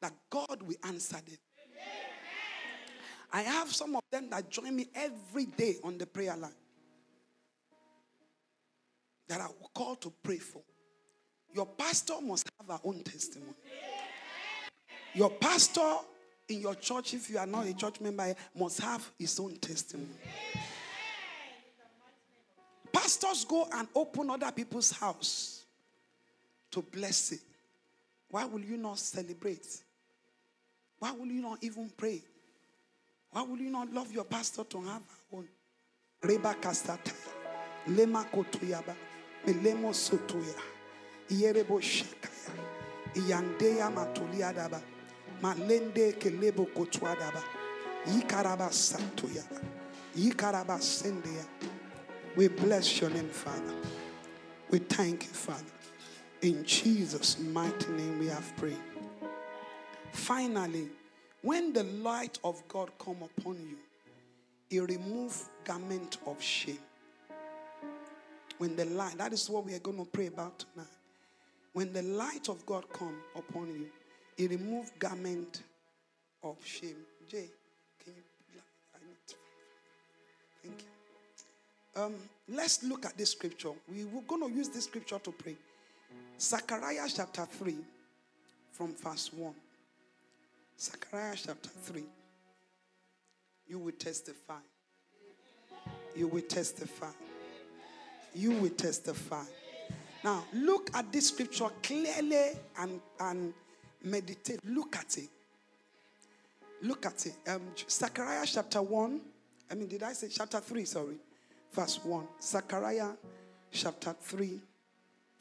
that 0.02 0.12
God 0.30 0.62
will 0.62 0.76
answer 0.84 1.16
them. 1.26 1.38
I 3.32 3.44
have 3.44 3.74
some 3.74 3.96
of 3.96 4.04
them 4.12 4.30
that 4.32 4.50
join 4.50 4.76
me 4.76 4.88
every 4.94 5.46
day 5.46 5.78
on 5.82 5.98
the 5.98 6.06
prayer 6.06 6.36
line 6.36 6.52
that 9.28 9.42
I 9.42 9.48
will 9.48 9.72
call 9.74 9.96
to 9.98 10.12
pray 10.24 10.38
for. 10.38 10.62
Your 11.54 11.66
pastor 11.66 12.16
must 12.22 12.50
have 12.60 12.68
her 12.70 12.80
own 12.84 13.02
testimony. 13.04 13.54
Your 15.14 15.30
pastor 15.30 15.96
in 16.50 16.62
your 16.62 16.76
church, 16.76 17.14
if 17.14 17.30
you 17.30 17.38
are 17.38 17.46
not 17.48 17.66
a 17.66 17.74
church 17.74 18.02
member, 18.02 18.36
must 18.56 18.82
have 18.82 19.10
his 19.18 19.40
own 19.40 19.56
testimony. 19.58 20.10
Pastors 22.92 23.46
go 23.46 23.68
and 23.74 23.88
open 23.96 24.30
other 24.30 24.52
people's 24.52 24.92
house 24.92 25.64
to 26.72 26.82
bless 26.82 27.32
it. 27.32 27.40
Why 28.30 28.46
will 28.46 28.62
you 28.62 28.78
not 28.78 29.00
celebrate? 29.00 29.66
Why 31.00 31.12
will 31.12 31.28
you 31.28 31.42
not 31.42 31.60
even 31.62 31.90
pray? 31.96 32.22
Why 33.32 33.42
will 33.44 33.58
you 33.58 33.70
not 33.70 33.94
love 33.94 34.12
your 34.12 34.24
pastor 34.24 34.64
to 34.64 34.82
have 34.82 35.02
her 35.02 35.38
own? 35.38 35.48
Reba 36.22 36.56
kastata, 36.60 37.14
lema 37.88 38.26
melemo 39.46 39.94
sotoya, 39.94 40.60
ierebo 41.30 41.82
shakaya, 41.82 42.54
iyandeya 43.14 43.90
matuliadaba, 43.90 44.82
malende 45.42 46.14
kelebo 46.14 46.66
kotwadaba, 46.66 47.44
yikaraba 48.08 48.72
satoyaba, 48.72 49.62
yikaraba 50.16 50.80
sendeya. 50.82 51.46
We 52.36 52.50
bless 52.50 53.00
your 53.00 53.10
name, 53.12 53.30
Father. 53.30 53.74
We 54.70 54.80
thank 54.80 55.24
you, 55.24 55.30
Father. 55.30 55.64
In 56.42 56.66
Jesus' 56.66 57.40
mighty 57.40 57.92
name 57.92 58.20
we 58.20 58.28
have 58.28 58.56
prayed. 58.58 58.78
Finally, 60.12 60.90
when 61.42 61.72
the 61.72 61.84
light 61.84 62.40
of 62.44 62.62
God 62.68 62.92
come 63.00 63.18
upon 63.24 63.56
you, 63.56 63.78
it 64.70 64.90
remove 64.90 65.48
garment 65.64 66.18
of 66.26 66.42
shame. 66.42 66.80
When 68.58 68.76
the 68.76 68.86
light, 68.86 69.18
that 69.18 69.34
is 69.34 69.50
what 69.50 69.66
we 69.66 69.74
are 69.74 69.80
going 69.80 69.98
to 69.98 70.06
pray 70.06 70.28
about 70.28 70.60
tonight. 70.60 70.88
When 71.74 71.92
the 71.92 72.02
light 72.02 72.48
of 72.48 72.66
God 72.66 72.86
come 72.94 73.18
upon 73.36 73.68
you, 73.68 73.88
it 74.38 74.50
remove 74.50 74.92
garment 74.98 75.64
of 76.44 76.58
shame. 76.64 76.96
Jay, 77.30 77.50
can 78.04 78.14
you? 78.14 78.24
Thank 80.64 80.84
you. 80.84 82.02
Um, 82.02 82.16
let's 82.48 82.84
look 82.84 83.06
at 83.06 83.18
this 83.18 83.32
scripture. 83.32 83.72
We 83.92 84.06
were 84.06 84.22
going 84.22 84.50
to 84.50 84.58
use 84.58 84.70
this 84.70 84.86
scripture 84.86 85.20
to 85.20 85.32
pray. 85.32 85.56
Zechariah 86.40 87.08
chapter 87.14 87.46
3, 87.46 87.76
from 88.72 88.94
verse 88.96 89.32
1. 89.34 89.54
Zechariah 90.80 91.36
chapter 91.36 91.70
3. 91.70 92.04
You 93.68 93.80
will 93.80 93.94
testify. 93.94 94.60
You 96.16 96.28
will 96.28 96.42
testify. 96.42 97.12
You 98.36 98.52
will 98.52 98.70
testify. 98.70 99.44
Now, 100.24 100.44
look 100.54 100.90
at 100.94 101.12
this 101.12 101.30
scripture 101.30 101.70
clearly 101.82 102.52
and, 102.80 103.00
and 103.20 103.54
meditate. 104.04 104.60
Look 104.66 104.96
at 104.96 105.18
it. 105.18 105.30
Look 106.82 107.06
at 107.06 107.26
it. 107.26 107.36
Um, 107.48 107.62
Zechariah 107.90 108.46
chapter 108.46 108.82
1. 108.82 109.22
I 109.72 109.74
mean, 109.74 109.88
did 109.88 110.04
I 110.04 110.14
say 110.14 110.28
chapter 110.30 110.60
3? 110.60 110.86
Sorry 110.86 111.16
verse 111.76 112.00
1. 112.04 112.28
Zechariah 112.42 113.12
chapter 113.72 114.16
3, 114.20 114.62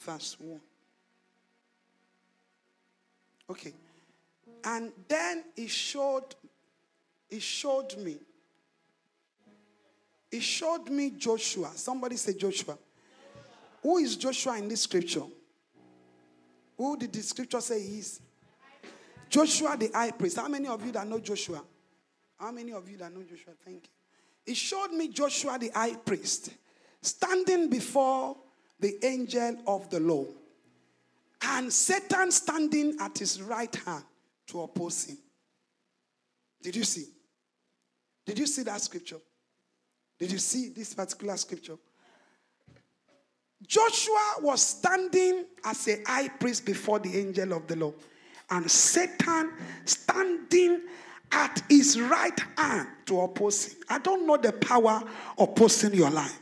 verse 0.01 0.37
1. 0.41 0.61
Okay. 3.51 3.73
And 4.65 4.93
then 5.07 5.45
he 5.55 5.69
showed, 5.69 6.35
he 7.31 7.39
showed 7.39 7.97
me. 7.99 8.17
He 10.35 10.41
showed 10.41 10.91
me 10.91 11.11
Joshua. 11.11 11.71
Somebody 11.77 12.17
say 12.17 12.35
Joshua. 12.35 12.77
Who 13.81 13.99
is 13.99 14.17
Joshua 14.17 14.59
in 14.59 14.67
this 14.67 14.83
scripture? 14.83 15.23
Who 16.77 16.97
did 16.97 17.13
the 17.13 17.23
scripture 17.23 17.61
say 17.61 17.81
he 17.81 18.01
is? 18.01 18.21
Joshua 19.29 19.77
the 19.77 19.93
high 19.95 20.11
priest. 20.11 20.39
How 20.39 20.49
many 20.49 20.67
of 20.67 20.85
you 20.85 20.91
that 20.91 21.07
know 21.07 21.21
Joshua? 21.21 21.63
How 22.37 22.51
many 22.51 22.73
of 22.73 22.89
you 22.91 22.97
that 22.97 23.15
know 23.15 23.23
Joshua? 23.23 23.53
Thank 23.65 23.85
you. 23.85 23.91
He 24.45 24.55
showed 24.55 24.91
me 24.91 25.07
Joshua 25.07 25.57
the 25.57 25.71
high 25.73 25.95
priest 25.95 26.51
standing 27.01 27.71
before 27.71 28.37
the 28.81 28.99
angel 29.07 29.59
of 29.69 29.89
the 29.89 30.01
Lord, 30.01 30.31
and 31.43 31.73
Satan 31.73 32.33
standing 32.33 32.97
at 32.99 33.19
his 33.19 33.41
right 33.41 33.75
hand 33.87 34.03
to 34.49 34.63
oppose 34.63 35.05
him. 35.05 35.19
Did 36.61 36.75
you 36.75 36.83
see? 36.83 37.05
Did 38.27 38.41
you 38.41 38.49
see 38.49 38.65
that 38.65 38.81
scripture? 38.81 39.19
Did 40.25 40.33
you 40.33 40.39
see 40.39 40.71
this 40.71 40.95
particular 40.95 41.37
scripture? 41.37 41.77
Joshua 43.67 44.37
was 44.41 44.63
standing 44.63 45.45
as 45.63 45.87
a 45.87 46.03
high 46.07 46.29
priest 46.29 46.65
before 46.65 46.99
the 46.99 47.15
angel 47.19 47.53
of 47.53 47.67
the 47.67 47.77
Lord, 47.77 47.97
and 48.49 48.71
Satan 48.71 49.53
standing 49.85 50.81
at 51.31 51.63
his 51.69 52.01
right 52.01 52.41
hand 52.57 52.89
to 53.05 53.21
oppose 53.21 53.67
him. 53.67 53.83
I 53.91 53.99
don't 53.99 54.27
know 54.27 54.39
the 54.39 54.53
power 54.53 55.03
opposing 55.37 55.93
your 55.93 56.09
life. 56.09 56.41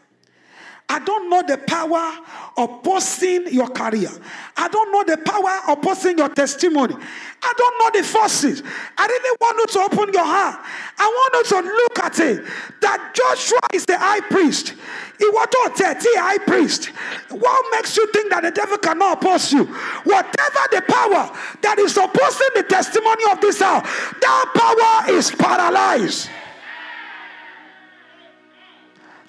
I 0.88 0.98
don't 0.98 1.30
know 1.30 1.42
the 1.42 1.58
power 1.58 2.18
opposing 2.56 3.46
your 3.48 3.68
career. 3.68 4.10
I 4.56 4.68
don't 4.68 4.92
know 4.92 5.04
the 5.04 5.22
power 5.22 5.72
opposing 5.72 6.18
your 6.18 6.28
testimony. 6.28 6.94
I 7.42 7.52
don't 7.56 7.78
know 7.78 8.00
the 8.00 8.06
forces. 8.06 8.62
I 8.98 9.06
really 9.06 9.36
want 9.40 9.58
you 9.58 9.66
to 9.66 9.78
open 9.80 10.12
your 10.12 10.24
heart. 10.24 10.60
I 10.98 11.06
want 11.06 11.50
you 11.50 11.62
to 11.62 11.68
look 11.68 11.98
at 11.98 12.20
it 12.20 12.44
that 12.80 13.14
Joshua 13.14 13.60
is 13.72 13.86
the 13.86 13.98
high 13.98 14.20
priest. 14.20 14.74
He 15.18 15.28
was 15.28 15.48
the 15.78 16.18
high 16.18 16.38
priest. 16.38 16.86
What 17.30 17.64
makes 17.72 17.96
you 17.96 18.10
think 18.12 18.30
that 18.30 18.42
the 18.42 18.50
devil 18.50 18.76
cannot 18.78 19.22
oppose 19.22 19.52
you? 19.52 19.64
Whatever 19.64 20.60
the 20.72 20.82
power 20.82 21.30
that 21.62 21.78
is 21.78 21.96
opposing 21.96 22.48
the 22.56 22.64
testimony 22.64 23.22
of 23.30 23.40
this 23.40 23.60
house, 23.60 23.86
that 24.20 25.04
power 25.06 25.16
is 25.16 25.30
paralyzed. 25.30 26.28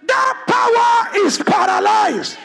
That 0.08 0.36
power 0.47 1.26
is 1.26 1.38
paralyzed. 1.38 2.38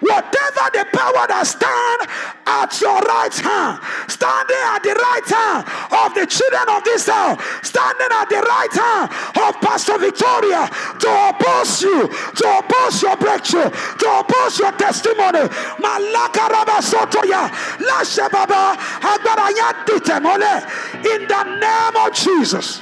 Whatever 0.00 0.64
the 0.72 0.88
power 0.96 1.28
that 1.28 1.44
stand 1.44 2.08
at 2.48 2.72
your 2.80 3.04
right 3.04 3.36
hand, 3.36 3.76
standing 4.08 4.64
at 4.72 4.80
the 4.80 4.96
right 4.96 5.28
hand 5.28 5.60
of 5.92 6.16
the 6.16 6.24
children 6.24 6.64
of 6.72 6.80
this 6.88 7.04
house, 7.04 7.36
standing 7.60 8.08
at 8.08 8.24
the 8.32 8.40
right 8.40 8.72
hand 8.72 9.12
of 9.44 9.60
Pastor 9.60 10.00
Victoria 10.00 10.72
to 10.72 11.10
oppose 11.28 11.84
you, 11.84 12.08
to 12.08 12.44
oppose 12.48 12.96
your 13.04 13.16
breakthrough, 13.20 13.68
to 13.68 14.06
oppose 14.24 14.56
your 14.56 14.72
testimony. 14.72 15.44
Malaka 15.84 16.48
raba 16.48 16.80
sotoya, 16.80 17.52
lashe 17.84 18.24
baba, 18.32 18.80
agbaranya 19.04 19.84
ditemole. 19.84 20.64
In 21.04 21.28
the 21.28 21.42
name 21.60 21.96
of 22.00 22.08
Jesus. 22.16 22.80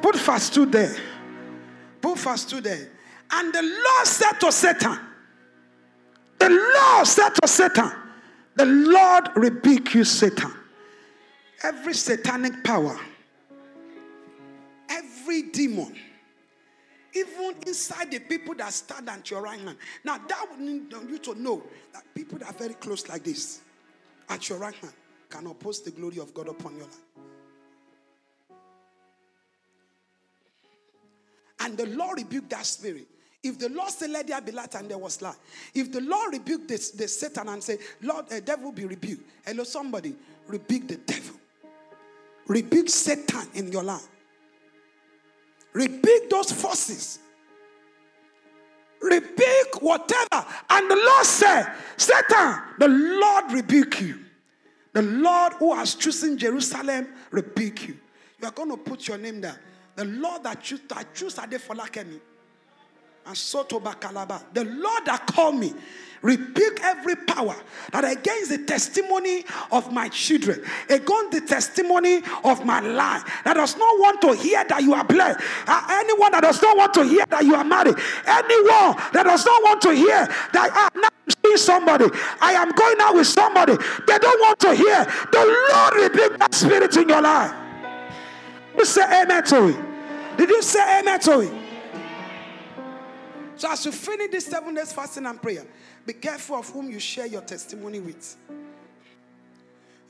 Put 0.00 0.16
fast 0.16 0.54
two 0.54 0.64
there. 0.64 1.11
Put 2.02 2.18
fast 2.18 2.50
two 2.50 2.60
there. 2.60 2.90
And 3.30 3.54
the 3.54 3.62
Lord 3.62 4.06
said 4.06 4.32
to 4.40 4.52
Satan, 4.52 4.98
The 6.38 6.50
Lord 6.50 7.06
said 7.06 7.30
to 7.40 7.48
Satan, 7.48 7.90
The 8.56 8.66
Lord 8.66 9.28
rebuke 9.36 9.94
you, 9.94 10.04
Satan. 10.04 10.52
Every 11.62 11.94
satanic 11.94 12.64
power, 12.64 12.98
every 14.90 15.42
demon, 15.42 15.96
even 17.14 17.54
inside 17.66 18.10
the 18.10 18.18
people 18.18 18.54
that 18.56 18.72
stand 18.72 19.08
at 19.08 19.30
your 19.30 19.42
right 19.42 19.60
hand. 19.60 19.76
Now, 20.04 20.18
that 20.18 20.46
would 20.50 20.58
need 20.58 20.92
you 21.08 21.18
to 21.18 21.40
know 21.40 21.62
that 21.94 22.02
people 22.14 22.38
that 22.38 22.48
are 22.48 22.58
very 22.58 22.74
close 22.74 23.08
like 23.08 23.22
this, 23.22 23.60
at 24.28 24.48
your 24.48 24.58
right 24.58 24.74
hand, 24.74 24.92
can 25.30 25.46
oppose 25.46 25.80
the 25.82 25.92
glory 25.92 26.18
of 26.18 26.34
God 26.34 26.48
upon 26.48 26.76
your 26.76 26.84
life. 26.84 27.11
And 31.62 31.76
the 31.76 31.86
Lord 31.86 32.18
rebuked 32.18 32.50
that 32.50 32.66
spirit. 32.66 33.06
If 33.42 33.58
the 33.58 33.68
Lord 33.68 33.90
said, 33.90 34.10
Let 34.10 34.28
there 34.28 34.40
be 34.40 34.52
light, 34.52 34.74
and 34.74 34.88
there 34.88 34.98
was 34.98 35.20
light. 35.20 35.36
If 35.74 35.92
the 35.92 36.00
Lord 36.00 36.32
rebuked 36.32 36.68
the, 36.68 36.92
the 36.96 37.08
Satan 37.08 37.48
and 37.48 37.62
said, 37.62 37.78
Lord, 38.00 38.28
the 38.28 38.40
devil 38.40 38.70
be 38.72 38.84
rebuked. 38.84 39.28
Hello, 39.44 39.64
somebody, 39.64 40.14
rebuke 40.46 40.88
the 40.88 40.96
devil. 40.96 41.36
Rebuke 42.46 42.88
Satan 42.88 43.48
in 43.54 43.72
your 43.72 43.82
life. 43.82 44.06
Rebuke 45.72 46.30
those 46.30 46.52
forces. 46.52 47.18
Rebuke 49.00 49.80
whatever. 49.80 50.46
And 50.70 50.90
the 50.90 50.96
Lord 50.96 51.26
said, 51.26 51.72
Satan, 51.96 52.60
the 52.78 52.88
Lord 52.88 53.52
rebuke 53.52 54.00
you. 54.00 54.18
The 54.92 55.02
Lord 55.02 55.54
who 55.54 55.74
has 55.74 55.94
chosen 55.94 56.36
Jerusalem 56.36 57.08
rebuke 57.30 57.88
you. 57.88 57.98
You 58.40 58.48
are 58.48 58.52
going 58.52 58.70
to 58.70 58.76
put 58.76 59.08
your 59.08 59.18
name 59.18 59.40
there. 59.40 59.58
The 59.96 60.04
Lord 60.04 60.44
that 60.44 60.62
choose 60.62 60.80
that 60.88 61.14
choose 61.14 61.36
Adefolakemi. 61.36 62.20
And 63.24 63.36
so 63.36 63.58
Soto 63.62 63.78
Bakalaba. 63.78 64.42
The 64.52 64.64
Lord 64.64 65.06
that 65.06 65.26
called 65.26 65.56
me 65.56 65.72
rebuke 66.22 66.80
every 66.82 67.16
power 67.16 67.54
that 67.92 68.04
against 68.04 68.50
the 68.50 68.58
testimony 68.58 69.44
of 69.70 69.92
my 69.92 70.08
children, 70.08 70.62
against 70.88 71.32
the 71.32 71.40
testimony 71.40 72.22
of 72.44 72.64
my 72.64 72.80
life, 72.80 73.24
that 73.44 73.54
does 73.54 73.76
not 73.76 73.98
want 73.98 74.20
to 74.22 74.32
hear 74.34 74.64
that 74.64 74.82
you 74.82 74.94
are 74.94 75.04
blessed. 75.04 75.40
Uh, 75.66 75.86
anyone 75.90 76.32
that 76.32 76.42
does 76.42 76.62
not 76.62 76.76
want 76.76 76.94
to 76.94 77.04
hear 77.04 77.24
that 77.28 77.44
you 77.44 77.54
are 77.54 77.64
married, 77.64 77.96
anyone 78.26 78.96
that 79.12 79.24
does 79.24 79.44
not 79.44 79.62
want 79.62 79.82
to 79.82 79.92
hear 79.92 80.26
that 80.52 80.90
I'm 80.94 81.00
not 81.00 81.12
seeing 81.44 81.56
somebody, 81.56 82.06
I 82.40 82.52
am 82.52 82.72
going 82.72 82.96
out 83.00 83.14
with 83.14 83.26
somebody, 83.26 83.76
they 84.06 84.18
don't 84.18 84.40
want 84.40 84.58
to 84.60 84.74
hear. 84.74 85.04
The 85.30 85.68
Lord 85.72 85.94
rebuke 85.94 86.38
that 86.38 86.54
spirit 86.54 86.96
in 86.96 87.08
your 87.08 87.22
life. 87.22 87.61
You 88.76 88.84
say 88.84 89.22
amen 89.22 89.44
to 89.44 89.68
it. 89.68 90.36
Did 90.36 90.50
you 90.50 90.62
say 90.62 91.00
amen 91.00 91.20
to 91.20 91.40
it? 91.40 91.52
So 93.56 93.70
as 93.70 93.84
you 93.84 93.92
finish 93.92 94.30
this 94.30 94.46
seven 94.46 94.74
days 94.74 94.92
fasting 94.92 95.26
and 95.26 95.40
prayer, 95.40 95.64
be 96.04 96.14
careful 96.14 96.56
of 96.56 96.68
whom 96.70 96.90
you 96.90 96.98
share 96.98 97.26
your 97.26 97.42
testimony 97.42 98.00
with. 98.00 98.36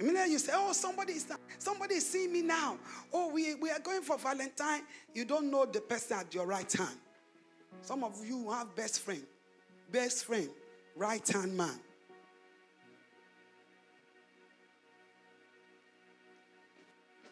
I 0.01 0.05
mean, 0.05 0.31
you 0.31 0.39
say, 0.39 0.53
"Oh, 0.55 0.73
somebody 0.73 1.13
is 1.13 1.27
somebody 1.59 1.97
is 1.97 2.09
seeing 2.09 2.33
me 2.33 2.43
now. 2.43 2.79
Oh, 3.13 3.29
we, 3.33 3.55
we 3.55 3.71
are 3.71 3.79
going 3.79 4.03
for 4.03 4.19
Valentine." 4.19 4.83
You 5.15 5.25
don't 5.25 5.51
know 5.51 5.65
the 5.67 5.81
person 5.81 6.19
at 6.19 6.35
your 6.35 6.47
right 6.47 6.73
hand. 6.73 6.97
Some 7.83 8.05
of 8.05 8.25
you 8.25 8.51
have 8.51 8.75
best 8.75 9.01
friend, 9.01 9.23
best 9.91 10.25
friend, 10.25 10.49
right 10.97 11.27
hand 11.29 11.57
man. 11.57 11.79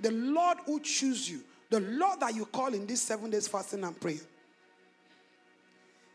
The 0.01 0.11
Lord 0.11 0.59
who 0.67 0.81
choose 0.81 1.29
you, 1.29 1.41
the 1.69 1.81
Lord 1.81 2.21
that 2.21 2.35
you 2.35 2.47
call 2.47 2.73
in 2.75 2.87
these 2.87 3.03
seven 3.03 3.31
days 3.31 3.47
fasting 3.47 3.85
and 3.85 3.99
prayer. 4.01 4.21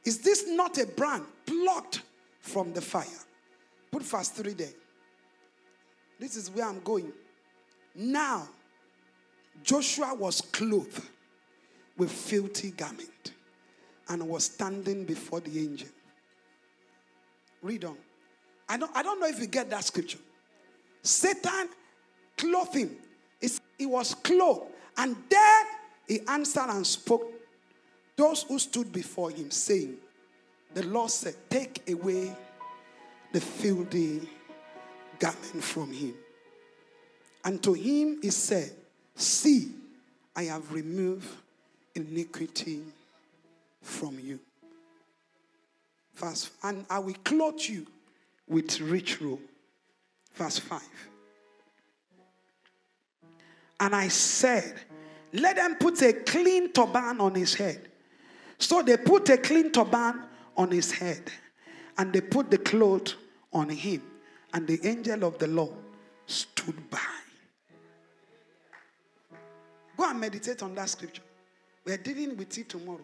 Is 0.03 0.19
this 0.19 0.47
not 0.47 0.77
a 0.77 0.85
brand 0.85 1.23
plucked 1.45 2.01
from 2.39 2.73
the 2.73 2.81
fire? 2.81 3.05
Put 3.91 4.03
verse 4.03 4.29
3 4.29 4.53
there. 4.53 4.67
This 6.19 6.35
is 6.35 6.49
where 6.51 6.67
I'm 6.67 6.79
going. 6.81 7.11
Now, 7.95 8.47
Joshua 9.63 10.13
was 10.13 10.41
clothed 10.41 11.01
with 11.97 12.11
filthy 12.11 12.71
garment 12.71 13.33
and 14.09 14.27
was 14.27 14.45
standing 14.45 15.05
before 15.05 15.39
the 15.39 15.59
angel. 15.59 15.89
Read 17.61 17.85
on. 17.85 17.97
I 18.69 18.77
don't, 18.77 18.91
I 18.95 19.01
don't 19.01 19.19
know 19.19 19.27
if 19.27 19.39
you 19.39 19.47
get 19.47 19.69
that 19.69 19.83
scripture. 19.83 20.19
Satan 21.01 21.69
clothed 22.37 22.75
him. 22.75 22.95
He 23.77 23.85
was 23.85 24.13
clothed. 24.15 24.71
And 24.97 25.15
then 25.29 25.65
he 26.07 26.21
answered 26.27 26.69
and 26.69 26.85
spoke 26.85 27.31
those 28.15 28.43
who 28.43 28.57
stood 28.59 28.91
before 28.91 29.29
him, 29.29 29.51
saying, 29.51 29.97
The 30.73 30.83
Lord 30.83 31.09
said, 31.09 31.35
Take 31.49 31.89
away 31.89 32.33
the 33.33 33.41
filthy 33.41 34.21
garment 35.19 35.63
from 35.63 35.91
him. 35.91 36.13
And 37.43 37.61
to 37.63 37.73
him 37.73 38.19
he 38.21 38.29
said, 38.29 38.71
See, 39.15 39.71
I 40.35 40.43
have 40.43 40.71
removed 40.71 41.27
iniquity 41.93 42.83
from 43.81 44.19
you. 44.19 44.39
Verse, 46.15 46.49
and 46.63 46.85
I 46.89 46.99
will 46.99 47.15
clothe 47.23 47.61
you 47.61 47.85
with 48.47 48.79
rich 48.79 49.21
robe. 49.21 49.39
Verse 50.33 50.59
5. 50.59 50.81
And 53.79 53.95
I 53.95 54.07
said, 54.07 54.75
Let 55.33 55.57
them 55.57 55.75
put 55.75 56.01
a 56.01 56.13
clean 56.13 56.71
turban 56.71 57.19
on 57.19 57.35
his 57.35 57.53
head. 57.53 57.81
So 58.57 58.81
they 58.81 58.97
put 58.97 59.29
a 59.29 59.37
clean 59.37 59.71
turban 59.71 60.23
on 60.55 60.71
his 60.71 60.91
head, 60.91 61.21
and 61.97 62.13
they 62.13 62.21
put 62.21 62.49
the 62.49 62.57
cloth 62.57 63.13
on 63.51 63.69
him, 63.69 64.01
and 64.53 64.65
the 64.65 64.79
angel 64.87 65.25
of 65.25 65.37
the 65.37 65.47
Lord 65.47 65.73
stood 66.25 66.89
by. 66.89 66.99
Go 69.97 70.09
and 70.09 70.19
meditate 70.19 70.61
on 70.63 70.75
that 70.75 70.89
scripture. 70.89 71.21
We 71.85 71.93
are 71.93 71.97
dealing 71.97 72.35
with 72.35 72.57
it 72.57 72.69
tomorrow. 72.69 72.99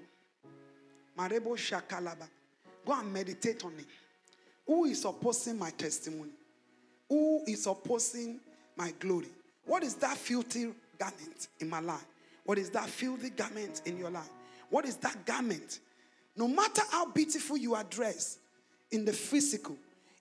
Marebo 1.17 1.55
Shakalaba. 1.55 2.27
Go 2.85 2.93
and 2.99 3.13
meditate 3.13 3.63
on 3.63 3.73
it. 3.77 3.85
Who 4.65 4.85
is 4.85 5.05
opposing 5.05 5.59
my 5.59 5.69
testimony? 5.71 6.31
Who 7.09 7.43
is 7.47 7.67
opposing 7.67 8.39
my 8.75 8.93
glory? 8.99 9.27
What 9.65 9.83
is 9.83 9.95
that 9.95 10.17
filthy 10.17 10.73
garment 10.97 11.47
in 11.59 11.69
my 11.69 11.79
life? 11.79 12.05
What 12.45 12.57
is 12.57 12.69
that 12.71 12.89
filthy 12.89 13.29
garment 13.29 13.81
in 13.85 13.97
your 13.97 14.09
life? 14.09 14.29
What 14.69 14.85
is 14.85 14.95
that 14.97 15.25
garment? 15.25 15.79
No 16.35 16.47
matter 16.47 16.81
how 16.89 17.05
beautiful 17.05 17.57
you 17.57 17.75
are 17.75 17.83
dressed 17.83 18.39
in 18.91 19.05
the 19.05 19.13
physical, 19.13 19.75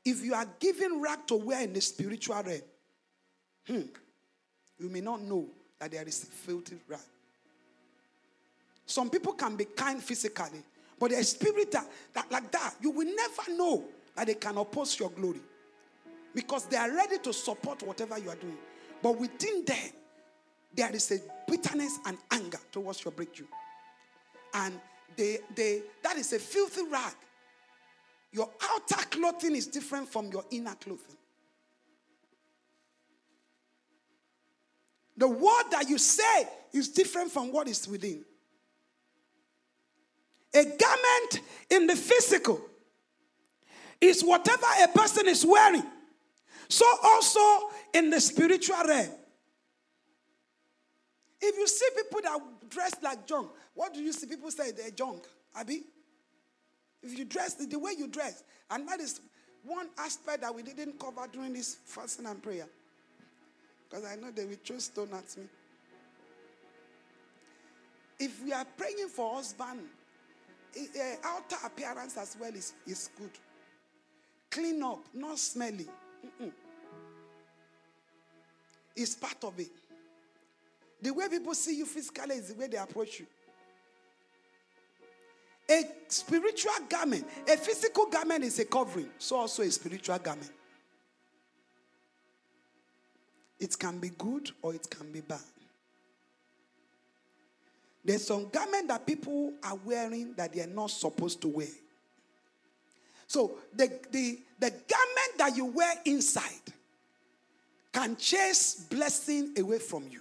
if 0.05 0.25
you 0.25 0.35
are 0.35 0.47
given 0.59 1.01
rag 1.01 1.27
to 1.29 1.37
wear 1.37 1.63
in 1.63 1.73
the 1.73 1.81
spiritual 1.81 2.43
realm, 2.43 2.61
hmm, 3.67 3.81
you 4.79 4.89
may 4.89 5.01
not 5.01 5.23
know 5.23 5.47
that 5.79 5.93
there 5.93 6.07
is 6.07 6.23
a 6.25 6.27
filthy 6.27 6.77
rag. 6.89 7.01
Some 8.87 9.09
people 9.09 9.35
can 9.35 9.57
be 9.57 9.67
kind 9.67 10.03
physically, 10.03 10.63
but 10.99 11.11
there's 11.11 11.31
spirit 11.31 11.71
that, 11.73 11.87
that 12.13 12.31
like 12.31 12.51
that, 12.51 12.75
you 12.81 12.91
will 12.91 13.07
never 13.07 13.57
know 13.57 13.85
that 14.17 14.27
they 14.27 14.35
can 14.35 14.59
oppose 14.59 14.99
your 14.99 15.11
glory. 15.11 15.41
Because 16.35 16.67
they 16.67 16.77
are 16.77 16.91
ready 16.93 17.19
to 17.19 17.33
support 17.33 17.83
whatever 17.83 18.19
you 18.19 18.31
are 18.31 18.37
doing. 18.37 18.59
But 19.03 19.19
within 19.19 19.65
them, 19.65 19.91
there 20.75 20.95
is 20.95 21.11
a 21.11 21.19
bitterness 21.51 21.99
and 22.07 22.19
anger 22.31 22.59
towards 22.71 23.05
your 23.05 23.13
breakthrough. 23.13 23.47
And 24.55 24.79
they, 25.17 25.39
they, 25.55 25.83
that 26.03 26.17
is 26.17 26.33
a 26.33 26.39
filthy 26.39 26.83
rag. 26.91 27.15
Your 28.33 28.49
outer 28.63 29.05
clothing 29.09 29.57
is 29.57 29.67
different 29.67 30.09
from 30.09 30.31
your 30.31 30.45
inner 30.51 30.75
clothing. 30.75 31.17
The 35.17 35.29
word 35.29 35.65
that 35.73 35.87
you 35.89 35.99
say 35.99 36.49
is 36.73 36.89
different 36.89 37.31
from 37.31 37.53
what 37.53 37.69
is 37.69 37.87
within. 37.87 38.25
A 40.55 40.65
garment 40.65 41.41
in 41.69 41.87
the 41.87 41.95
physical 41.95 42.61
is 44.01 44.23
whatever 44.23 44.67
a 44.83 44.89
person 44.89 45.29
is 45.29 45.45
wearing. 45.45 45.85
So 46.69 46.87
also 47.03 47.71
in 47.95 48.11
the 48.11 48.21
spiritual 48.21 48.77
realm. 48.87 49.11
If 51.41 51.57
you 51.57 51.67
see 51.67 51.87
people 51.97 52.21
that 52.23 52.69
dress 52.69 52.95
like 53.03 53.27
junk, 53.27 53.51
what 53.75 53.95
do 53.95 54.01
you 54.01 54.13
see? 54.13 54.27
People 54.27 54.51
say 54.51 54.73
they're 54.73 54.91
junk. 54.91 55.25
Abi? 55.59 55.83
If 57.03 57.19
you 57.19 57.25
dress 57.25 57.55
the, 57.55 57.79
way 57.79 57.93
you 57.97 58.09
dress, 58.09 58.45
and 58.71 58.87
that 58.89 59.01
is 59.01 59.21
one 59.65 59.89
aspect 59.99 60.43
that 60.43 60.55
we 60.55 60.63
didn't 60.63 60.99
cover 60.99 61.27
during 61.33 61.55
this 61.55 61.77
fasting 61.87 62.27
and 62.27 62.43
prayer. 62.43 62.67
Because 63.89 64.05
I 64.05 64.17
know 64.17 64.31
they 64.31 64.45
will 64.45 64.57
throw 64.65 64.79
stone 64.79 65.09
at 65.13 65.37
me. 65.37 65.45
If 68.19 68.45
we 68.45 68.53
are 68.53 68.67
praying 68.77 69.09
for 69.09 69.35
husband, 69.35 69.81
uh, 70.79 71.03
outer 71.25 71.57
appearance 71.65 72.17
as 72.19 72.37
well 72.39 72.55
is, 72.55 72.75
is 72.87 73.09
good. 73.19 73.31
Clean 74.51 74.83
up, 74.83 75.01
not 75.15 75.39
smelly. 75.39 75.87
Mm-mm. 76.25 76.53
It's 78.97 79.15
part 79.15 79.43
of 79.45 79.59
it. 79.59 79.71
The 81.03 81.13
way 81.13 81.29
people 81.29 81.55
see 81.55 81.79
you 81.79 81.87
physically 81.87 82.37
is 82.37 82.49
the 82.49 82.61
way 82.61 82.67
they 82.67 82.77
approach 82.77 83.21
you. 83.21 83.27
A 85.71 85.85
spiritual 86.09 86.73
garment, 86.89 87.25
a 87.49 87.57
physical 87.57 88.07
garment 88.07 88.45
is 88.45 88.59
a 88.59 88.65
covering, 88.65 89.09
so 89.19 89.37
also 89.37 89.63
a 89.63 89.71
spiritual 89.71 90.19
garment. 90.19 90.51
It 93.61 93.79
can 93.79 93.99
be 93.99 94.09
good 94.11 94.51
or 94.63 94.75
it 94.75 94.89
can 94.91 95.13
be 95.13 95.21
bad. 95.21 95.39
There's 98.05 98.27
some 98.27 98.49
garment 98.49 98.89
that 98.89 99.07
people 99.07 99.53
are 99.63 99.79
wearing 99.85 100.35
that 100.35 100.53
they 100.55 100.63
are 100.63 100.67
not 100.67 100.91
supposed 100.91 101.41
to 101.43 101.49
wear. 101.49 101.69
So 103.27 103.53
the, 103.75 103.87
the, 104.11 104.39
the 104.59 104.71
garment 104.71 105.39
that 105.39 105.57
you 105.57 105.67
wear 105.67 105.95
inside 106.05 106.73
can 107.93 108.17
chase 108.17 108.87
blessing 108.89 109.55
away 109.59 109.79
from 109.79 110.05
you. 110.11 110.21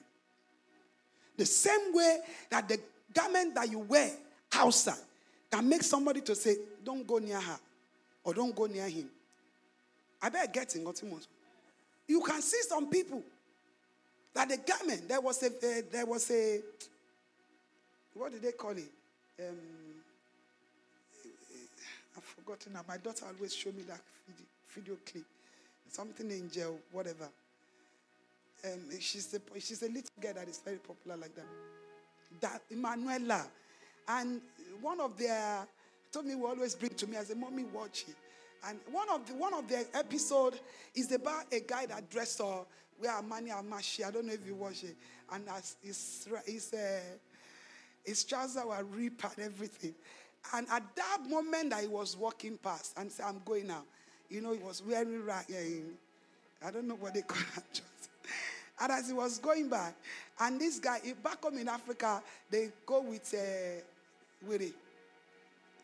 The 1.38 1.46
same 1.46 1.94
way 1.94 2.20
that 2.50 2.68
the 2.68 2.80
garment 3.14 3.56
that 3.56 3.70
you 3.70 3.80
wear 3.80 4.12
outside 4.54 4.98
can 5.52 5.68
make 5.68 5.84
somebody 5.84 6.22
to 6.22 6.36
say, 6.36 6.56
don't 6.84 7.06
go 7.08 7.18
near 7.18 7.40
her 7.40 7.60
or 8.24 8.34
don't 8.34 8.56
go 8.56 8.66
near 8.66 8.88
him. 8.88 9.10
I 10.22 10.30
better 10.30 10.52
get 10.52 10.76
in 10.76 10.86
You 12.08 12.22
can 12.22 12.42
see 12.42 12.62
some 12.68 12.90
people 12.90 13.24
that 14.34 14.50
the 14.50 14.58
garment, 14.58 15.08
there 15.08 15.22
was 15.22 15.42
a, 15.44 15.48
uh, 15.48 15.82
there 15.92 16.06
was 16.06 16.30
a, 16.32 16.60
what 18.14 18.32
did 18.32 18.42
they 18.42 18.52
call 18.52 18.72
it? 18.72 18.92
Um, 19.40 19.56
I've 22.18 22.24
forgotten 22.24 22.74
now. 22.74 22.82
My 22.88 22.98
daughter 22.98 23.26
always 23.34 23.56
show 23.56 23.72
me 23.72 23.84
that 23.84 24.00
video, 24.28 24.46
video 24.70 24.96
clip. 25.10 25.24
Something 25.88 26.30
in 26.32 26.52
jail, 26.52 26.78
whatever. 26.92 27.30
Um, 28.66 29.00
she's 29.00 29.34
a 29.34 29.60
she's 29.60 29.82
a 29.84 29.88
little 29.88 30.10
girl 30.20 30.34
that 30.34 30.48
is 30.48 30.60
very 30.64 30.78
popular 30.78 31.18
like 31.18 31.36
that. 31.36 31.46
That 32.42 32.62
Emmanuella, 32.72 33.46
and 34.08 34.42
one 34.82 35.00
of 35.00 35.18
their 35.18 35.68
told 36.12 36.26
me 36.26 36.36
will 36.36 36.48
always 36.48 36.76
bring 36.76 36.94
to 36.96 37.08
me 37.08 37.18
as 37.18 37.30
a 37.30 37.36
mommy 37.36 37.64
watch 37.64 38.06
it. 38.08 38.16
And 38.68 38.80
one 38.92 39.10
of 39.10 39.26
the 39.28 39.34
one 39.36 39.54
of 39.54 39.68
the 39.68 39.86
episode 39.94 40.60
is 40.96 41.12
about 41.12 41.46
a 41.52 41.60
guy 41.62 41.86
that 41.86 42.10
dressed 42.10 42.42
or 42.42 42.66
wear 43.02 43.22
Mani 43.22 43.52
Amashi. 43.52 44.06
I 44.06 44.12
don't 44.12 44.26
know 44.26 44.34
if 44.34 44.46
you 44.46 44.56
watch 44.56 44.84
it. 44.84 44.96
And 45.32 45.48
as 45.50 45.76
his 45.82 46.28
his, 46.46 46.74
uh, 46.74 47.00
his 48.04 48.24
trousers 48.24 48.64
were 48.66 48.84
ripped 48.84 49.24
and 49.24 49.46
everything. 49.46 49.96
And 50.54 50.68
at 50.72 50.84
that 50.96 51.20
moment 51.28 51.72
that 51.72 51.82
he 51.82 51.88
was 51.88 52.18
walking 52.18 52.58
past 52.58 52.94
and 52.98 53.12
said, 53.12 53.26
I'm 53.28 53.42
going 53.46 53.68
now. 53.68 53.84
You 54.30 54.42
know, 54.42 54.54
he 54.54 54.60
was 54.60 54.82
wearing 54.84 55.26
right. 55.26 55.46
I 56.66 56.72
don't 56.72 56.88
know 56.88 56.96
what 56.96 57.14
they 57.14 57.22
call 57.22 57.42
that. 57.56 57.82
And 58.82 58.92
as 58.92 59.08
he 59.08 59.14
was 59.14 59.38
going 59.40 59.68
by, 59.68 59.92
and 60.40 60.60
this 60.60 60.80
guy, 60.80 61.00
back 61.22 61.44
home 61.44 61.58
in 61.58 61.68
Africa, 61.68 62.22
they 62.50 62.70
go 62.86 63.02
with 63.02 63.34
uh, 63.34 63.82
with 64.48 64.74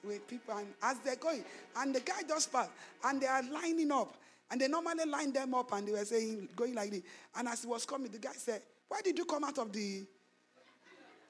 with 0.04 0.28
people, 0.28 0.58
and 0.58 0.68
as 0.82 0.98
they're 1.00 1.16
going, 1.16 1.43
and 1.78 1.93
the 1.93 2.00
guy 2.00 2.22
just 2.28 2.52
passed, 2.52 2.70
and 3.04 3.20
they 3.20 3.28
are 3.28 3.43
lining 3.43 3.91
up, 3.91 4.16
and 4.50 4.62
they 4.62 4.68
normally 4.68 5.06
line 5.06 5.34
them 5.34 5.54
up, 5.56 5.74
and 5.74 5.88
they 5.88 5.91
were 5.91 6.06
saying, 6.06 6.48
going 6.56 6.76
like 6.76 6.91
this. 6.91 7.02
And 7.36 7.48
as 7.50 7.64
he 7.64 7.68
was 7.68 7.86
coming, 7.86 8.12
the 8.12 8.20
guy 8.20 8.34
said, 8.34 8.62
"Why 8.88 9.02
did 9.02 9.18
you 9.18 9.26
come 9.26 9.43
out 9.43 9.58
of 9.58 9.74
the 9.74 10.04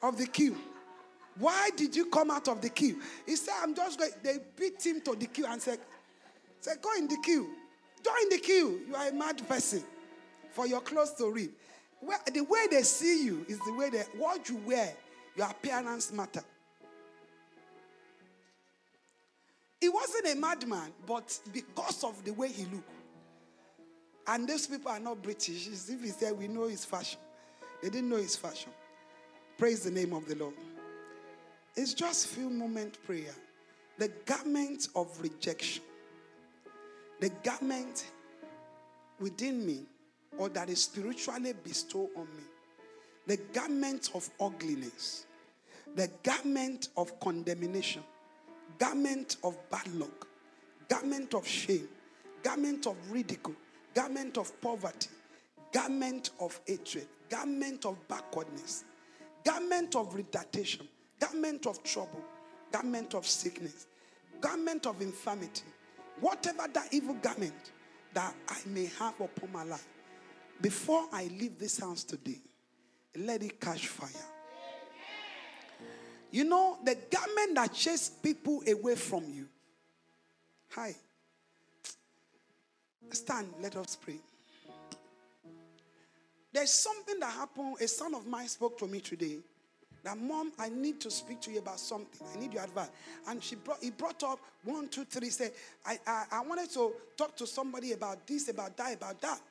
of 0.04 0.18
the 0.18 0.28
queue? 0.28 0.58
Why 1.40 1.72
did 1.76 1.96
you 1.96 2.06
come 2.06 2.30
out 2.30 2.48
of 2.48 2.62
the 2.62 2.70
queue?" 2.70 3.02
He 3.26 3.36
said, 3.38 3.56
"I'm 3.60 3.74
just 3.74 3.98
going." 3.98 4.12
They 4.22 4.38
beat 4.56 4.86
him 4.86 5.02
to 5.02 5.16
the 5.16 5.26
queue 5.26 5.48
and 5.48 5.60
said, 5.60 5.80
"Said 6.62 6.80
go 6.80 6.90
in 6.96 7.08
the 7.08 7.18
queue, 7.24 7.50
join 8.04 8.30
the 8.30 8.38
queue. 8.38 8.82
You 8.88 8.96
are 8.96 9.08
a 9.10 9.14
mad 9.14 9.48
person 9.50 9.84
for 10.56 10.66
your 10.66 10.82
clothes 10.82 11.14
to 11.14 11.30
rip." 11.30 11.52
Well, 12.02 12.20
the 12.32 12.42
way 12.42 12.68
they 12.70 12.84
see 12.84 13.26
you 13.26 13.46
is 13.48 13.60
the 13.60 13.74
way 13.74 13.90
they 13.90 14.04
what 14.18 14.50
you 14.50 14.58
wear, 14.58 14.96
your 15.36 15.48
appearance 15.48 16.12
matter. 16.12 16.44
He 19.80 19.90
wasn't 19.90 20.28
a 20.28 20.36
madman, 20.36 20.92
but 21.06 21.40
because 21.54 22.04
of 22.04 22.24
the 22.24 22.32
way 22.32 22.50
he 22.50 22.64
looked. 22.66 22.90
And 24.28 24.48
those 24.48 24.66
people 24.66 24.90
are 24.90 25.00
not 25.00 25.22
British. 25.22 25.68
If 25.68 26.02
he 26.02 26.08
said, 26.10 26.38
We 26.38 26.48
know 26.48 26.68
his 26.68 26.86
fashion. 26.86 27.20
They 27.82 27.90
didn't 27.90 28.10
know 28.10 28.18
his 28.18 28.36
fashion. 28.36 28.72
Praise 29.58 29.84
the 29.84 29.92
name 29.92 30.14
of 30.14 30.28
the 30.28 30.36
Lord. 30.36 30.56
It's 31.76 31.94
just 31.94 32.28
few 32.28 32.50
moment 32.50 32.98
prayer. 33.06 33.36
The 33.98 34.10
garment 34.26 34.88
of 34.96 35.08
rejection. 35.22 35.84
The 37.20 37.30
garment 37.44 38.06
within 39.20 39.66
me 39.66 39.86
or 40.38 40.50
that 40.50 40.70
is 40.70 40.84
spiritually 40.84 41.54
bestowed 41.64 42.10
on 42.16 42.28
me. 42.36 42.44
The 43.28 43.38
garment 43.54 44.12
of 44.14 44.30
ugliness. 44.40 45.26
The 45.96 46.10
garment 46.24 46.90
of 46.98 47.20
condemnation 47.20 48.04
garment 48.78 49.38
of 49.44 49.58
bad 49.70 49.88
luck, 49.96 50.28
garment 50.90 51.34
of 51.34 51.48
shame, 51.48 51.88
garment 52.44 52.88
of 52.88 52.96
ridicule, 53.12 53.56
garment 53.94 54.38
of 54.38 54.60
poverty, 54.62 55.10
garment 55.72 56.32
of 56.40 56.60
hatred, 56.68 57.08
garment 57.30 57.86
of 57.86 58.08
backwardness, 58.08 58.84
garment 59.44 59.96
of 59.96 60.14
retardation, 60.14 60.88
garment 61.20 61.66
of 61.68 61.82
trouble, 61.84 62.24
garment 62.72 63.14
of 63.14 63.26
sickness, 63.26 63.88
garment 64.42 64.86
of 64.86 65.02
infirmity, 65.02 65.64
whatever 66.20 66.68
that 66.74 66.88
evil 66.92 67.16
garment 67.16 67.72
that 68.14 68.34
I 68.48 68.58
may 68.68 68.86
have 69.00 69.20
upon 69.20 69.52
my 69.52 69.64
life, 69.64 69.88
before 70.62 71.06
I 71.12 71.26
leave 71.26 71.60
this 71.60 71.80
house 71.80 72.04
today, 72.04 72.42
let 73.18 73.44
it 73.44 73.60
catch 73.60 73.88
fire. 73.88 74.10
You 76.32 76.44
know, 76.44 76.78
the 76.84 76.98
garment 77.10 77.56
that 77.56 77.74
chase 77.74 78.10
people 78.10 78.62
away 78.68 78.96
from 78.96 79.24
you. 79.30 79.48
Hi. 80.72 80.94
Stand, 83.12 83.48
let 83.62 83.76
us 83.78 83.96
pray. 83.96 84.20
There's 86.52 86.72
something 86.72 87.20
that 87.20 87.32
happened. 87.32 87.78
A 87.82 87.88
son 87.88 88.16
of 88.16 88.28
mine 88.28 88.48
spoke 88.48 88.78
to 88.80 88.88
me 88.88 89.00
today. 89.00 89.38
That 90.04 90.18
mom, 90.18 90.52
I 90.60 90.70
need 90.70 91.02
to 91.02 91.12
speak 91.12 91.42
to 91.42 91.52
you 91.52 91.60
about 91.60 91.80
something. 91.80 92.28
I 92.34 92.40
need 92.40 92.54
your 92.54 92.64
advice. 92.64 92.90
And 93.28 93.44
she 93.44 93.56
brought 93.56 93.82
he 93.82 93.90
brought 93.90 94.22
up 94.24 94.40
one, 94.64 94.88
two, 94.88 95.04
three. 95.04 95.30
Said, 95.30 95.52
I, 95.86 95.98
I, 96.06 96.26
I 96.32 96.42
wanted 96.42 96.70
to 96.72 96.94
talk 97.18 97.36
to 97.38 97.48
somebody 97.48 97.94
about 97.94 98.28
this, 98.28 98.48
about 98.48 98.78
that, 98.78 98.96
about 98.96 99.20
that. 99.22 99.42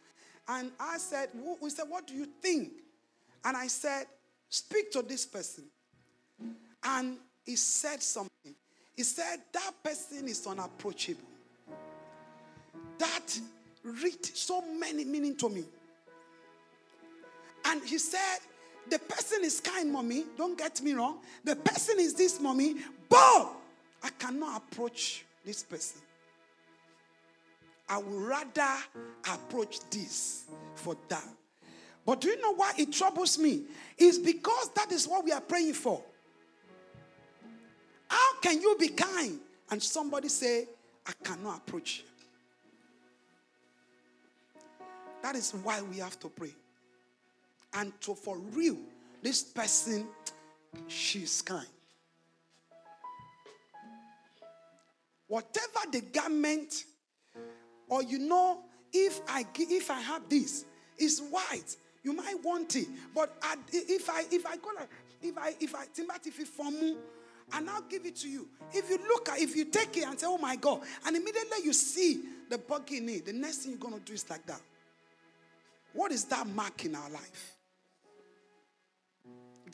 And 0.48 0.70
I 0.78 0.98
said, 0.98 1.28
we 1.60 1.70
said, 1.70 1.86
what 1.88 2.06
do 2.06 2.14
you 2.14 2.26
think? 2.42 2.72
And 3.44 3.56
I 3.56 3.66
said, 3.66 4.06
speak 4.48 4.90
to 4.92 5.02
this 5.02 5.26
person. 5.26 5.64
And 6.84 7.16
he 7.44 7.56
said 7.56 8.02
something. 8.02 8.54
He 8.96 9.02
said, 9.02 9.40
That 9.52 9.72
person 9.82 10.28
is 10.28 10.46
unapproachable. 10.46 11.28
That 12.98 13.40
read 13.82 14.24
so 14.24 14.62
many 14.78 15.04
meaning 15.04 15.36
to 15.36 15.48
me. 15.48 15.64
And 17.64 17.82
he 17.84 17.98
said, 17.98 18.38
The 18.88 18.98
person 18.98 19.40
is 19.42 19.60
kind, 19.60 19.92
mommy. 19.92 20.24
Don't 20.36 20.56
get 20.56 20.80
me 20.82 20.92
wrong. 20.92 21.18
The 21.42 21.56
person 21.56 21.98
is 21.98 22.14
this, 22.14 22.40
mommy. 22.40 22.76
But 23.08 23.48
I 24.02 24.10
cannot 24.18 24.62
approach 24.62 25.24
this 25.44 25.62
person. 25.62 26.00
I 27.88 27.98
would 27.98 28.22
rather 28.22 28.74
approach 29.30 29.80
this 29.90 30.44
for 30.74 30.96
that. 31.08 31.28
But 32.06 32.20
do 32.20 32.28
you 32.28 32.40
know 32.40 32.54
why 32.54 32.72
it 32.76 32.92
troubles 32.92 33.38
me? 33.38 33.62
It's 33.96 34.18
because 34.18 34.70
that 34.74 34.92
is 34.92 35.08
what 35.08 35.24
we 35.24 35.32
are 35.32 35.40
praying 35.40 35.74
for. 35.74 36.02
How 38.08 38.40
can 38.40 38.60
you 38.60 38.76
be 38.78 38.88
kind 38.88 39.38
and 39.70 39.82
somebody 39.82 40.28
say, 40.28 40.68
I 41.06 41.12
cannot 41.22 41.58
approach 41.58 41.98
you? 41.98 42.04
That 45.22 45.36
is 45.36 45.52
why 45.62 45.80
we 45.80 45.98
have 45.98 46.18
to 46.20 46.28
pray. 46.28 46.54
And 47.72 47.98
to 48.02 48.14
for 48.14 48.38
real, 48.38 48.76
this 49.22 49.42
person, 49.42 50.06
she's 50.86 51.40
kind. 51.40 51.66
Whatever 55.26 55.90
the 55.90 56.02
garment, 56.02 56.84
or 57.88 58.02
you 58.02 58.18
know, 58.18 58.60
if 58.92 59.20
I 59.28 59.44
if 59.56 59.90
I 59.90 60.00
have 60.00 60.28
this, 60.28 60.64
it's 60.98 61.20
white, 61.20 61.76
you 62.02 62.12
might 62.12 62.42
want 62.42 62.76
it. 62.76 62.88
But 63.14 63.36
I, 63.42 63.56
if 63.72 64.08
I 64.08 64.24
if 64.30 64.46
I 64.46 64.56
go 64.56 64.70
like 64.76 64.88
if 65.22 65.38
I 65.38 65.54
if 65.60 65.74
I 65.74 65.86
Timothy 65.92 66.30
if 66.30 66.48
form 66.48 66.96
and 67.52 67.68
I'll 67.68 67.82
give 67.82 68.06
it 68.06 68.16
to 68.16 68.28
you. 68.28 68.48
If 68.72 68.88
you 68.90 68.98
look 68.98 69.28
at, 69.28 69.38
if 69.38 69.54
you 69.54 69.66
take 69.66 69.96
it 69.96 70.06
and 70.06 70.18
say, 70.18 70.26
oh 70.26 70.38
my 70.38 70.56
God, 70.56 70.80
and 71.06 71.16
immediately 71.16 71.58
you 71.62 71.72
see 71.72 72.22
the 72.48 72.58
bug 72.58 72.90
in 72.92 73.08
it, 73.08 73.26
the 73.26 73.32
next 73.32 73.58
thing 73.58 73.72
you're 73.72 73.80
going 73.80 73.94
to 73.94 74.00
do 74.00 74.12
is 74.12 74.28
like 74.30 74.46
that. 74.46 74.60
What 75.92 76.10
is 76.10 76.24
that 76.26 76.46
mark 76.46 76.84
in 76.84 76.94
our 76.94 77.10
life? 77.10 77.56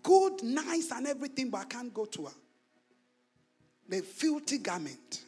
Good, 0.03 0.43
nice, 0.43 0.91
and 0.93 1.07
everything, 1.07 1.51
but 1.51 1.59
I 1.59 1.65
can't 1.65 1.93
go 1.93 2.05
to 2.07 2.27
her. 2.27 2.33
The 3.89 4.01
filthy 4.01 4.59
garment. 4.59 5.23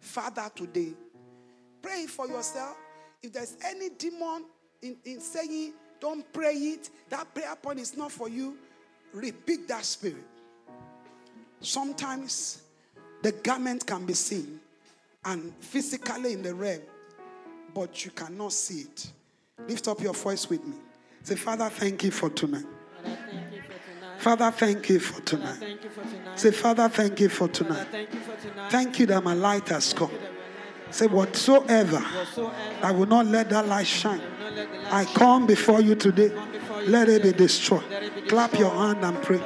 Father, 0.00 0.48
today, 0.54 0.92
pray 1.82 2.06
for 2.06 2.26
yourself. 2.26 2.76
If 3.22 3.32
there's 3.32 3.56
any 3.64 3.90
demon 3.90 4.44
in, 4.82 4.96
in 5.04 5.20
saying, 5.20 5.72
don't 6.00 6.30
pray 6.32 6.54
it, 6.54 6.90
that 7.08 7.32
prayer 7.34 7.56
point 7.56 7.80
is 7.80 7.96
not 7.96 8.12
for 8.12 8.28
you, 8.28 8.56
repeat 9.12 9.66
that 9.68 9.84
spirit. 9.84 10.24
Sometimes 11.60 12.62
the 13.22 13.32
garment 13.32 13.86
can 13.86 14.04
be 14.04 14.12
seen 14.12 14.60
and 15.24 15.52
physically 15.60 16.34
in 16.34 16.42
the 16.42 16.54
realm, 16.54 16.82
but 17.74 18.04
you 18.04 18.10
cannot 18.10 18.52
see 18.52 18.82
it. 18.82 19.10
Lift 19.66 19.88
up 19.88 20.00
your 20.00 20.14
voice 20.14 20.48
with 20.48 20.64
me. 20.64 20.76
Say, 21.22 21.34
Father, 21.34 21.68
thank 21.68 22.04
you 22.04 22.10
for 22.10 22.30
tonight. 22.30 22.66
Father, 24.18 24.50
thank 24.50 24.88
you 24.88 25.00
for 25.00 25.20
tonight. 25.22 25.78
Say, 26.36 26.50
Father, 26.50 26.88
thank 26.88 27.20
you 27.20 27.28
for 27.28 27.48
tonight. 27.48 27.86
Thank 28.70 28.98
you 28.98 29.06
that 29.06 29.22
my 29.24 29.34
light 29.34 29.68
has 29.68 29.92
come. 29.92 30.10
Say, 30.90 31.06
whatsoever, 31.06 32.02
I 32.82 32.92
will 32.92 33.06
not 33.06 33.26
let 33.26 33.50
that 33.50 33.66
light 33.66 33.86
shine. 33.86 34.20
I 34.90 35.04
come 35.04 35.46
before 35.46 35.80
you 35.80 35.94
today. 35.94 36.32
Let 36.86 37.08
it 37.08 37.22
be 37.22 37.32
destroyed. 37.32 37.84
Clap 38.28 38.58
your 38.58 38.70
hand 38.70 39.04
and 39.04 39.20
pray. 39.22 39.40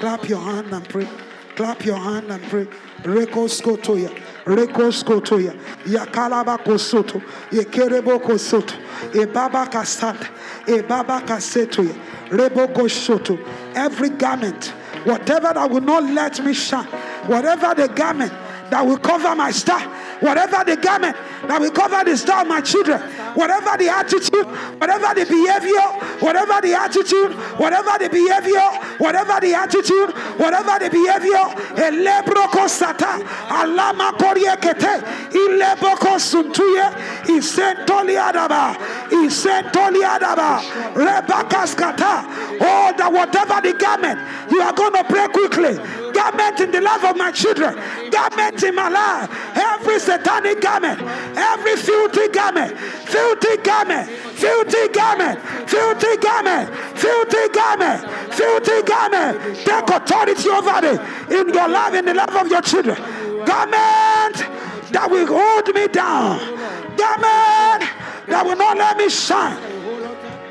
Clap 0.00 0.28
your 0.28 0.40
hand 0.40 0.72
and 0.72 0.88
pray. 0.88 1.08
Clap 1.54 1.84
your 1.84 1.96
hand 1.96 2.30
and 2.30 2.42
pray. 2.44 2.66
Rekoskotoya. 3.02 4.08
Rekoskotoya. 4.44 5.58
Yakalaba 5.84 6.58
kosoto. 6.58 7.20
Yekerebo 7.50 8.20
kosoto. 8.22 8.74
Ebaba 9.12 9.70
kasanda. 9.70 10.28
Ebaba 10.66 11.20
kasetoya. 11.20 11.94
Reboko 12.28 12.90
soto. 12.90 13.38
Every 13.74 14.10
garment, 14.10 14.66
whatever 15.04 15.52
that 15.54 15.70
will 15.70 15.80
not 15.80 16.02
let 16.04 16.44
me 16.44 16.52
shine, 16.52 16.86
whatever 17.26 17.74
the 17.74 17.88
garment 17.88 18.32
that 18.70 18.84
will 18.84 18.98
cover 18.98 19.34
my 19.36 19.50
star, 19.52 19.80
whatever 20.20 20.64
the 20.64 20.76
garment 20.76 21.16
that 21.46 21.60
will 21.60 21.70
cover 21.70 22.04
the 22.04 22.16
star 22.16 22.42
of 22.42 22.48
my 22.48 22.60
children, 22.60 23.00
whatever 23.36 23.76
the 23.76 23.88
attitude, 23.88 24.46
whatever 24.80 25.12
the 25.14 25.24
behavior, 25.28 25.86
whatever 26.24 26.60
the 26.60 26.72
attitude, 26.74 27.32
whatever 27.60 27.92
the 28.00 28.08
behavior, 28.08 28.66
whatever 28.98 29.38
the 29.40 29.52
attitude, 29.54 30.10
whatever 30.40 30.78
the 30.80 30.88
behavior, 30.90 31.44
elebroko 31.76 32.64
sata, 32.66 33.20
alama 33.52 34.16
koriekete, 34.16 35.04
ileboko 35.30 36.16
suntuye, 36.16 36.88
isentoli 37.28 38.16
adaba, 38.16 38.74
isentoli 39.12 40.02
adaba, 40.02 40.60
rebakaskata. 40.96 42.24
Oh, 42.58 42.92
that 42.96 43.12
whatever 43.12 43.60
the 43.60 43.76
garment, 43.76 44.18
you 44.50 44.60
are 44.62 44.72
going 44.72 44.94
to 44.94 45.04
pray 45.04 45.28
quickly. 45.28 45.76
Garment 46.12 46.60
in 46.60 46.70
the 46.70 46.80
life 46.80 47.04
of 47.04 47.16
my 47.16 47.30
children, 47.30 47.76
garment 48.10 48.62
in 48.62 48.74
my 48.74 48.88
life, 48.88 49.28
every 49.54 49.98
satanic 50.00 50.62
garment, 50.62 51.02
every 51.36 51.76
filthy 51.76 52.28
garment, 52.28 52.78
filthy 52.78 53.25
garment, 53.34 54.08
filthy 54.34 54.88
garment, 54.88 55.40
filthy 55.68 56.16
garment, 56.18 56.74
filthy 56.96 57.48
garment, 57.48 58.34
filthy 58.34 58.82
garment. 58.82 59.56
Take 59.56 59.90
authority 59.90 60.48
over 60.48 60.80
it 60.84 61.00
in 61.32 61.54
your 61.54 61.68
life, 61.68 61.94
in 61.94 62.04
the 62.04 62.14
life 62.14 62.34
of 62.34 62.48
your 62.48 62.62
children. 62.62 62.96
Garment 63.44 64.36
that 64.92 65.08
will 65.10 65.26
hold 65.26 65.74
me 65.74 65.88
down. 65.88 66.38
Garment 66.96 67.90
that 68.28 68.42
will 68.44 68.56
not 68.56 68.76
let 68.76 68.96
me 68.96 69.08
shine. 69.08 69.56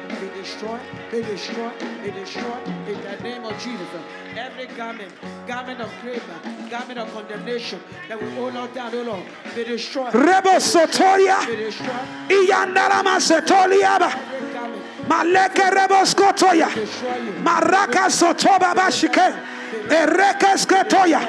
Be 0.10 0.28
destroyed, 0.42 0.82
be 1.12 1.22
destroyed, 1.22 1.74
be 2.04 2.12
destroyed 2.12 2.68
in 2.88 3.02
the 3.02 3.18
name 3.24 3.46
of 3.46 3.58
Jesus. 3.60 3.88
Every 4.38 4.68
garment, 4.76 5.12
garment 5.48 5.80
of 5.80 5.90
grave, 6.02 6.22
garment 6.70 7.00
of 7.00 7.12
condemnation 7.14 7.80
that 8.10 8.22
will 8.22 8.30
hold 8.32 8.56
us 8.58 8.74
down, 8.76 8.94
oh 8.94 9.02
Lord, 9.04 9.24
be 9.56 9.64
destroyed, 9.64 10.12
Rebo 10.14 10.60
sotoria, 10.60 11.38
iyandarama 12.28 13.20
setoliaba, 13.20 14.12
maleke 15.08 15.70
rebo 15.72 16.04
skotoya, 16.04 16.74
destroy 16.76 17.16
you. 17.18 17.32
maraka 17.44 18.10
sotoba 18.10 18.74
bashike, 18.76 19.32
ereke 19.88 20.58
sketoya, 20.58 21.22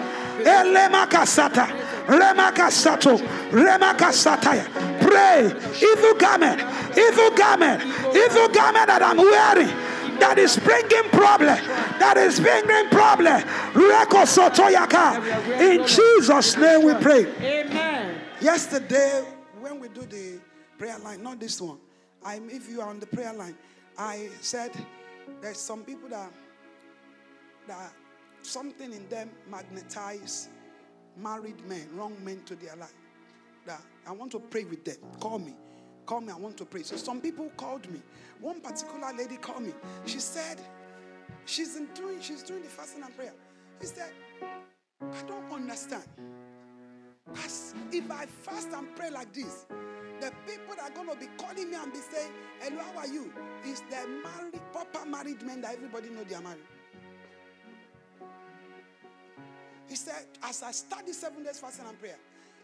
elemakasata, 0.42 1.66
remakasato, 2.08 3.18
remakasataya. 3.52 4.66
Pray, 5.00 5.46
evil 5.80 6.14
garment, 6.14 6.60
evil 6.98 7.30
garment, 7.36 7.82
evil 8.16 8.48
garment 8.48 8.86
that 8.88 9.00
I'm 9.02 9.16
wearing. 9.18 9.85
That 10.18 10.38
is 10.38 10.56
bringing 10.58 11.10
problem. 11.10 11.56
That 11.98 12.16
is 12.16 12.40
bringing 12.40 12.88
problem. 12.90 13.42
In 15.60 15.86
Jesus' 15.86 16.56
name 16.56 16.84
we 16.84 16.94
pray. 16.94 17.26
Amen. 17.40 18.20
Yesterday, 18.40 19.24
when 19.60 19.80
we 19.80 19.88
do 19.88 20.02
the 20.02 20.40
prayer 20.78 20.98
line, 20.98 21.22
not 21.22 21.40
this 21.40 21.60
one, 21.60 21.78
I 22.24 22.40
if 22.48 22.68
you 22.68 22.80
are 22.80 22.88
on 22.88 23.00
the 23.00 23.06
prayer 23.06 23.32
line, 23.32 23.56
I 23.98 24.28
said 24.40 24.72
there's 25.40 25.58
some 25.58 25.84
people 25.84 26.08
that 26.10 26.30
that 27.66 27.92
something 28.42 28.92
in 28.92 29.08
them 29.08 29.30
magnetize 29.50 30.48
married 31.16 31.66
men, 31.66 31.88
wrong 31.94 32.16
men 32.22 32.42
to 32.44 32.54
their 32.56 32.76
life. 32.76 32.94
That 33.66 33.80
I 34.06 34.12
want 34.12 34.32
to 34.32 34.38
pray 34.38 34.64
with 34.64 34.84
them. 34.84 34.96
Call 35.20 35.38
me. 35.38 35.54
Call 36.04 36.20
me, 36.20 36.32
I 36.32 36.36
want 36.36 36.56
to 36.58 36.64
pray. 36.64 36.82
So 36.82 36.96
some 36.96 37.20
people 37.20 37.50
called 37.56 37.90
me. 37.90 38.00
One 38.40 38.60
particular 38.60 39.12
lady 39.16 39.36
called 39.36 39.62
me. 39.62 39.72
She 40.04 40.18
said, 40.18 40.60
she's 41.44 41.76
in 41.76 41.86
doing, 41.94 42.20
she's 42.20 42.42
doing 42.42 42.62
the 42.62 42.68
fasting 42.68 43.02
and 43.02 43.14
prayer. 43.16 43.32
She 43.80 43.86
said, 43.86 44.12
I 45.02 45.22
don't 45.26 45.50
understand. 45.52 46.04
As 47.44 47.74
if 47.92 48.10
I 48.10 48.26
fast 48.26 48.68
and 48.72 48.94
pray 48.94 49.10
like 49.10 49.32
this, 49.32 49.66
the 50.20 50.32
people 50.46 50.76
that 50.76 50.90
are 50.90 50.94
going 50.94 51.08
to 51.08 51.16
be 51.16 51.26
calling 51.36 51.70
me 51.70 51.76
and 51.76 51.92
be 51.92 51.98
saying, 51.98 52.32
Hello, 52.60 52.82
how 52.94 53.00
are 53.00 53.06
you? 53.06 53.32
Is 53.66 53.82
the 53.90 54.06
married, 54.08 54.60
proper 54.72 55.04
married 55.06 55.42
men 55.42 55.60
that 55.62 55.74
everybody 55.74 56.08
know 56.10 56.24
they 56.24 56.34
are 56.34 56.42
married. 56.42 56.62
He 59.88 59.96
said, 59.96 60.26
as 60.42 60.62
I 60.62 60.72
study 60.72 61.12
seven 61.12 61.44
days 61.44 61.58
fasting 61.58 61.86
and 61.88 61.98
prayer, 61.98 62.16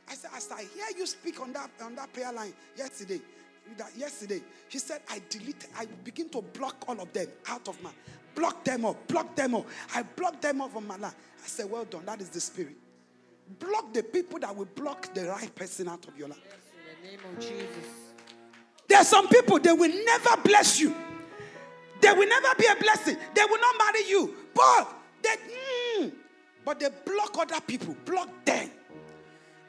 I 0.09 0.15
said, 0.15 0.31
as 0.37 0.51
I 0.51 0.63
hear 0.63 0.87
you 0.97 1.07
speak 1.07 1.41
on 1.41 1.53
that 1.53 1.71
on 1.83 1.95
that 1.95 2.13
prayer 2.13 2.33
line 2.33 2.53
yesterday, 2.77 3.21
that 3.77 3.97
yesterday, 3.97 4.41
he 4.69 4.79
said, 4.79 5.01
I 5.11 5.21
delete, 5.29 5.67
I 5.79 5.87
begin 6.05 6.29
to 6.31 6.43
block 6.43 6.85
all 6.89 7.01
of 7.01 7.13
them 7.13 7.29
out 7.49 7.69
of 7.69 7.83
my, 7.83 7.91
block 8.35 8.65
them 8.65 8.85
up, 8.85 9.07
block 9.07 9.35
them 9.37 9.55
up. 9.55 9.67
I 9.95 10.03
block 10.03 10.41
them 10.41 10.61
off 10.61 10.73
from 10.73 10.87
my 10.87 10.97
life. 10.97 11.15
I 11.43 11.47
said, 11.47 11.71
well 11.71 11.85
done, 11.85 12.05
that 12.07 12.21
is 12.21 12.29
the 12.29 12.41
spirit. 12.41 12.77
Block 13.59 13.93
the 13.93 14.03
people 14.03 14.39
that 14.41 14.55
will 14.55 14.67
block 14.67 15.13
the 15.15 15.29
right 15.29 15.55
person 15.55 15.89
out 15.89 16.07
of 16.07 16.17
your 16.17 16.29
life. 16.29 16.39
In 17.03 17.11
the 17.11 17.17
name 17.17 17.37
of 17.37 17.41
Jesus. 17.41 17.91
There 18.89 18.99
are 18.99 19.05
some 19.05 19.29
people, 19.29 19.59
they 19.59 19.73
will 19.73 20.05
never 20.05 20.37
bless 20.43 20.81
you. 20.81 20.95
They 22.01 22.13
will 22.13 22.29
never 22.29 22.55
be 22.59 22.67
a 22.67 22.77
blessing. 22.77 23.17
They 23.35 23.43
will 23.49 23.61
not 23.61 23.75
marry 23.79 24.09
you. 24.09 24.35
But 24.55 24.89
they, 25.23 25.37
mm, 26.01 26.13
but 26.65 26.81
they 26.81 26.89
block 27.05 27.37
other 27.39 27.61
people. 27.61 27.97
Block 28.05 28.29
them. 28.45 28.71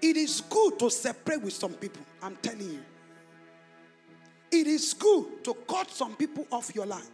It 0.01 0.17
is 0.17 0.41
good 0.49 0.79
to 0.79 0.89
separate 0.89 1.41
with 1.41 1.53
some 1.53 1.73
people. 1.73 2.03
I'm 2.21 2.35
telling 2.37 2.71
you. 2.71 2.83
It 4.53 4.67
is 4.67 4.93
good 4.93 5.43
to 5.45 5.55
cut 5.67 5.89
some 5.89 6.15
people 6.15 6.45
off 6.51 6.75
your 6.75 6.85
life. 6.85 7.09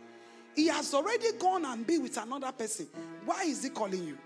He 0.58 0.68
has 0.68 0.94
already 0.94 1.32
gone 1.40 1.64
and 1.64 1.88
be 1.88 1.98
with 1.98 2.18
another 2.18 2.52
person. 2.52 2.86
Why 3.24 3.44
is 3.44 3.64
he 3.64 3.70
calling 3.70 4.04
you? 4.06 4.18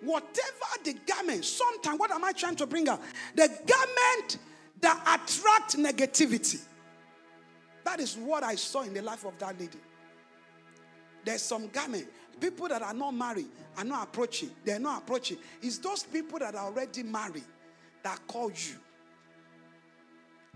Whatever 0.00 0.82
the 0.82 0.94
garment, 1.06 1.44
sometimes 1.44 1.98
what 1.98 2.10
am 2.10 2.24
I 2.24 2.32
trying 2.32 2.56
to 2.56 2.66
bring 2.66 2.88
out? 2.88 3.02
The 3.34 3.48
garment 3.48 4.38
that 4.80 4.98
attract 5.02 5.76
negativity. 5.76 6.62
That 7.84 8.00
is 8.00 8.16
what 8.16 8.44
I 8.44 8.54
saw 8.54 8.80
in 8.80 8.94
the 8.94 9.02
life 9.02 9.26
of 9.26 9.38
that 9.40 9.60
lady. 9.60 9.78
There's 11.22 11.42
some 11.42 11.68
garment. 11.68 12.06
People 12.40 12.68
that 12.68 12.80
are 12.80 12.94
not 12.94 13.10
married 13.10 13.48
are 13.76 13.84
not 13.84 14.04
approaching. 14.04 14.52
They're 14.64 14.78
not 14.78 15.02
approaching. 15.02 15.36
It's 15.60 15.76
those 15.76 16.02
people 16.02 16.38
that 16.38 16.54
are 16.54 16.64
already 16.64 17.02
married 17.02 17.44
that 18.02 18.26
call 18.26 18.50
you. 18.50 18.76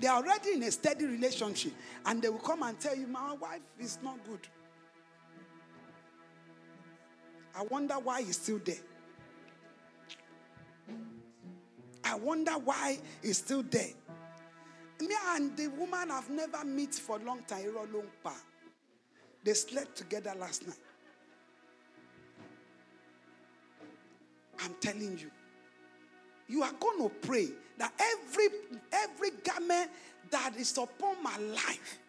They 0.00 0.06
are 0.06 0.16
already 0.16 0.54
in 0.54 0.62
a 0.62 0.70
steady 0.70 1.04
relationship 1.04 1.72
and 2.06 2.22
they 2.22 2.30
will 2.30 2.38
come 2.38 2.62
and 2.62 2.80
tell 2.80 2.96
you, 2.96 3.06
My 3.06 3.34
wife 3.34 3.60
is 3.78 3.98
not 4.02 4.18
good. 4.26 4.40
I 7.54 7.62
wonder 7.64 7.94
why 7.94 8.22
he's 8.22 8.36
still 8.36 8.60
there. 8.64 8.76
I 12.02 12.14
wonder 12.14 12.52
why 12.52 12.98
he's 13.22 13.38
still 13.38 13.62
there. 13.62 13.90
Me 15.00 15.14
and 15.34 15.54
the 15.56 15.68
woman 15.68 16.08
have 16.08 16.30
never 16.30 16.64
met 16.64 16.94
for 16.94 17.18
a 17.18 17.22
long 17.22 17.42
time. 17.42 17.66
They 19.44 19.54
slept 19.54 19.96
together 19.96 20.32
last 20.38 20.66
night. 20.66 20.76
I'm 24.62 24.74
telling 24.80 25.18
you. 25.18 25.30
You 26.50 26.64
are 26.64 26.72
going 26.80 27.08
to 27.08 27.14
pray 27.26 27.48
that 27.78 27.92
every 27.98 28.48
every 28.92 29.30
garment 29.44 29.88
that 30.32 30.56
is 30.56 30.76
upon 30.76 31.22
my 31.22 31.36
life 31.38 32.00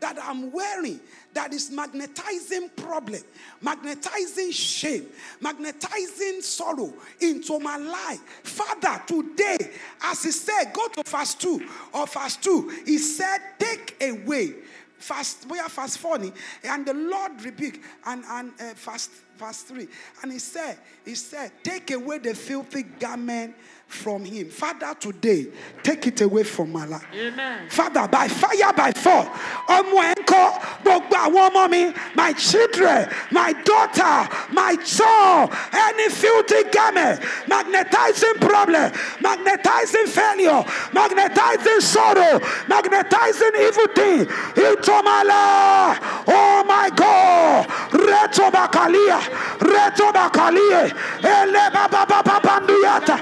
that 0.00 0.18
I'm 0.20 0.50
wearing 0.50 0.98
that 1.34 1.52
is 1.52 1.70
magnetizing 1.70 2.70
problem, 2.70 3.20
magnetizing 3.60 4.50
shame, 4.50 5.06
magnetizing 5.40 6.40
sorrow 6.40 6.92
into 7.20 7.60
my 7.60 7.76
life. 7.76 8.20
Father, 8.42 9.00
today, 9.06 9.58
as 10.02 10.24
he 10.24 10.32
said, 10.32 10.72
go 10.72 10.88
to 10.88 11.04
fast 11.04 11.40
2 11.40 11.68
or 11.94 12.06
fast 12.06 12.42
2, 12.42 12.82
he 12.84 12.98
said, 12.98 13.38
take 13.58 13.96
away. 14.02 14.54
Fast, 14.98 15.48
we 15.48 15.58
are 15.58 15.68
fast 15.68 15.98
4, 15.98 16.18
and 16.64 16.86
the 16.86 16.94
Lord 16.94 17.42
rebuked 17.44 17.80
and, 18.06 18.24
and 18.24 18.52
uh, 18.60 18.74
fast 18.74 19.10
verse 19.36 19.62
3. 19.62 19.88
And 20.22 20.32
he 20.32 20.38
said, 20.38 20.78
He 21.04 21.14
said, 21.14 21.50
Take 21.62 21.90
away 21.90 22.18
the 22.18 22.34
filthy 22.34 22.84
garment 22.84 23.56
from 23.92 24.24
him. 24.24 24.48
Father, 24.48 24.94
today, 24.98 25.46
take 25.82 26.06
it 26.06 26.20
away 26.22 26.42
from 26.42 26.72
my 26.72 26.86
life. 26.86 27.04
Amen. 27.14 27.68
Father, 27.68 28.08
by 28.08 28.26
fire, 28.28 28.72
by 28.72 28.90
force, 28.92 29.28
ọmọ 29.68 29.98
ẹ̀ 30.10 30.14
ń 30.18 30.24
kọ́ 30.24 30.46
gbogbo 30.84 31.16
àwọn 31.26 31.50
ọmọ 31.50 31.70
mi, 31.70 31.82
my 32.14 32.32
children, 32.32 33.08
my 33.30 33.52
daughter, 33.64 34.28
my 34.50 34.76
son, 34.84 35.48
any 35.72 36.08
filthy 36.08 36.64
garment, 36.72 37.20
magnetizing 37.48 38.36
problem, 38.40 38.90
magnetizing 39.20 40.06
failure, 40.06 40.64
magnetizing 40.92 41.80
sorrow, 41.80 42.40
magnetizing 42.68 43.54
evil 43.66 43.88
thing 43.94 44.20
into 44.66 44.94
my 45.02 45.22
life. 45.22 45.98
Oh 46.28 46.64
my 46.66 46.88
God. 46.94 47.66
Reto 47.92 48.50
bakalia, 48.50 49.18
reto 49.60 50.12
bakalie, 50.12 50.90
ele 51.22 51.70
baba 51.72 52.06
baba 52.06 52.40
banduyata, 52.40 53.16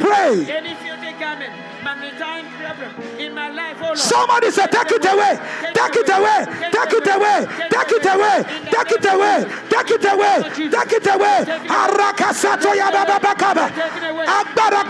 Pray. 0.00 0.44
Somebody 3.94 4.50
say, 4.50 4.66
take 4.66 4.90
it 4.92 5.04
away, 5.04 5.38
take 5.74 5.96
it 5.96 6.08
away, 6.08 6.46
take 6.72 6.92
it 6.92 7.06
away, 7.06 7.46
take 7.70 7.92
it 7.92 8.06
away, 8.06 8.44
take 8.70 8.90
it 8.92 9.06
away, 9.12 9.44
take 9.68 9.90
it 9.90 10.04
away, 10.12 10.36
take 10.70 10.92
it 10.92 11.06
away. 11.06 11.44
Arakasato 11.68 12.72
yababakaba. 12.74 13.68
Agbara 14.24 14.82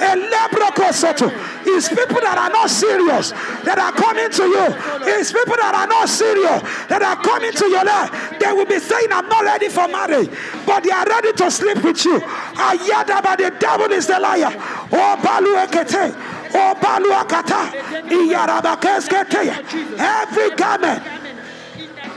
Elebrokosoto. 0.00 1.30
It's 1.66 1.88
people 1.88 2.20
that 2.20 2.38
are 2.38 2.50
not 2.50 2.70
serious 2.70 3.30
that 3.64 3.78
are 3.78 3.92
coming 3.92 4.30
to 4.30 4.44
you. 4.44 4.66
It's 5.18 5.32
people 5.32 5.56
that 5.56 5.74
are 5.74 5.86
not 5.86 6.08
serious 6.08 6.62
that 6.88 7.02
are 7.02 7.16
coming 7.16 7.52
to 7.52 7.66
your 7.68 7.84
life. 7.84 8.38
They 8.40 8.52
will 8.52 8.66
be 8.66 8.78
saying, 8.78 9.08
I'm 9.12 9.28
not 9.28 9.44
ready 9.44 9.68
for 9.68 9.86
marriage, 9.88 10.30
but 10.66 10.82
they 10.82 10.90
are 10.90 11.06
ready 11.06 11.32
to 11.32 11.50
sleep 11.50 11.82
with 11.84 12.04
you. 12.04 12.20
Ayada, 12.20 13.22
but 13.22 13.36
the 13.38 13.50
devil 13.58 13.90
is 13.92 14.06
the 14.06 14.18
liar. 14.18 14.50
Oh, 14.92 15.16
Balu 15.20 15.56
Ekete. 15.66 16.39
Every 19.98 20.50
garment. 20.56 21.02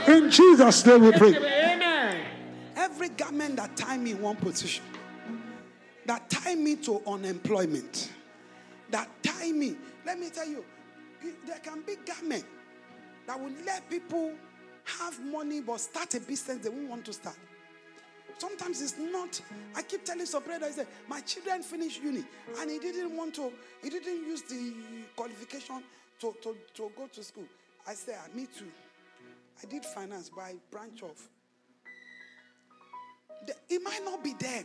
In 0.08 0.30
Jesus' 0.30 0.84
name 0.86 1.02
we 1.02 1.12
pray. 1.12 1.34
Every 2.76 3.08
garment 3.10 3.56
that 3.56 3.76
tie 3.76 3.96
me 3.96 4.12
in 4.12 4.20
one 4.20 4.36
position, 4.36 4.84
that 6.06 6.28
tie 6.28 6.54
me 6.54 6.76
to 6.76 7.00
unemployment, 7.06 8.10
that 8.90 9.08
tie 9.22 9.52
me. 9.52 9.76
Let 10.04 10.18
me 10.18 10.30
tell 10.30 10.46
you, 10.46 10.64
there 11.46 11.58
can 11.60 11.82
be 11.82 11.96
garment 12.06 12.44
that 13.26 13.40
will 13.40 13.52
let 13.64 13.88
people 13.88 14.32
have 14.84 15.18
money 15.24 15.60
but 15.60 15.80
start 15.80 16.14
a 16.14 16.20
business 16.20 16.58
they 16.58 16.68
won't 16.68 16.88
want 16.90 17.04
to 17.06 17.12
start. 17.12 17.36
Sometimes 18.38 18.82
it's 18.82 18.98
not. 18.98 19.40
I 19.74 19.82
keep 19.82 20.04
telling 20.04 20.26
brother, 20.44 20.66
I 20.66 20.70
say, 20.70 20.86
my 21.08 21.20
children 21.20 21.62
finished 21.62 22.02
uni 22.02 22.24
and 22.60 22.70
he 22.70 22.78
didn't 22.78 23.16
want 23.16 23.34
to, 23.34 23.52
he 23.82 23.90
didn't 23.90 24.26
use 24.26 24.42
the 24.42 24.72
qualification 25.16 25.82
to, 26.20 26.34
to, 26.42 26.56
to 26.74 26.90
go 26.96 27.06
to 27.06 27.22
school. 27.22 27.44
I 27.86 27.94
said, 27.94 28.16
ah, 28.18 28.36
me 28.36 28.46
too. 28.46 28.66
I 29.62 29.66
did 29.66 29.84
finance 29.84 30.30
by 30.30 30.54
branch 30.70 31.02
of. 31.02 31.20
The- 33.46 33.74
it 33.74 33.82
might 33.82 34.04
not 34.04 34.22
be 34.24 34.34
there. 34.38 34.64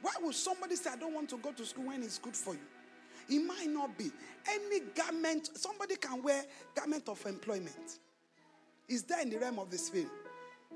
Why 0.00 0.12
would 0.22 0.34
somebody 0.34 0.76
say, 0.76 0.90
I 0.90 0.96
don't 0.96 1.14
want 1.14 1.28
to 1.30 1.38
go 1.38 1.52
to 1.52 1.64
school 1.64 1.86
when 1.86 2.02
it's 2.02 2.18
good 2.18 2.36
for 2.36 2.54
you? 2.54 2.60
It 3.28 3.40
might 3.44 3.68
not 3.68 3.98
be. 3.98 4.10
Any 4.48 4.80
garment, 4.94 5.50
somebody 5.54 5.96
can 5.96 6.22
wear 6.22 6.44
garment 6.74 7.08
of 7.08 7.24
employment. 7.26 7.98
Is 8.88 9.02
there 9.02 9.20
in 9.20 9.30
the 9.30 9.38
realm 9.38 9.58
of 9.58 9.70
the 9.70 9.76
spirit? 9.76 10.08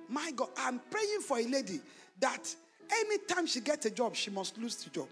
My 0.08 0.30
God, 0.32 0.48
I'm 0.56 0.80
praying 0.90 1.20
for 1.20 1.38
a 1.38 1.44
lady 1.44 1.80
that 2.20 2.54
anytime 2.90 3.46
she 3.46 3.60
gets 3.60 3.86
a 3.86 3.90
job, 3.90 4.14
she 4.14 4.30
must 4.30 4.58
lose 4.58 4.76
the 4.76 4.90
job. 4.90 5.08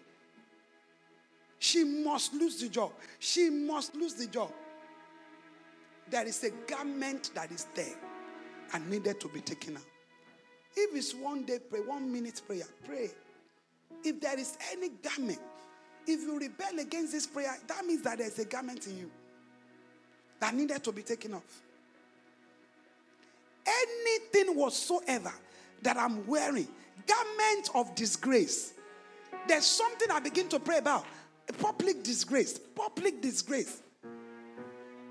She 1.58 1.84
must 1.84 2.32
lose 2.34 2.60
the 2.60 2.68
job. 2.68 2.92
She 3.18 3.50
must 3.50 3.94
lose 3.94 4.14
the 4.14 4.26
job. 4.26 4.50
There 6.08 6.26
is 6.26 6.42
a 6.44 6.50
garment 6.66 7.30
that 7.34 7.52
is 7.52 7.66
there 7.74 7.96
and 8.72 8.88
needed 8.90 9.20
to 9.20 9.28
be 9.28 9.40
taken 9.40 9.76
out. 9.76 9.82
If 10.76 10.96
it's 10.96 11.14
one 11.14 11.44
day 11.44 11.58
prayer, 11.58 11.82
one 11.82 12.10
minute 12.10 12.40
prayer, 12.46 12.64
pray. 12.86 13.10
If 14.02 14.20
there 14.20 14.38
is 14.38 14.56
any 14.72 14.88
garment, 14.88 15.40
if 16.06 16.20
you 16.20 16.38
rebel 16.38 16.78
against 16.80 17.12
this 17.12 17.26
prayer, 17.26 17.56
that 17.66 17.84
means 17.84 18.02
that 18.02 18.18
there's 18.18 18.38
a 18.38 18.44
garment 18.44 18.86
in 18.86 18.98
you 18.98 19.10
that 20.40 20.54
needed 20.54 20.82
to 20.82 20.92
be 20.92 21.02
taken 21.02 21.34
off. 21.34 21.62
Anything 23.66 24.56
whatsoever 24.56 25.32
that 25.82 25.96
I'm 25.96 26.26
wearing, 26.26 26.68
garment 27.06 27.70
of 27.74 27.94
disgrace. 27.94 28.74
There's 29.48 29.66
something 29.66 30.10
I 30.10 30.20
begin 30.20 30.48
to 30.48 30.60
pray 30.60 30.78
about. 30.78 31.04
Public 31.58 32.02
disgrace. 32.02 32.58
Public 32.58 33.20
disgrace. 33.20 33.82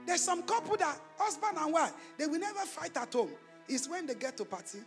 There's 0.06 0.22
some 0.22 0.42
couple 0.44 0.76
that 0.78 1.00
husband 1.18 1.58
and 1.60 1.74
wife, 1.74 1.94
they 2.18 2.26
will 2.26 2.40
never 2.40 2.60
fight 2.60 2.96
at 2.98 3.14
home. 3.14 3.30
It's 3.68 3.88
when 3.88 4.08
they 4.08 4.16
get 4.16 4.38
to 4.38 4.46
party. 4.46 4.80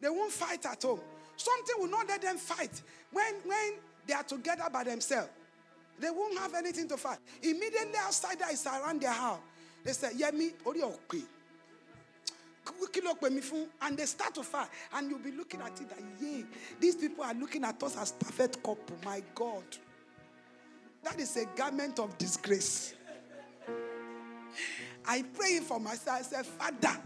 They 0.00 0.08
won't 0.08 0.32
fight 0.32 0.64
at 0.66 0.82
home. 0.82 1.00
Something 1.36 1.76
will 1.78 1.88
not 1.88 2.08
let 2.08 2.20
them 2.20 2.36
fight 2.36 2.82
when, 3.12 3.34
when 3.44 3.74
they 4.06 4.14
are 4.14 4.22
together 4.22 4.64
by 4.72 4.84
themselves. 4.84 5.30
They 5.98 6.10
won't 6.10 6.38
have 6.38 6.54
anything 6.54 6.88
to 6.88 6.96
fight. 6.96 7.18
Immediately 7.42 7.94
outside 7.98 8.38
that 8.38 8.52
is 8.52 8.66
around 8.66 9.00
their 9.00 9.12
house. 9.12 9.40
They 9.84 9.92
Yeah, 10.16 10.30
me, 10.30 10.52
ori 10.64 10.80
fún? 13.40 13.66
And 13.82 13.96
they 13.96 14.06
start 14.06 14.34
to 14.34 14.42
fight. 14.42 14.68
And 14.92 15.10
you'll 15.10 15.18
be 15.18 15.32
looking 15.32 15.60
at 15.60 15.80
it 15.80 15.88
that, 15.88 15.98
yeah, 16.20 16.42
these 16.80 16.96
people 16.96 17.24
are 17.24 17.34
looking 17.34 17.64
at 17.64 17.82
us 17.82 17.96
as 17.96 18.12
perfect 18.12 18.62
couple. 18.62 18.96
My 19.04 19.22
God. 19.34 19.64
That 21.02 21.18
is 21.20 21.36
a 21.36 21.46
garment 21.56 21.98
of 21.98 22.16
disgrace. 22.18 22.94
I 25.06 25.22
pray 25.34 25.60
for 25.60 25.80
myself. 25.80 26.18
I 26.18 26.22
said, 26.22 26.46
Father, 26.46 27.00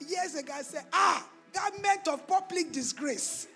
years 0.00 0.34
ago 0.34 0.52
I 0.54 0.62
said, 0.62 0.84
ah, 0.92 1.26
garment 1.52 2.08
of 2.08 2.26
public 2.26 2.72
disgrace. 2.72 3.46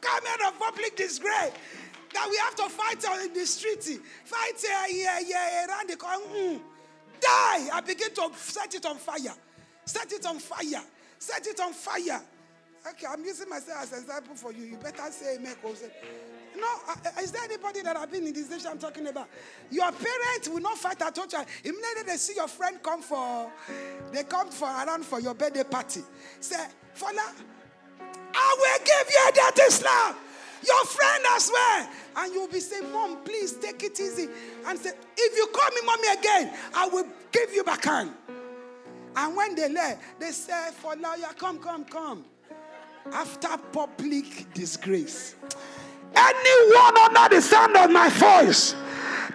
Garment 0.00 0.40
of 0.46 0.58
public 0.58 0.96
disgrace. 0.96 1.52
That 2.14 2.26
we 2.30 2.36
have 2.38 2.54
to 2.56 2.68
fight 2.68 3.04
on 3.04 3.32
the 3.34 3.46
street. 3.46 4.00
Fight 4.24 4.52
here, 4.60 4.86
here, 4.88 5.24
here, 5.24 5.66
around 5.68 5.88
the 5.88 5.96
corner. 5.96 6.24
Mm. 6.24 6.60
Die. 7.20 7.68
I 7.72 7.80
begin 7.86 8.14
to 8.14 8.30
set 8.36 8.74
it 8.74 8.86
on 8.86 8.96
fire. 8.96 9.34
Set 9.84 10.12
it 10.12 10.24
on 10.26 10.38
fire. 10.38 10.82
Set 11.18 11.46
it 11.46 11.60
on 11.60 11.72
fire. 11.72 12.20
Okay, 12.88 13.06
I'm 13.10 13.24
using 13.24 13.48
myself 13.48 13.82
as 13.82 13.92
an 13.92 13.98
example 14.00 14.34
for 14.34 14.52
you. 14.52 14.64
You 14.64 14.76
better 14.76 15.10
say 15.10 15.36
amen. 15.36 15.56
'cause, 15.60 15.82
uh, 15.82 15.88
No, 16.56 16.66
uh, 16.88 17.20
is 17.22 17.30
there 17.30 17.44
anybody 17.44 17.82
that 17.82 17.96
have 17.96 18.10
been 18.10 18.26
in 18.26 18.32
this 18.32 18.48
nation 18.48 18.68
I'm 18.68 18.78
talking 18.78 19.06
about? 19.06 19.28
Your 19.70 19.92
parents 19.92 20.48
will 20.48 20.60
not 20.60 20.78
fight 20.78 21.00
at 21.02 21.16
all. 21.18 21.26
Immediately 21.62 22.02
they 22.06 22.16
see 22.16 22.34
your 22.34 22.48
friend 22.48 22.82
come 22.82 23.02
for, 23.02 23.52
they 24.10 24.24
come 24.24 24.50
for 24.50 24.66
around 24.68 25.04
for 25.04 25.20
your 25.20 25.34
birthday 25.34 25.62
party. 25.64 26.02
Say, 26.40 26.56
Fola, 26.96 27.32
I 28.34 28.56
will 28.58 28.84
give 28.84 29.10
you 29.12 29.32
dirty 29.34 29.70
slap. 29.70 30.16
Your 30.66 30.84
friend 30.84 31.24
as 31.34 31.50
well. 31.52 31.88
And 32.16 32.34
you'll 32.34 32.48
be 32.48 32.60
saying, 32.60 32.90
Mom, 32.92 33.18
please 33.24 33.54
take 33.54 33.82
it 33.82 33.98
easy. 34.00 34.28
And 34.66 34.78
say, 34.78 34.90
if 35.16 35.36
you 35.36 35.46
call 35.52 35.70
me 35.70 35.80
mommy 35.84 36.08
again, 36.18 36.52
I 36.74 36.88
will 36.88 37.06
give 37.32 37.52
you 37.52 37.64
back 37.64 37.84
hand. 37.84 38.12
And 39.16 39.36
when 39.36 39.54
they 39.54 39.68
left, 39.68 40.20
they 40.20 40.30
say, 40.30 40.70
Fola, 40.82 41.18
yeah, 41.18 41.32
come, 41.36 41.58
come, 41.58 41.84
come. 41.84 42.24
After 43.12 43.56
public 43.72 44.52
disgrace. 44.52 45.34
Anyone 46.14 46.98
under 46.98 47.36
the 47.36 47.42
sound 47.42 47.76
of 47.76 47.90
my 47.90 48.08
voice 48.08 48.74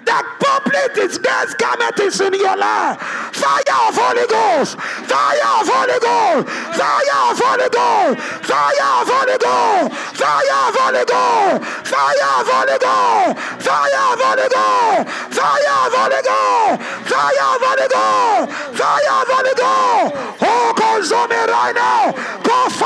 that 0.05 0.25
public 0.39 0.93
disgrace 0.95 1.53
garment 1.55 1.99
is 1.99 2.19
in 2.21 2.33
your 2.33 2.57
life. 2.57 2.99
Fire 3.33 3.75
of 3.87 3.95
Holy 3.95 4.27
Ghost. 4.27 4.79
Fire 5.07 5.47
of 5.59 5.67
Holy 5.67 5.99
Ghost. 5.99 6.47
Fire 6.77 7.15
of 7.27 7.37
Holy 7.39 7.69
Ghost. 7.69 8.19
Fire 8.43 8.83
of 8.83 9.07
Holy 9.07 9.37
Ghost. 9.37 9.93
Fire 10.19 10.57
of 10.63 10.75
Holy 10.75 11.05
Ghost. 11.05 11.63
Fire 11.87 12.27
of 12.33 12.47
Holy 12.51 12.77
Ghost. 12.79 13.39
Fire 13.63 13.97
of 14.03 14.19
Holy 14.23 14.47
Ghost. 14.49 15.09
Fire 15.33 15.71
of 15.73 15.93
Holy 15.93 16.21
Ghost. 16.23 16.81
Fire 17.09 17.43
of 17.43 17.61
Holy 17.63 17.87
Ghost. 17.87 18.51
Fire 18.77 19.11
of 19.13 19.27
Holy 19.31 19.55
Ghost. 19.55 20.11
Oh, 20.41 20.73
consume 20.75 21.29
me 21.29 21.41
right 21.47 21.75
now. 21.75 22.42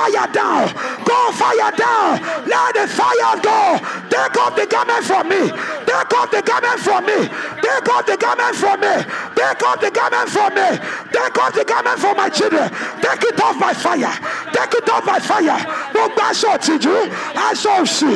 Fire 0.08 0.32
down. 0.32 0.68
Go 1.04 1.32
fire 1.34 1.72
down. 1.76 2.22
Let 2.48 2.76
the 2.76 2.88
fire 2.88 3.36
go. 3.44 3.78
Take 4.08 4.38
off 4.40 4.56
the 4.56 4.66
garment 4.66 5.04
from 5.04 5.28
me. 5.28 5.52
Take 5.84 6.14
off 6.14 6.32
the 6.32 6.42
garment 6.42 6.80
from 6.80 7.06
me. 7.06 7.28
Take 7.60 7.90
off 7.92 8.06
the 8.06 8.16
garment 8.16 8.56
from 8.56 8.80
me. 8.80 9.04
Take 9.36 9.64
off 9.68 9.82
the 9.82 9.92
garment 9.92 10.30
from 10.30 10.56
me. 10.56 10.80
Take 11.12 11.38
off 11.38 11.54
the 11.54 11.66
garment 11.66 12.00
from 12.00 12.16
my 12.16 12.30
children. 12.30 12.70
Take 13.04 13.24
it 13.24 13.42
off 13.42 13.60
by 13.60 13.74
fire. 13.74 14.16
Take 14.54 14.76
it 14.80 14.90
off 14.90 15.06
by 15.06 15.20
fire. 15.20 15.60
Gbogbo 15.92 16.22
aṣọ 16.30 16.56
òtìjú, 16.56 16.96
aṣọ 17.36 17.72
òṣì, 17.84 18.14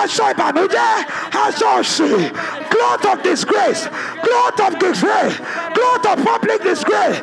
aṣọ 0.00 0.26
cloth 2.70 3.04
of 3.06 3.22
disgrace, 3.22 3.86
cloth 3.86 4.60
of 4.60 4.78
disgrace, 4.78 5.36
cloth 5.74 6.06
of 6.06 6.24
public 6.24 6.62
disgrace. 6.62 7.20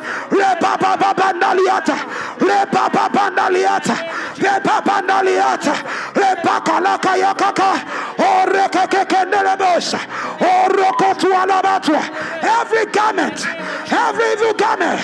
Every 12.42 12.86
garment, 12.86 13.38
every 13.90 14.32
evil 14.32 14.54
garment, 14.54 15.00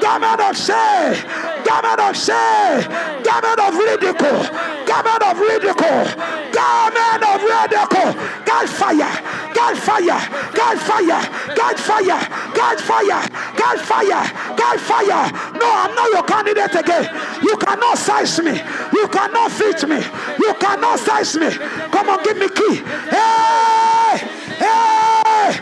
garment 0.00 0.40
of 0.40 0.56
shame, 0.56 1.16
garment 1.64 2.00
of 2.00 2.16
shame, 2.16 2.82
garment 3.22 3.60
of 3.60 3.74
ridicule, 3.74 4.42
garment 4.86 5.22
of 5.22 5.38
ridicule, 5.38 6.04
garment 6.52 7.22
of 7.22 7.42
ridicule. 7.42 8.46
God 8.46 8.68
fire, 8.70 9.54
God 9.54 9.78
fire. 9.78 10.46
catch 10.54 10.78
fire, 10.78 11.20
catch 11.54 11.80
fire, 11.80 12.20
catch 12.54 12.80
fire, 12.80 13.28
catch 13.54 13.80
fire, 13.80 14.24
catch 14.56 14.80
fire. 14.80 15.32
No, 15.60 15.68
I'm 15.68 15.94
not 15.94 16.10
your 16.10 16.22
candidate 16.24 16.74
again. 16.74 17.04
You 17.42 17.56
cannot 17.58 17.98
size 17.98 18.40
me. 18.40 18.60
You 18.92 19.08
cannot 19.08 19.52
fit 19.52 19.88
me. 19.88 20.00
You 20.38 20.54
cannot 20.54 20.98
size 20.98 21.36
me. 21.36 21.50
Come 21.50 22.08
on, 22.08 22.22
give 22.24 22.38
me 22.38 22.48
key. 22.48 22.76
Hey, 23.10 24.18
hey, 24.58 25.52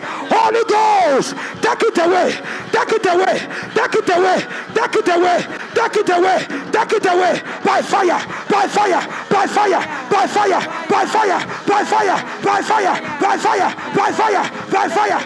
Holy 0.45 0.65
Ghost, 0.69 1.35
take 1.63 1.83
it 1.85 1.99
away, 2.05 2.37
take 2.71 2.93
it 2.93 3.07
away, 3.07 3.41
take 3.73 3.95
it 3.97 4.09
away, 4.13 4.45
take 4.75 4.95
it 4.95 5.09
away, 5.09 5.41
take 5.73 5.97
it 5.97 6.11
away, 6.11 6.39
take 6.71 6.93
it 6.93 7.07
away 7.07 7.41
by 7.65 7.81
fire, 7.81 8.21
by 8.51 8.67
fire, 8.69 9.01
by 9.31 9.47
fire, 9.47 9.81
by 10.11 10.27
fire, 10.27 10.61
by 10.91 11.07
fire, 11.07 11.41
by 11.67 11.83
fire, 11.83 12.21
by 12.45 12.61
fire, 12.61 13.01
by 13.23 13.37
fire, 13.39 13.73
by 13.97 14.13
fire, 14.13 14.45
by 14.71 14.89
fire. 14.89 15.21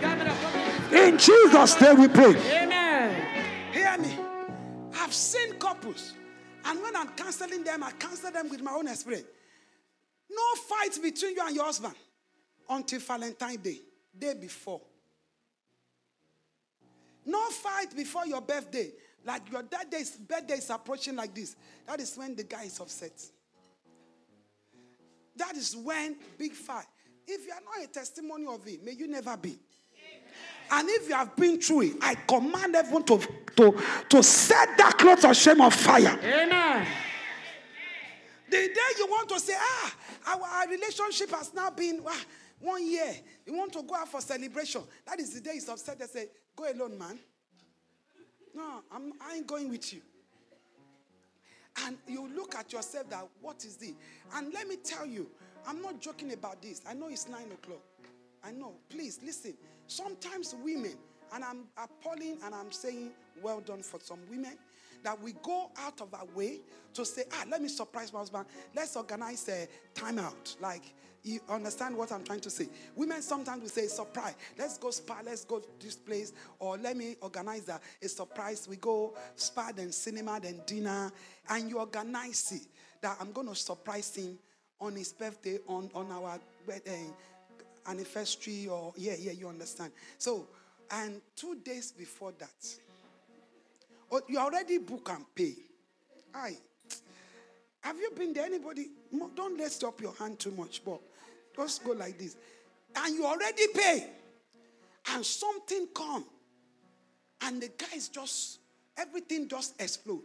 Garment 0.00 0.28
of 0.28 0.36
community. 0.42 1.08
In 1.08 1.18
Jesus' 1.18 1.80
name 1.80 2.00
we 2.00 2.08
pray. 2.08 2.34
Amen. 2.60 3.14
Hear 3.72 3.96
me. 3.98 4.18
I've 4.96 5.14
seen 5.14 5.52
couples, 5.60 6.14
and 6.64 6.82
when 6.82 6.96
I'm 6.96 7.10
counseling 7.10 7.62
them, 7.62 7.84
I 7.84 7.92
counsel 7.92 8.32
them 8.32 8.48
with 8.48 8.62
my 8.62 8.72
own 8.72 8.88
experience. 8.88 9.28
No 10.28 10.54
fight 10.68 10.98
between 11.00 11.36
you 11.36 11.46
and 11.46 11.54
your 11.54 11.64
husband 11.66 11.94
until 12.68 12.98
Valentine's 12.98 13.58
Day, 13.58 13.78
day 14.18 14.34
before. 14.34 14.80
No 17.24 17.46
fight 17.50 17.94
before 17.94 18.26
your 18.26 18.40
birthday. 18.40 18.90
Like 19.24 19.50
your 19.50 19.62
that 19.62 19.90
day's 19.90 20.12
birthday 20.16 20.54
is 20.54 20.70
approaching 20.70 21.16
like 21.16 21.34
this. 21.34 21.56
That 21.86 22.00
is 22.00 22.16
when 22.16 22.34
the 22.34 22.44
guy 22.44 22.64
is 22.64 22.80
upset. 22.80 23.12
That 25.36 25.54
is 25.56 25.76
when 25.76 26.16
big 26.38 26.52
fight. 26.52 26.86
If 27.26 27.46
you 27.46 27.52
are 27.52 27.60
not 27.60 27.84
a 27.84 27.92
testimony 27.92 28.46
of 28.46 28.66
it, 28.66 28.82
may 28.84 28.92
you 28.92 29.06
never 29.06 29.36
be. 29.36 29.58
And 30.70 30.88
if 30.88 31.08
you 31.08 31.14
have 31.14 31.34
been 31.36 31.60
through 31.60 31.82
it, 31.82 31.92
I 32.00 32.14
command 32.14 32.74
everyone 32.76 33.04
to, 33.04 33.18
to, 33.56 33.82
to 34.10 34.22
set 34.22 34.76
that 34.76 34.96
cloth 34.98 35.24
of 35.24 35.36
shame 35.36 35.60
on 35.60 35.70
fire. 35.70 36.18
Amen. 36.22 36.86
The 38.50 38.56
day 38.56 38.90
you 38.98 39.06
want 39.06 39.28
to 39.30 39.40
say, 39.40 39.54
ah, 39.56 39.94
our, 40.28 40.42
our 40.42 40.68
relationship 40.68 41.30
has 41.30 41.52
now 41.54 41.70
been 41.70 42.02
ah, 42.06 42.24
one 42.60 42.88
year. 42.88 43.14
You 43.46 43.54
want 43.56 43.72
to 43.74 43.82
go 43.82 43.94
out 43.94 44.08
for 44.08 44.20
celebration. 44.20 44.82
That 45.06 45.20
is 45.20 45.34
the 45.34 45.40
day 45.40 45.54
he's 45.54 45.68
upset. 45.68 45.98
They 45.98 46.06
say, 46.06 46.28
go 46.56 46.70
alone, 46.70 46.98
man. 46.98 47.18
No, 48.54 48.82
I'm, 48.90 49.12
I 49.20 49.36
ain't 49.36 49.46
going 49.46 49.70
with 49.70 49.92
you. 49.92 50.00
And 51.84 51.96
you 52.08 52.28
look 52.34 52.56
at 52.56 52.72
yourself 52.72 53.08
that, 53.10 53.26
what 53.40 53.64
is 53.64 53.76
this? 53.76 53.92
And 54.34 54.52
let 54.52 54.66
me 54.66 54.76
tell 54.76 55.06
you, 55.06 55.30
I'm 55.66 55.80
not 55.80 56.00
joking 56.00 56.32
about 56.32 56.60
this. 56.60 56.82
I 56.88 56.94
know 56.94 57.08
it's 57.08 57.28
nine 57.28 57.52
o'clock. 57.52 57.82
I 58.42 58.50
know. 58.50 58.72
Please 58.88 59.20
listen. 59.24 59.54
Sometimes 59.86 60.54
women, 60.64 60.94
and 61.32 61.44
I'm 61.44 61.64
appalling 61.76 62.38
and 62.44 62.54
I'm 62.54 62.72
saying 62.72 63.10
well 63.42 63.60
done 63.60 63.82
for 63.82 64.00
some 64.00 64.18
women, 64.30 64.56
that 65.04 65.20
we 65.20 65.34
go 65.42 65.70
out 65.78 66.00
of 66.00 66.12
our 66.14 66.26
way 66.34 66.60
to 66.94 67.04
say, 67.04 67.24
ah, 67.32 67.44
let 67.48 67.62
me 67.62 67.68
surprise 67.68 68.12
my 68.12 68.18
husband. 68.18 68.46
Let's 68.74 68.96
organize 68.96 69.48
a 69.48 69.68
timeout. 69.94 70.60
Like, 70.60 70.82
you 71.22 71.40
understand 71.48 71.96
what 71.96 72.12
I'm 72.12 72.24
trying 72.24 72.40
to 72.40 72.50
say? 72.50 72.68
Women 72.96 73.22
sometimes 73.22 73.62
will 73.62 73.68
say, 73.68 73.86
surprise. 73.86 74.34
Let's 74.58 74.78
go 74.78 74.90
spa, 74.90 75.20
let's 75.24 75.44
go 75.44 75.62
this 75.80 75.96
place, 75.96 76.32
or 76.58 76.76
let 76.78 76.96
me 76.96 77.16
organize 77.20 77.68
a, 77.68 77.80
a 78.02 78.08
surprise. 78.08 78.66
We 78.68 78.76
go 78.76 79.14
spa, 79.36 79.72
then 79.74 79.92
cinema, 79.92 80.40
then 80.40 80.60
dinner, 80.66 81.12
and 81.50 81.68
you 81.68 81.78
organize 81.78 82.52
it 82.52 82.66
that 83.00 83.16
I'm 83.20 83.32
going 83.32 83.48
to 83.48 83.54
surprise 83.54 84.14
him 84.14 84.38
on 84.80 84.94
his 84.94 85.12
birthday, 85.12 85.58
on, 85.66 85.90
on 85.94 86.10
our 86.12 86.38
wedding 86.66 87.12
anniversary, 87.86 88.68
or 88.68 88.92
yeah, 88.96 89.14
yeah, 89.18 89.32
you 89.32 89.48
understand. 89.48 89.92
So, 90.18 90.46
and 90.90 91.20
two 91.36 91.56
days 91.56 91.92
before 91.92 92.32
that, 92.38 92.76
oh, 94.10 94.20
you 94.28 94.38
already 94.38 94.78
book 94.78 95.10
and 95.12 95.24
pay. 95.34 95.54
Aye. 96.34 96.56
Have 97.80 97.96
you 97.98 98.10
been 98.16 98.32
there? 98.32 98.44
Anybody? 98.44 98.88
Don't 99.34 99.58
let's 99.58 99.82
up 99.84 100.00
your 100.00 100.14
hand 100.14 100.38
too 100.38 100.50
much, 100.50 100.82
but 100.84 101.00
just 101.56 101.84
go 101.84 101.92
like 101.92 102.18
this. 102.18 102.36
And 102.96 103.14
you 103.14 103.24
already 103.26 103.66
pay. 103.74 104.06
And 105.12 105.24
something 105.24 105.88
come. 105.94 106.24
And 107.42 107.62
the 107.62 107.70
guys 107.78 108.08
just, 108.08 108.58
everything 108.96 109.48
just 109.48 109.80
explode. 109.80 110.22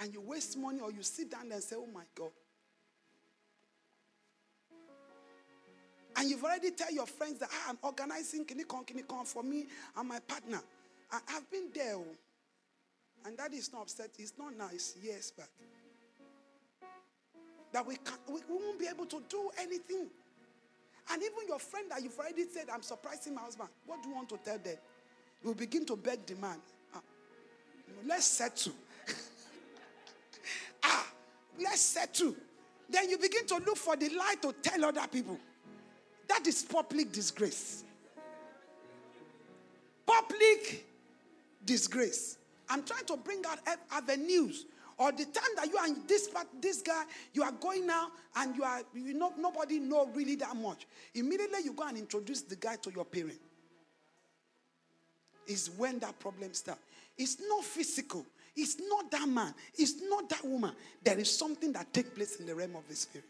And 0.00 0.12
you 0.12 0.20
waste 0.20 0.58
money 0.58 0.80
or 0.80 0.90
you 0.90 1.02
sit 1.02 1.30
down 1.30 1.52
and 1.52 1.62
say, 1.62 1.76
oh 1.78 1.88
my 1.92 2.02
God. 2.14 2.30
And 6.16 6.28
you've 6.28 6.44
already 6.44 6.70
tell 6.72 6.92
your 6.92 7.06
friends 7.06 7.38
that 7.38 7.48
ah, 7.52 7.70
I'm 7.70 7.78
organizing 7.82 8.44
Kinikon 8.44 8.86
Kinikon 8.86 9.26
for 9.26 9.42
me 9.42 9.66
and 9.96 10.08
my 10.08 10.18
partner. 10.20 10.60
I, 11.10 11.20
have 11.32 11.50
been 11.50 11.68
there. 11.74 11.96
oh. 11.96 12.04
And 13.24 13.38
that 13.38 13.52
is 13.52 13.72
not 13.72 13.82
upset. 13.82 14.10
It's 14.18 14.34
not 14.38 14.56
nice. 14.56 14.96
Years 15.02 15.30
back. 15.30 15.48
That 17.72 17.86
we, 17.86 17.96
can't, 17.96 18.20
we, 18.28 18.40
won't 18.48 18.78
be 18.78 18.86
able 18.86 19.06
to 19.06 19.22
do 19.28 19.50
anything. 19.58 20.08
And 21.12 21.22
even 21.22 21.48
your 21.48 21.58
friend 21.58 21.90
that 21.90 22.02
you've 22.02 22.18
already 22.18 22.44
said, 22.52 22.66
I'm 22.72 22.82
surprising 22.82 23.34
my 23.34 23.42
husband. 23.42 23.68
What 23.86 24.02
do 24.02 24.08
you 24.08 24.14
want 24.14 24.28
to 24.30 24.38
tell 24.44 24.58
them? 24.58 24.76
You 25.44 25.54
begin 25.54 25.86
to 25.86 25.96
beg 25.96 26.26
the 26.26 26.34
man. 26.36 26.58
Ah, 26.94 27.00
let's 28.06 28.26
settle. 28.26 28.72
ah, 30.84 31.06
let's 31.60 31.80
settle. 31.80 32.34
Then 32.88 33.08
you 33.08 33.18
begin 33.18 33.46
to 33.46 33.54
look 33.56 33.76
for 33.76 33.96
the 33.96 34.08
lie 34.10 34.34
to 34.42 34.52
tell 34.62 34.84
other 34.84 35.06
people. 35.10 35.38
That 36.28 36.46
is 36.46 36.62
public 36.62 37.10
disgrace. 37.12 37.84
Public 40.06 40.86
disgrace. 41.64 42.36
I'm 42.68 42.84
trying 42.84 43.04
to 43.06 43.16
bring 43.16 43.42
out 43.46 43.58
avenues. 43.90 44.66
Or 45.00 45.10
the 45.12 45.24
time 45.24 45.50
that 45.56 45.66
you 45.66 45.78
and 45.82 45.96
this 46.06 46.28
part, 46.28 46.46
this 46.60 46.82
guy, 46.82 47.04
you 47.32 47.42
are 47.42 47.52
going 47.52 47.86
now 47.86 48.08
and 48.36 48.54
you 48.54 48.62
are 48.62 48.82
you 48.94 49.14
know 49.14 49.32
nobody 49.38 49.78
know 49.78 50.06
really 50.14 50.34
that 50.36 50.54
much. 50.54 50.86
Immediately 51.14 51.60
you 51.64 51.72
go 51.72 51.88
and 51.88 51.96
introduce 51.96 52.42
the 52.42 52.56
guy 52.56 52.76
to 52.76 52.92
your 52.92 53.06
parent. 53.06 53.40
Is 55.46 55.70
when 55.76 55.98
that 56.00 56.18
problem 56.20 56.52
starts. 56.52 56.82
It's 57.16 57.38
not 57.40 57.64
physical. 57.64 58.26
It's 58.54 58.76
not 58.78 59.10
that 59.10 59.26
man. 59.26 59.54
It's 59.74 60.02
not 60.02 60.28
that 60.28 60.44
woman. 60.44 60.72
There 61.02 61.18
is 61.18 61.34
something 61.34 61.72
that 61.72 61.92
takes 61.94 62.10
place 62.10 62.36
in 62.36 62.44
the 62.46 62.54
realm 62.54 62.76
of 62.76 62.86
the 62.86 62.94
spirit 62.94 63.24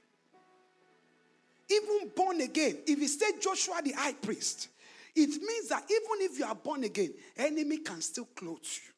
even 1.70 2.10
born 2.16 2.40
again, 2.40 2.78
if 2.84 2.98
you 2.98 3.06
say 3.06 3.26
Joshua 3.40 3.80
the 3.80 3.92
high 3.92 4.14
priest, 4.14 4.68
it 5.14 5.28
means 5.28 5.68
that 5.68 5.84
even 5.84 6.26
if 6.28 6.36
you 6.36 6.44
are 6.44 6.54
born 6.54 6.82
again, 6.82 7.14
enemy 7.36 7.78
can 7.78 8.00
still 8.00 8.28
clothe 8.34 8.58
you 8.58 8.92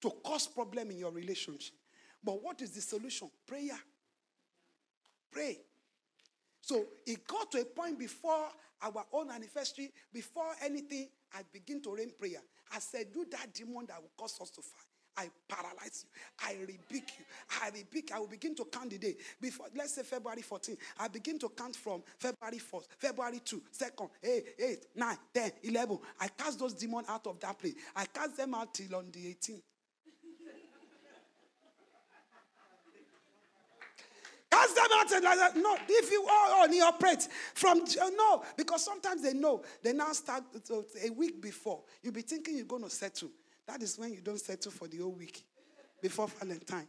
to 0.00 0.10
cause 0.24 0.46
problem 0.46 0.90
in 0.90 0.98
your 0.98 1.10
relationship. 1.10 1.74
But 2.22 2.42
what 2.42 2.60
is 2.62 2.70
the 2.70 2.80
solution? 2.80 3.30
Prayer. 3.46 3.78
Pray. 5.30 5.58
So 6.60 6.84
it 7.06 7.26
got 7.26 7.50
to 7.52 7.60
a 7.60 7.64
point 7.64 7.98
before 7.98 8.48
our 8.82 9.04
own 9.12 9.30
anniversary, 9.30 9.90
before 10.12 10.52
anything, 10.62 11.08
I 11.34 11.42
begin 11.52 11.82
to 11.82 11.94
rain 11.94 12.12
prayer. 12.18 12.40
I 12.74 12.78
said, 12.78 13.12
Do 13.12 13.24
that 13.30 13.52
demon 13.54 13.86
that 13.88 14.00
will 14.00 14.10
cause 14.16 14.38
us 14.40 14.50
to 14.50 14.62
fight. 14.62 14.84
I 15.16 15.28
paralyze 15.48 16.04
you. 16.04 16.46
I 16.46 16.52
rebuke 16.60 17.08
you. 17.18 17.24
I 17.60 17.70
rebuke. 17.70 18.12
I 18.14 18.20
will 18.20 18.28
begin 18.28 18.54
to 18.54 18.64
count 18.66 18.90
the 18.90 18.98
day. 18.98 19.16
Before, 19.40 19.66
let's 19.74 19.94
say 19.94 20.02
February 20.04 20.42
14. 20.42 20.76
I 21.00 21.08
begin 21.08 21.40
to 21.40 21.48
count 21.48 21.74
from 21.74 22.04
February 22.18 22.58
1st, 22.58 22.84
February 22.98 23.40
2, 23.44 23.62
2nd, 23.76 24.10
8, 24.22 24.44
8, 24.60 24.86
9, 24.94 25.16
10, 25.34 25.52
11. 25.64 25.98
I 26.20 26.28
cast 26.28 26.60
those 26.60 26.74
demons 26.74 27.08
out 27.08 27.26
of 27.26 27.40
that 27.40 27.58
place. 27.58 27.74
I 27.96 28.04
cast 28.04 28.36
them 28.36 28.54
out 28.54 28.72
till 28.74 28.94
on 28.94 29.06
the 29.10 29.34
18th. 29.34 29.62
Cast 34.58 34.74
them 34.74 34.86
out 34.94 35.12
and 35.12 35.24
like 35.24 35.38
that. 35.38 35.56
No, 35.56 35.76
if 35.88 36.10
you 36.10 36.22
are 36.24 36.62
on 36.62 36.80
operate 36.80 37.28
from 37.54 37.82
uh, 37.82 38.10
no, 38.16 38.42
because 38.56 38.84
sometimes 38.84 39.22
they 39.22 39.32
know 39.32 39.62
they 39.82 39.92
now 39.92 40.12
start 40.12 40.42
uh, 40.70 40.82
a 41.04 41.10
week 41.10 41.40
before. 41.40 41.82
You'll 42.02 42.12
be 42.12 42.22
thinking 42.22 42.56
you're 42.56 42.64
going 42.64 42.82
to 42.82 42.90
settle. 42.90 43.28
That 43.66 43.82
is 43.82 43.98
when 43.98 44.12
you 44.12 44.20
don't 44.20 44.40
settle 44.40 44.72
for 44.72 44.88
the 44.88 44.98
whole 44.98 45.12
week 45.12 45.44
before 46.02 46.26
Valentine. 46.26 46.88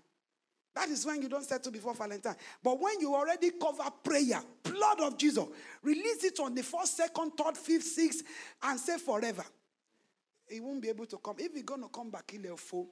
That 0.74 0.90
is 0.90 1.06
when 1.06 1.22
you 1.22 1.30
don't 1.30 1.44
settle 1.44 1.72
before 1.72 1.94
Valentine. 1.94 2.36
But 2.64 2.80
when 2.80 3.00
you 3.02 3.14
already 3.14 3.52
cover 3.52 3.90
prayer, 4.04 4.42
blood 4.64 5.02
of 5.02 5.18
Jesus, 5.18 5.46
release 5.84 6.24
it 6.24 6.40
on 6.40 6.56
the 6.56 6.64
first, 6.64 6.98
second, 6.98 7.32
third, 7.32 7.58
fifth, 7.58 7.84
sixth, 7.84 8.24
and 8.64 8.80
say 8.80 8.98
forever. 8.98 9.44
He 10.48 10.60
won't 10.60 10.82
be 10.82 10.90
able 10.90 11.06
to 11.06 11.18
come. 11.18 11.36
If 11.38 11.54
he's 11.54 11.64
going 11.64 11.84
to 11.84 11.90
come 11.90 12.10
back, 12.10 12.32
he'll 12.32 12.58
fall. 12.58 12.90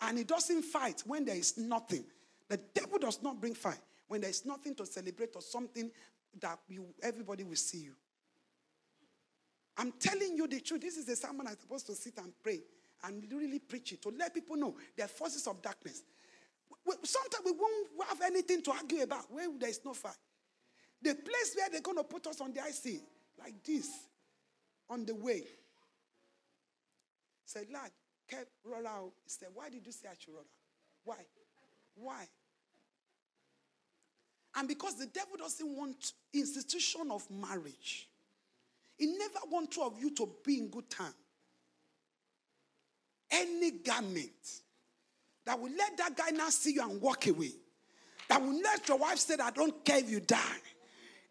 And 0.00 0.18
he 0.18 0.24
doesn't 0.24 0.62
fight 0.62 1.02
when 1.04 1.24
there 1.26 1.36
is 1.36 1.58
nothing. 1.58 2.04
The 2.52 2.60
devil 2.74 2.98
does 2.98 3.22
not 3.22 3.40
bring 3.40 3.54
fire 3.54 3.78
when 4.08 4.20
there 4.20 4.28
is 4.28 4.44
nothing 4.44 4.74
to 4.74 4.84
celebrate 4.84 5.34
or 5.34 5.40
something 5.40 5.90
that 6.38 6.58
you, 6.68 6.84
everybody 7.02 7.44
will 7.44 7.56
see 7.56 7.78
you. 7.78 7.94
I'm 9.78 9.90
telling 9.92 10.36
you 10.36 10.46
the 10.46 10.60
truth. 10.60 10.82
This 10.82 10.98
is 10.98 11.06
the 11.06 11.16
sermon 11.16 11.46
I'm 11.46 11.58
supposed 11.58 11.86
to 11.86 11.94
sit 11.94 12.18
and 12.18 12.30
pray 12.42 12.60
and 13.04 13.24
really 13.32 13.58
preach 13.58 13.92
it 13.92 14.02
to 14.02 14.10
let 14.10 14.34
people 14.34 14.56
know 14.56 14.76
there 14.94 15.06
are 15.06 15.08
forces 15.08 15.46
of 15.46 15.62
darkness. 15.62 16.02
Sometimes 16.86 17.42
we 17.42 17.52
won't 17.52 17.88
have 18.10 18.20
anything 18.20 18.60
to 18.64 18.72
argue 18.72 19.00
about 19.00 19.32
where 19.32 19.48
there 19.58 19.70
is 19.70 19.80
no 19.82 19.94
fire. 19.94 20.12
The 21.00 21.14
place 21.14 21.54
where 21.56 21.70
they're 21.70 21.80
going 21.80 21.96
to 21.96 22.04
put 22.04 22.26
us 22.26 22.42
on 22.42 22.52
the 22.52 22.60
IC, 22.60 23.00
like 23.38 23.64
this, 23.64 23.88
on 24.90 25.06
the 25.06 25.14
way. 25.14 25.44
Said, 27.46 27.68
lad, 27.72 27.92
kept 28.28 28.50
roll 28.62 28.86
out. 28.86 29.12
He 29.24 29.30
said, 29.30 29.48
why 29.54 29.70
did 29.70 29.86
you 29.86 29.92
say 29.92 30.08
I 30.10 30.14
should 30.18 30.34
roll 30.34 30.40
out? 30.40 30.46
Why? 31.02 31.16
Why? 31.94 32.28
And 34.56 34.68
because 34.68 34.96
the 34.96 35.06
devil 35.06 35.36
doesn't 35.38 35.76
want 35.76 36.12
institution 36.32 37.10
of 37.10 37.28
marriage, 37.30 38.08
he 38.98 39.06
never 39.06 39.40
wants 39.50 39.76
two 39.76 39.82
of 39.82 39.98
you 39.98 40.14
to 40.14 40.28
be 40.44 40.58
in 40.58 40.68
good 40.68 40.88
time. 40.90 41.14
Any 43.30 43.70
garment 43.70 44.60
that 45.46 45.58
will 45.58 45.72
let 45.76 45.96
that 45.96 46.16
guy 46.16 46.30
now 46.30 46.50
see 46.50 46.74
you 46.74 46.82
and 46.82 47.00
walk 47.00 47.26
away, 47.26 47.52
that 48.28 48.40
will 48.40 48.60
let 48.60 48.86
your 48.86 48.98
wife 48.98 49.18
say, 49.18 49.36
I 49.42 49.50
don't 49.50 49.84
care 49.84 49.98
if 49.98 50.10
you 50.10 50.20
die. 50.20 50.38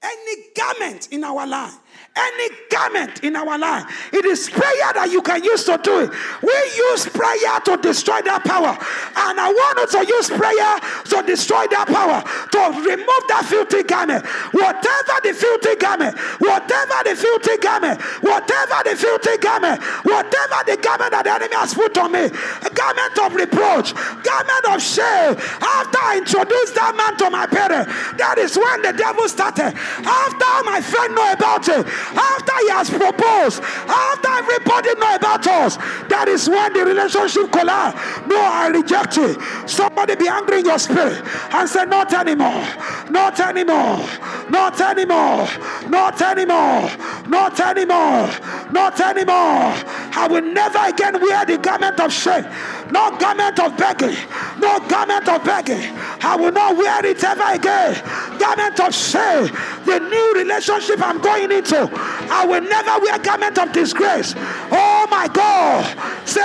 Any 0.04 0.50
garment 0.56 1.10
in 1.12 1.24
our 1.24 1.46
life, 1.46 1.78
any 2.16 2.50
garment 2.72 3.24
in 3.24 3.36
our 3.36 3.58
life, 3.58 3.86
it 4.12 4.26
is 4.26 4.50
prayer 4.50 4.90
that 4.98 5.10
you 5.12 5.22
can 5.22 5.44
use 5.44 5.64
to 5.66 5.80
do 5.84 6.02
it. 6.02 6.10
We 6.42 6.58
use 6.90 7.06
prayer 7.06 7.62
to 7.70 7.78
destroy 7.78 8.18
that 8.26 8.42
power, 8.42 8.74
and 8.74 9.36
I 9.38 9.46
want 9.54 9.78
you 9.78 10.02
to 10.02 10.02
use 10.10 10.26
prayer 10.34 10.74
to 11.06 11.18
destroy 11.22 11.70
that 11.70 11.86
power, 11.86 12.18
to 12.26 12.62
remove 12.82 13.24
that 13.30 13.46
filthy 13.46 13.84
garment. 13.86 14.26
Whatever 14.58 15.22
the 15.22 15.38
filthy 15.38 15.78
garment, 15.78 16.18
whatever 16.42 16.98
the 17.06 17.14
filthy 17.14 17.58
garment, 17.62 18.02
whatever 18.26 18.82
the 18.82 18.98
filthy 18.98 19.38
garment, 19.38 19.86
whatever 20.02 20.60
the 20.66 20.82
garment 20.82 21.14
that 21.14 21.30
the 21.30 21.34
enemy 21.38 21.54
has 21.54 21.78
put 21.78 21.94
on 22.02 22.10
me, 22.10 22.26
a 22.26 22.72
garment 22.74 23.16
of 23.22 23.38
reproach, 23.38 23.94
garment 24.26 24.66
of 24.66 24.82
shame. 24.82 25.38
After 25.62 26.02
I 26.02 26.18
introduced 26.26 26.74
that 26.74 26.98
man 26.98 27.14
to 27.22 27.30
my 27.30 27.46
parents, 27.46 27.94
that 28.18 28.42
is 28.42 28.58
when 28.58 28.82
the 28.82 28.98
devil 28.98 29.30
started. 29.30 29.78
After 30.00 30.52
my 30.66 30.82
friend 30.82 31.16
know 31.16 31.32
about 31.32 31.68
it, 31.68 31.86
after 31.86 32.54
he 32.62 32.70
has 32.70 32.90
proposed, 32.90 33.62
after 33.64 34.30
everybody 34.30 34.94
know 35.00 35.16
about 35.16 35.46
us, 35.48 35.78
that 36.10 36.28
is 36.28 36.48
when 36.50 36.74
the 36.74 36.86
relationship 36.86 37.52
collapse. 37.52 38.00
No, 38.28 38.40
I 38.40 38.68
reject 38.68 39.18
it. 39.18 39.38
Somebody 39.70 40.16
be 40.16 40.28
angry 40.28 40.60
in 40.60 40.66
your 40.66 40.80
spirit 40.80 41.22
and 41.54 41.70
say, 41.70 41.86
Not 41.86 42.14
anymore, 42.14 42.66
not 43.10 43.40
anymore, 43.40 44.06
not 44.50 44.80
anymore, 44.80 45.48
not 45.90 46.22
anymore, 46.22 46.90
not 47.30 47.60
anymore, 47.60 48.30
not 48.72 49.00
anymore. 49.02 49.74
I 50.14 50.28
will 50.30 50.42
never 50.42 50.80
again 50.80 51.22
wear 51.22 51.46
the 51.46 51.58
garment 51.58 52.00
of 52.00 52.12
shame, 52.12 52.46
no 52.92 53.18
garment 53.18 53.60
of 53.60 53.78
begging, 53.78 54.16
no 54.60 54.80
garment 54.88 55.28
of 55.28 55.44
begging. 55.44 55.82
I 56.22 56.36
will 56.36 56.52
not 56.52 56.76
wear 56.78 57.06
it 57.06 57.24
ever 57.24 57.54
again. 57.54 57.96
Garment 58.38 58.80
of 58.80 58.94
shame, 58.94 59.48
the 59.86 60.00
new 60.00 60.34
relationship 60.36 61.02
I'm 61.02 61.20
going 61.20 61.52
into, 61.52 61.90
I 61.92 62.46
will 62.46 62.62
never 62.62 63.00
wear 63.02 63.18
garment 63.20 63.58
of 63.58 63.72
disgrace. 63.72 64.34
Oh 64.38 65.08
my 65.10 65.28
God. 65.28 65.86
Say, 66.28 66.42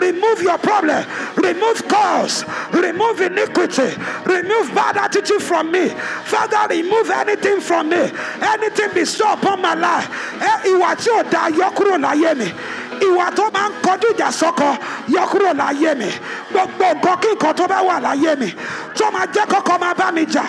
remove 0.00 0.42
your 0.42 0.58
problem, 0.58 1.04
remove 1.36 1.86
cause, 1.88 2.44
remove 2.72 3.20
iniquity, 3.20 3.94
remove 4.24 4.74
bad 4.74 4.96
attitude 4.96 5.42
from 5.42 5.70
me. 5.70 5.88
Father, 5.88 6.74
remove 6.74 7.10
anything 7.10 7.60
from 7.60 7.90
me, 7.90 8.10
anything 8.42 8.92
bestowed 8.94 9.38
upon 9.38 9.60
my 9.62 9.74
life. 9.74 10.08
Eh, 10.40 10.68
Ìwà 13.00 13.30
tó 13.36 13.50
máa 13.54 13.68
ń 13.68 13.72
kọjú 13.82 14.08
ìjà 14.14 14.30
sọkọ 14.30 14.76
yọ 15.08 15.26
kúrò 15.30 15.52
láyé 15.54 15.94
mi. 15.98 16.08
Gbogbo 16.50 16.84
nǹkan 16.94 17.16
kí 17.22 17.28
nǹkan 17.34 17.52
tó 17.56 17.66
bá 17.66 17.78
wà 17.82 18.00
láyé 18.02 18.36
mi 18.38 18.48
tó 18.98 19.10
máa 19.10 19.26
jẹ́ 19.34 19.46
kọ́kọ́ 19.46 19.78
máa 19.80 19.94
bá 19.94 20.10
mi 20.12 20.24
jà. 20.26 20.42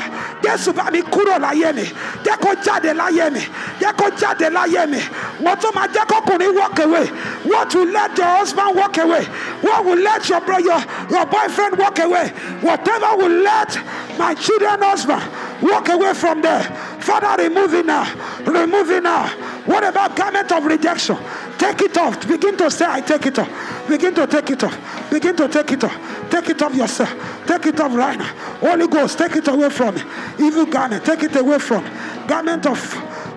Jésù 0.43 0.71
bá 0.73 0.85
mi 0.91 1.01
kúrò 1.01 1.37
láyé 1.39 1.73
mi. 1.75 1.83
Jẹ́ 2.25 2.37
kó 2.43 2.49
jáde 2.65 2.93
láyé 2.93 3.29
mi. 3.31 3.41
Jẹ́ 3.81 3.93
kó 3.99 4.05
jáde 4.21 4.49
láyé 4.49 4.85
mi. 4.89 4.99
Wọ́n 5.43 5.55
tó 5.61 5.69
máa 5.75 5.87
jẹ́ 5.93 6.05
kọ́kùnrin 6.11 6.55
walk 6.57 6.79
away. 6.79 7.07
What 7.45 7.73
will 7.75 7.85
let 7.91 8.17
your 8.17 8.27
husband 8.27 8.75
walk 8.75 8.97
away. 8.97 9.25
What 9.61 9.85
will 9.85 9.97
let 9.99 10.27
your, 10.29 10.41
bro- 10.41 10.57
your, 10.59 10.81
your 11.09 11.25
boyfriend 11.25 11.77
walk 11.77 11.99
away. 11.99 12.29
Whatever 12.61 13.15
will 13.17 13.41
let 13.43 13.77
my 14.17 14.33
children 14.33 14.81
husband 14.81 15.21
walk 15.61 15.89
away 15.89 16.13
from 16.13 16.41
there. 16.41 16.63
Father 16.99 17.43
remove 17.43 17.73
it 17.73 17.85
now. 17.85 18.05
Remove 18.45 18.89
it 18.91 19.03
now. 19.03 19.27
What 19.65 19.83
about 19.83 20.15
garment 20.15 20.51
of 20.51 20.65
rejection 20.65 21.17
Take 21.59 21.81
it 21.81 21.97
off. 21.97 22.25
Begin 22.25 22.55
to 22.57 22.71
say, 22.71 22.85
I 22.87 23.01
take 23.01 23.25
it 23.25 23.37
off. 23.37 23.87
Begin 23.87 24.15
to 24.15 24.25
take 24.25 24.49
it 24.49 24.63
off. 24.63 25.09
Begin 25.11 25.35
to 25.35 25.47
take 25.49 25.71
it 25.73 25.83
off. 25.83 26.29
Take 26.31 26.49
it 26.49 26.61
off 26.61 26.73
yourself. 26.73 27.13
Take 27.45 27.65
it 27.65 27.79
off 27.81 27.93
right 27.93 28.17
now. 28.17 28.33
Holy 28.61 28.87
Ghost, 28.87 29.17
take 29.17 29.35
it 29.35 29.47
away 29.47 29.69
from 29.69 29.95
me. 29.95 30.01
Evil 30.39 30.65
garment, 30.65 31.03
take 31.03 31.23
it 31.23 31.35
away 31.35 31.59
from 31.59 31.83
me. 31.83 31.89
Garment 32.27 32.65
of 32.65 32.79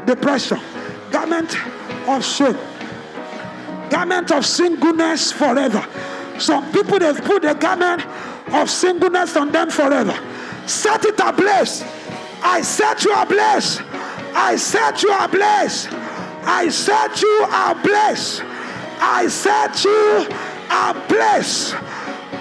depression. 0.06 0.60
Garment 1.10 1.56
of 2.08 2.24
shame. 2.24 2.56
Garment 3.90 4.30
of 4.30 4.46
singleness 4.46 5.32
forever. 5.32 5.84
Some 6.38 6.70
people 6.72 7.00
they've 7.00 7.22
put 7.24 7.42
the 7.42 7.54
garment 7.54 8.06
of 8.54 8.70
singleness 8.70 9.36
on 9.36 9.50
them 9.50 9.68
forever. 9.68 10.16
Set 10.66 11.04
it 11.04 11.18
ablaze. 11.18 11.82
I 12.42 12.62
set 12.62 13.04
you 13.04 13.12
ablaze. 13.14 13.80
I 14.34 14.56
set 14.56 15.02
you 15.02 15.12
ablaze. 15.12 15.88
I 16.44 16.68
set 16.68 17.22
you 17.22 17.44
ablaze. 17.46 18.42
I 19.00 19.26
set 19.28 19.84
you 19.84 20.26
ablaze. 20.70 21.72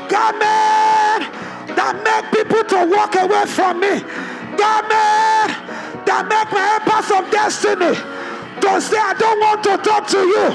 Garment 0.10 1.30
that 1.78 1.94
make 2.02 2.26
people 2.34 2.64
to 2.66 2.80
walk 2.90 3.16
away 3.16 3.46
from 3.46 3.80
me. 3.80 4.02
Garment 4.58 5.50
that 6.06 6.26
make 6.28 6.50
my 6.50 6.66
helpers 6.66 7.10
of 7.14 7.24
destiny 7.32 7.94
to 8.62 8.72
say, 8.82 8.98
I 8.98 9.14
don't 9.18 9.40
want 9.40 9.64
to 9.70 9.78
talk 9.86 10.08
to 10.10 10.20
you. 10.20 10.46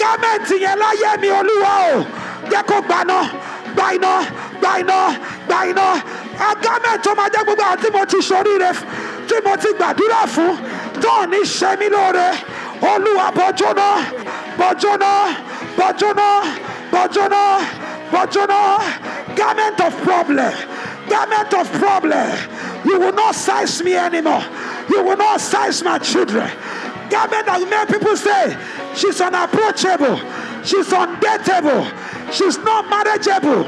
Garment 0.00 0.48
yẹn 0.48 0.76
láyé 0.80 1.20
mi 1.20 1.28
olúwa 1.28 1.74
o. 1.92 2.06
Jẹ́ 2.50 2.62
kó 2.66 2.80
gbaná, 2.82 3.20
gba 3.76 3.86
iná, 3.94 4.14
gba 4.60 4.72
iná, 4.80 5.00
gba. 5.46 5.60
A 6.40 6.54
garment 6.56 7.02
tó 7.04 7.14
máa 7.14 7.28
jẹ́ 7.28 7.44
gbogbo 7.44 7.76
tí 7.82 7.88
mo 7.92 8.04
ti 8.04 8.16
ṣoríire 8.18 8.72
tí 9.28 9.36
mo 9.44 9.56
ti 9.56 9.68
gbàdúrà 9.78 10.22
fún 10.34 10.56
tó 11.02 11.26
ní 11.26 11.40
ṣe 11.44 11.76
mí. 11.78 11.90
Olúwa 12.80 13.30
bọ́jọ́nà, 13.36 13.88
bọ́jọ́nà, 14.58 15.10
bọ́jọ́nà, 15.78 16.28
bọ́jọ́nà, 16.92 17.42
bọ́jọ́nà. 18.12 18.60
Garment 19.36 19.80
of 19.80 19.94
problem, 20.02 20.52
garment 21.08 21.54
of 21.54 21.70
problem. 21.72 22.30
You 22.84 22.98
will 22.98 23.12
not 23.12 23.34
size 23.34 23.82
me 23.82 23.94
anymore. 23.94 24.42
You 24.88 25.02
will 25.04 25.16
not 25.16 25.40
size 25.40 25.82
my 25.82 25.98
children. 25.98 26.50
Garment 27.10 27.46
that 27.46 27.60
many 27.68 27.86
people 27.92 28.16
say 28.16 28.56
she's 28.94 29.20
unapproachable, 29.20 30.16
she's 30.64 30.88
undateable, 30.88 31.84
she's 32.32 32.58
not 32.58 32.88
marriageable. 32.88 33.64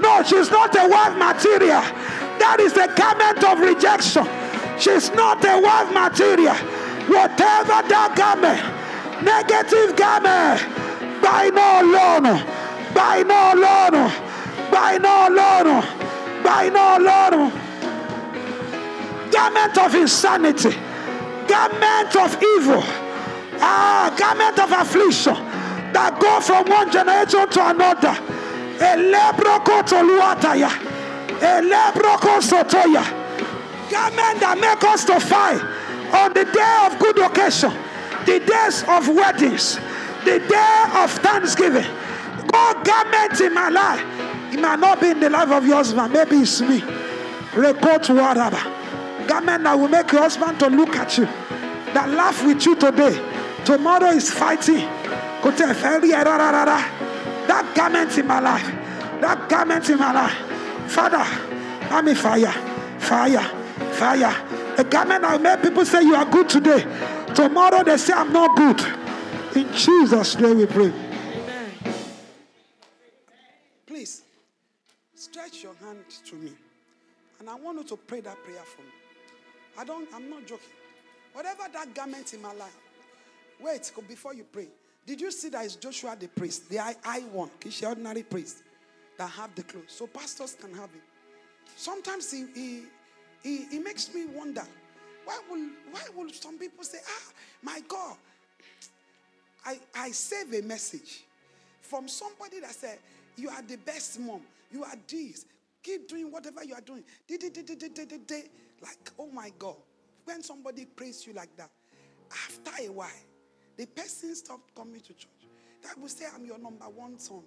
No, 0.00 0.22
she's 0.24 0.50
not 0.50 0.74
a 0.76 0.88
wife 0.88 1.16
material. 1.16 1.82
That 2.42 2.58
is 2.60 2.72
the 2.72 2.90
garment 2.96 3.42
of 3.44 3.60
rejection. 3.60 4.26
She's 4.78 5.10
not 5.14 5.44
a 5.44 5.60
wife 5.60 5.92
material. 5.94 6.56
Whatever 7.08 7.82
that 7.88 8.14
garment, 8.14 8.62
negative 9.24 9.96
garment, 9.96 10.62
by 11.20 11.50
no 11.50 11.82
loan, 11.82 12.22
by 12.94 13.22
no 13.26 13.52
loan, 13.58 14.10
by 14.70 14.98
no 14.98 15.26
loan, 15.26 15.82
by 16.44 16.68
no 16.68 16.98
loan. 17.02 17.50
Garment 19.32 19.78
of 19.78 19.94
insanity, 19.96 20.70
garment 21.48 22.14
of 22.14 22.40
evil, 22.40 22.82
ah, 23.58 24.14
garment 24.16 24.58
of 24.60 24.70
affliction 24.70 25.34
that 25.92 26.18
go 26.20 26.40
from 26.40 26.70
one 26.70 26.90
generation 26.90 27.48
to 27.50 27.68
another. 27.68 28.14
Elebroko 28.78 29.82
toluataya, 29.82 30.70
elebroko 31.38 32.38
sotoya, 32.40 33.02
garment 33.90 34.40
that 34.40 34.56
make 34.60 34.84
us 34.84 35.04
to 35.04 35.18
fight 35.18 35.71
on 36.12 36.32
the 36.34 36.44
day 36.44 36.78
of 36.86 36.98
good 36.98 37.18
occasion, 37.18 37.72
the 38.26 38.40
days 38.40 38.84
of 38.88 39.08
weddings, 39.08 39.76
the 40.24 40.38
day 40.48 40.84
of 40.94 41.10
thanksgiving. 41.10 41.86
God 42.48 42.84
garment 42.84 43.40
in 43.40 43.54
my 43.54 43.68
life. 43.68 44.00
It 44.52 44.60
might 44.60 44.78
not 44.78 45.00
be 45.00 45.08
in 45.08 45.20
the 45.20 45.30
life 45.30 45.50
of 45.50 45.66
your 45.66 45.76
husband. 45.76 46.12
Maybe 46.12 46.36
it's 46.36 46.60
me. 46.60 46.82
Record 47.54 48.06
whatever. 48.08 48.60
Garment 49.26 49.64
that 49.64 49.78
will 49.78 49.88
make 49.88 50.12
your 50.12 50.22
husband 50.22 50.58
to 50.60 50.68
look 50.68 50.96
at 50.96 51.16
you. 51.16 51.24
That 51.94 52.08
laugh 52.10 52.44
with 52.44 52.64
you 52.66 52.76
today. 52.76 53.14
Tomorrow 53.64 54.10
is 54.10 54.30
fighting. 54.30 54.88
Rárá. 55.42 56.78
Eh, 56.78 57.46
that 57.46 57.72
garment 57.74 58.16
in 58.18 58.26
my 58.26 58.40
life. 58.40 58.66
That 59.20 59.48
garment 59.48 59.88
in 59.88 59.98
my 59.98 60.12
life. 60.12 60.90
Father, 60.90 61.24
I'm 61.90 62.08
in 62.08 62.14
fire. 62.14 62.52
Fire. 62.98 63.42
Fire. 63.92 64.61
A 64.78 64.84
garment 64.84 65.22
will 65.22 65.38
make 65.38 65.62
people 65.62 65.84
say 65.84 66.02
you 66.02 66.14
are 66.14 66.24
good 66.24 66.48
today. 66.48 66.82
Tomorrow 67.34 67.84
they 67.84 67.96
say 67.96 68.12
I'm 68.12 68.32
not 68.32 68.56
good. 68.56 68.80
In 69.56 69.72
Jesus' 69.74 70.38
name 70.38 70.58
we 70.58 70.66
pray. 70.66 70.86
Amen. 70.86 71.72
Please, 73.86 74.22
stretch 75.14 75.62
your 75.62 75.74
hand 75.74 76.04
to 76.26 76.34
me. 76.36 76.52
And 77.38 77.50
I 77.50 77.54
want 77.56 77.78
you 77.78 77.84
to 77.84 77.96
pray 77.96 78.20
that 78.20 78.42
prayer 78.44 78.62
for 78.64 78.82
me. 78.82 78.88
I 79.78 79.84
don't, 79.84 80.08
I'm 80.14 80.30
not 80.30 80.46
joking. 80.46 80.68
Whatever 81.32 81.64
that 81.72 81.94
garment 81.94 82.34
in 82.34 82.42
my 82.42 82.52
life. 82.54 82.76
Wait, 83.60 83.92
before 84.08 84.34
you 84.34 84.44
pray. 84.44 84.68
Did 85.06 85.20
you 85.20 85.30
see 85.30 85.48
that 85.50 85.64
it's 85.64 85.76
Joshua 85.76 86.16
the 86.18 86.28
priest, 86.28 86.68
the 86.68 86.78
I, 86.78 86.94
I 87.04 87.20
one, 87.20 87.50
the 87.60 87.86
ordinary 87.86 88.22
priest 88.22 88.58
that 89.18 89.28
have 89.30 89.54
the 89.54 89.62
clothes? 89.62 89.84
So 89.88 90.06
pastors 90.06 90.54
can 90.54 90.72
have 90.74 90.90
it. 90.94 91.02
Sometimes 91.76 92.30
he, 92.30 92.46
he, 92.54 92.82
he, 93.42 93.66
he 93.70 93.78
makes 93.78 94.12
me 94.14 94.26
wonder 94.26 94.62
why 95.24 95.38
will, 95.50 95.68
why 95.90 96.02
will 96.16 96.32
some 96.32 96.58
people 96.58 96.84
say, 96.84 96.98
ah, 97.06 97.32
my 97.62 97.80
God, 97.86 98.16
I, 99.64 99.78
I 99.94 100.10
save 100.10 100.52
a 100.52 100.66
message 100.66 101.24
from 101.80 102.08
somebody 102.08 102.60
that 102.60 102.72
said, 102.72 102.98
you 103.36 103.48
are 103.48 103.62
the 103.62 103.76
best 103.76 104.18
mom, 104.20 104.42
you 104.70 104.84
are 104.84 104.96
this, 105.08 105.46
keep 105.82 106.08
doing 106.08 106.30
whatever 106.30 106.64
you 106.64 106.74
are 106.74 106.80
doing. 106.80 107.04
Like, 107.30 109.10
oh 109.18 109.30
my 109.32 109.50
God. 109.58 109.76
When 110.24 110.42
somebody 110.42 110.84
prays 110.84 111.26
you 111.26 111.32
like 111.32 111.56
that, 111.56 111.70
after 112.30 112.70
a 112.84 112.92
while, 112.92 113.08
the 113.76 113.86
person 113.86 114.34
stopped 114.36 114.74
coming 114.74 115.00
to 115.00 115.12
church. 115.14 115.28
That 115.82 115.98
will 115.98 116.08
say, 116.08 116.26
I'm 116.32 116.44
your 116.44 116.58
number 116.58 116.84
one 116.84 117.18
son. 117.18 117.42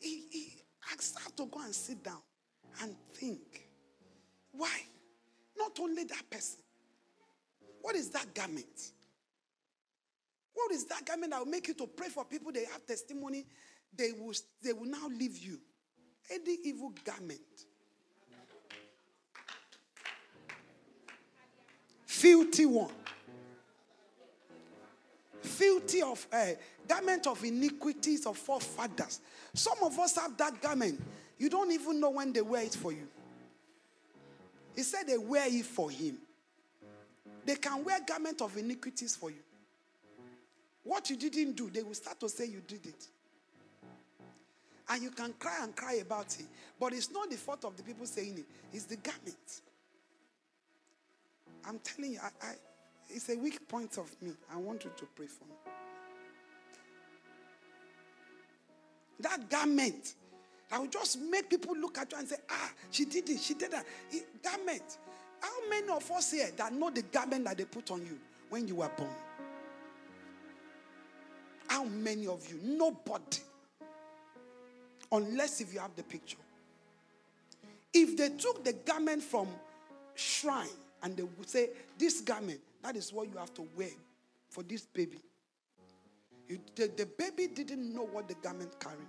He, 0.00 0.24
he 0.30 0.56
asked 0.92 1.18
her 1.20 1.30
to 1.36 1.46
go 1.46 1.60
and 1.60 1.74
sit 1.74 2.02
down 2.02 2.20
and 2.82 2.96
think. 3.14 3.68
Why? 4.50 4.80
Not 5.56 5.78
only 5.80 6.04
that 6.04 6.30
person. 6.30 6.60
What 7.80 7.96
is 7.96 8.10
that 8.10 8.34
garment? 8.34 8.92
What 10.54 10.70
is 10.72 10.84
that 10.86 11.04
garment 11.04 11.32
that 11.32 11.40
will 11.40 11.50
make 11.50 11.68
you 11.68 11.74
to 11.74 11.86
pray 11.86 12.08
for 12.08 12.24
people? 12.24 12.52
They 12.52 12.64
have 12.64 12.86
testimony. 12.86 13.44
They 13.96 14.12
will, 14.12 14.34
they 14.62 14.72
will 14.72 14.88
now 14.88 15.08
leave 15.08 15.38
you. 15.38 15.58
Any 16.30 16.56
evil 16.64 16.92
garment. 17.04 17.40
Filthy 22.06 22.66
one. 22.66 22.90
Filthy 25.40 26.02
of 26.02 26.24
uh, 26.32 26.46
garment 26.86 27.26
of 27.26 27.42
iniquities 27.44 28.26
of 28.26 28.36
forefathers. 28.38 29.20
Some 29.54 29.78
of 29.82 29.98
us 29.98 30.16
have 30.16 30.36
that 30.36 30.60
garment. 30.62 31.02
You 31.38 31.50
don't 31.50 31.72
even 31.72 31.98
know 31.98 32.10
when 32.10 32.32
they 32.32 32.42
wear 32.42 32.62
it 32.62 32.74
for 32.74 32.92
you. 32.92 33.08
He 34.74 34.82
said 34.82 35.06
they 35.06 35.18
wear 35.18 35.46
it 35.48 35.64
for 35.64 35.90
him. 35.90 36.18
They 37.44 37.56
can 37.56 37.84
wear 37.84 37.98
garment 38.06 38.40
of 38.40 38.56
iniquities 38.56 39.16
for 39.16 39.30
you. 39.30 39.42
What 40.84 41.10
you 41.10 41.16
didn't 41.16 41.56
do, 41.56 41.70
they 41.70 41.82
will 41.82 41.94
start 41.94 42.18
to 42.20 42.28
say 42.28 42.46
you 42.46 42.62
did 42.66 42.86
it. 42.86 43.06
And 44.88 45.02
you 45.02 45.10
can 45.10 45.32
cry 45.38 45.58
and 45.62 45.74
cry 45.74 45.94
about 45.94 46.36
it. 46.38 46.46
But 46.78 46.92
it's 46.92 47.10
not 47.10 47.30
the 47.30 47.36
fault 47.36 47.64
of 47.64 47.76
the 47.76 47.82
people 47.82 48.06
saying 48.06 48.38
it, 48.38 48.44
it's 48.72 48.84
the 48.84 48.96
garment. 48.96 49.60
I'm 51.64 51.78
telling 51.78 52.12
you, 52.12 52.18
I, 52.22 52.46
I, 52.46 52.54
it's 53.08 53.28
a 53.28 53.36
weak 53.36 53.68
point 53.68 53.96
of 53.98 54.10
me. 54.20 54.32
I 54.52 54.56
want 54.56 54.84
you 54.84 54.90
to 54.96 55.06
pray 55.14 55.26
for 55.26 55.44
me. 55.44 55.54
That 59.20 59.48
garment 59.48 60.14
that 60.72 60.80
will 60.80 60.88
just 60.88 61.20
make 61.20 61.50
people 61.50 61.76
look 61.76 61.98
at 61.98 62.10
you 62.10 62.18
and 62.18 62.26
say, 62.26 62.36
ah, 62.50 62.70
she 62.90 63.04
did 63.04 63.28
it, 63.28 63.38
she 63.38 63.52
did 63.52 63.72
that. 63.72 63.84
It, 64.10 64.42
garment. 64.42 64.96
How 65.38 65.68
many 65.68 65.86
of 65.90 66.10
us 66.10 66.30
here 66.32 66.48
that 66.56 66.72
know 66.72 66.88
the 66.88 67.02
garment 67.02 67.44
that 67.44 67.58
they 67.58 67.66
put 67.66 67.90
on 67.90 68.00
you 68.00 68.18
when 68.48 68.66
you 68.66 68.76
were 68.76 68.90
born? 68.96 69.10
How 71.68 71.84
many 71.84 72.26
of 72.26 72.50
you? 72.50 72.58
Nobody. 72.62 73.38
Unless 75.12 75.60
if 75.60 75.74
you 75.74 75.80
have 75.80 75.94
the 75.94 76.04
picture. 76.04 76.38
If 77.92 78.16
they 78.16 78.30
took 78.30 78.64
the 78.64 78.72
garment 78.72 79.22
from 79.22 79.48
shrine 80.14 80.68
and 81.02 81.14
they 81.14 81.24
would 81.24 81.50
say, 81.50 81.68
This 81.98 82.22
garment, 82.22 82.60
that 82.82 82.96
is 82.96 83.12
what 83.12 83.30
you 83.30 83.36
have 83.36 83.52
to 83.54 83.66
wear 83.76 83.90
for 84.48 84.62
this 84.62 84.86
baby. 84.86 85.18
You, 86.48 86.60
the, 86.74 86.90
the 86.96 87.04
baby 87.18 87.48
didn't 87.48 87.94
know 87.94 88.06
what 88.06 88.26
the 88.26 88.34
garment 88.42 88.80
carried. 88.80 89.06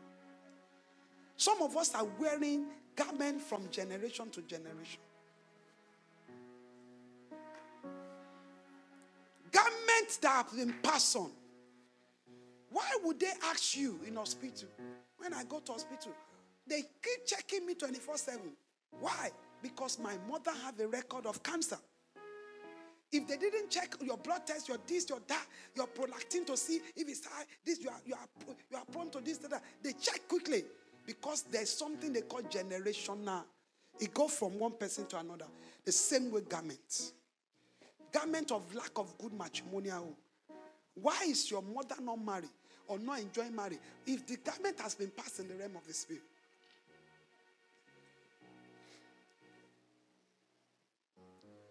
Some 1.43 1.61
of 1.61 1.75
us 1.75 1.93
are 1.93 2.05
wearing 2.17 2.67
garment 2.95 3.41
from 3.41 3.69
generation 3.69 4.29
to 4.29 4.41
generation. 4.43 5.01
Garments 9.51 10.17
that 10.21 10.45
have 10.45 10.55
been 10.55 10.73
passed 10.81 11.17
on. 11.17 11.31
Why 12.71 12.89
would 13.03 13.19
they 13.19 13.33
ask 13.43 13.75
you 13.75 13.99
in 14.07 14.15
hospital? 14.15 14.69
When 15.17 15.33
I 15.33 15.43
go 15.43 15.59
to 15.59 15.73
hospital, 15.73 16.13
they 16.65 16.81
keep 16.81 17.25
checking 17.25 17.65
me 17.65 17.73
24 17.73 18.15
7. 18.15 18.39
Why? 19.01 19.29
Because 19.61 19.99
my 19.99 20.13
mother 20.29 20.51
have 20.63 20.79
a 20.79 20.87
record 20.87 21.25
of 21.25 21.43
cancer. 21.43 21.77
If 23.11 23.27
they 23.27 23.35
didn't 23.35 23.69
check 23.69 23.95
your 24.01 24.15
blood 24.15 24.47
test, 24.47 24.69
your 24.69 24.77
this, 24.87 25.09
your 25.09 25.19
that, 25.27 25.45
your 25.75 25.87
prolactin 25.87 26.47
to 26.47 26.55
see 26.55 26.79
if 26.95 27.09
it's 27.09 27.25
high, 27.25 27.43
this 27.65 27.81
you 27.81 27.89
are 27.89 28.01
you 28.05 28.13
are 28.13 28.55
you 28.71 28.77
are 28.77 28.85
prone 28.93 29.09
to 29.09 29.19
this, 29.19 29.39
that, 29.39 29.61
they 29.83 29.91
check 29.91 30.25
quickly 30.29 30.63
because 31.05 31.43
there's 31.43 31.69
something 31.69 32.13
they 32.13 32.21
call 32.21 32.41
generational. 32.41 33.43
It 33.99 34.13
goes 34.13 34.31
from 34.31 34.57
one 34.57 34.73
person 34.73 35.05
to 35.07 35.19
another. 35.19 35.45
The 35.85 35.91
same 35.91 36.31
way 36.31 36.41
garment. 36.41 37.11
Garment 38.11 38.51
of 38.51 38.73
lack 38.73 38.91
of 38.95 39.17
good 39.17 39.33
matrimonial. 39.33 40.15
Why 40.95 41.19
is 41.27 41.49
your 41.49 41.61
mother 41.61 41.95
not 42.01 42.23
married 42.23 42.49
or 42.87 42.99
not 42.99 43.19
enjoying 43.19 43.55
marriage 43.55 43.79
if 44.05 44.25
the 44.27 44.37
garment 44.37 44.79
has 44.79 44.95
been 44.95 45.09
passed 45.09 45.39
in 45.39 45.47
the 45.47 45.55
realm 45.55 45.75
of 45.75 45.87
the 45.87 45.93
spirit? 45.93 46.21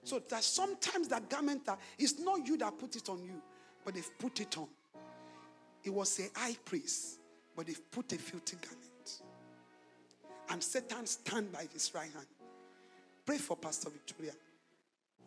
So 0.05 0.21
that 0.29 0.43
sometimes 0.43 1.09
that 1.09 1.31
garment 1.31 1.65
that 1.67 1.79
it's 1.99 2.19
not 2.19 2.47
you 2.47 2.57
that 2.59 2.77
put 2.79 2.97
it 2.97 3.09
on 3.09 3.23
you, 3.25 3.41
but 3.85 3.95
they've 3.95 4.19
put 4.19 4.41
it 4.41 4.59
on. 4.59 4.67
It 5.85 5.91
was 5.91 6.21
a 6.21 6.39
high 6.39 6.57
priest, 6.65 7.21
but 7.57 7.67
they've 7.67 7.91
put 7.91 8.13
a 8.13 8.17
filthy 8.17 8.57
garment. 8.57 8.92
And 10.51 10.63
Satan 10.63 11.07
stand 11.07 11.53
by 11.53 11.67
his 11.73 11.93
right 11.95 12.11
hand. 12.13 12.27
Pray 13.25 13.39
for 13.39 13.57
Pastor 13.57 13.91
Victoria. 13.91 14.33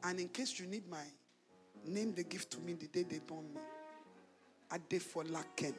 And 0.03 0.19
in 0.19 0.27
case 0.29 0.59
you 0.59 0.67
need 0.67 0.87
my 0.89 1.03
name, 1.87 2.13
they 2.13 2.23
give 2.23 2.49
to 2.49 2.59
me 2.59 2.73
the 2.73 2.87
day 2.87 3.03
they 3.03 3.19
born 3.19 3.45
me. 3.53 3.61
Adefola 4.71 5.43
Ken. 5.55 5.73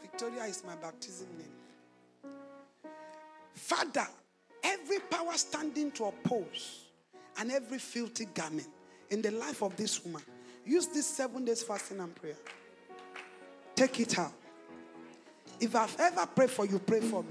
Victoria 0.00 0.44
is 0.44 0.62
my 0.64 0.76
baptism 0.76 1.26
name. 1.36 2.32
Father, 3.54 4.06
every 4.62 4.98
power 5.10 5.32
standing 5.34 5.90
to 5.92 6.04
oppose 6.04 6.84
and 7.38 7.50
every 7.50 7.78
filthy 7.78 8.26
garment 8.26 8.68
in 9.10 9.22
the 9.22 9.30
life 9.32 9.62
of 9.62 9.76
this 9.76 10.04
woman, 10.04 10.22
use 10.64 10.86
this 10.86 11.06
seven 11.06 11.44
days 11.44 11.62
fasting 11.62 12.00
and 12.00 12.14
prayer. 12.14 12.36
Take 13.74 14.00
it 14.00 14.18
out. 14.18 14.32
If 15.60 15.74
I've 15.74 15.96
ever 15.98 16.26
prayed 16.26 16.50
for 16.50 16.66
you, 16.66 16.78
pray 16.78 17.00
for 17.00 17.22
me. 17.22 17.30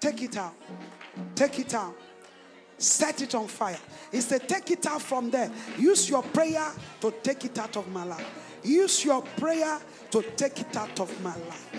Take 0.00 0.22
it 0.22 0.36
out. 0.36 0.54
Take 1.34 1.58
it 1.58 1.74
out. 1.74 1.94
Set 2.76 3.22
it 3.22 3.34
on 3.34 3.46
fire. 3.46 3.78
He 4.10 4.20
said, 4.20 4.48
Take 4.48 4.70
it 4.70 4.86
out 4.86 5.00
from 5.00 5.30
there. 5.30 5.50
Use 5.78 6.08
your 6.10 6.22
prayer 6.22 6.70
to 7.00 7.14
take 7.22 7.44
it 7.44 7.58
out 7.58 7.76
of 7.76 7.88
my 7.90 8.04
life. 8.04 8.60
Use 8.64 9.04
your 9.04 9.22
prayer 9.22 9.78
to 10.10 10.22
take 10.36 10.60
it 10.60 10.76
out 10.76 10.98
of 11.00 11.22
my 11.22 11.34
life. 11.34 11.70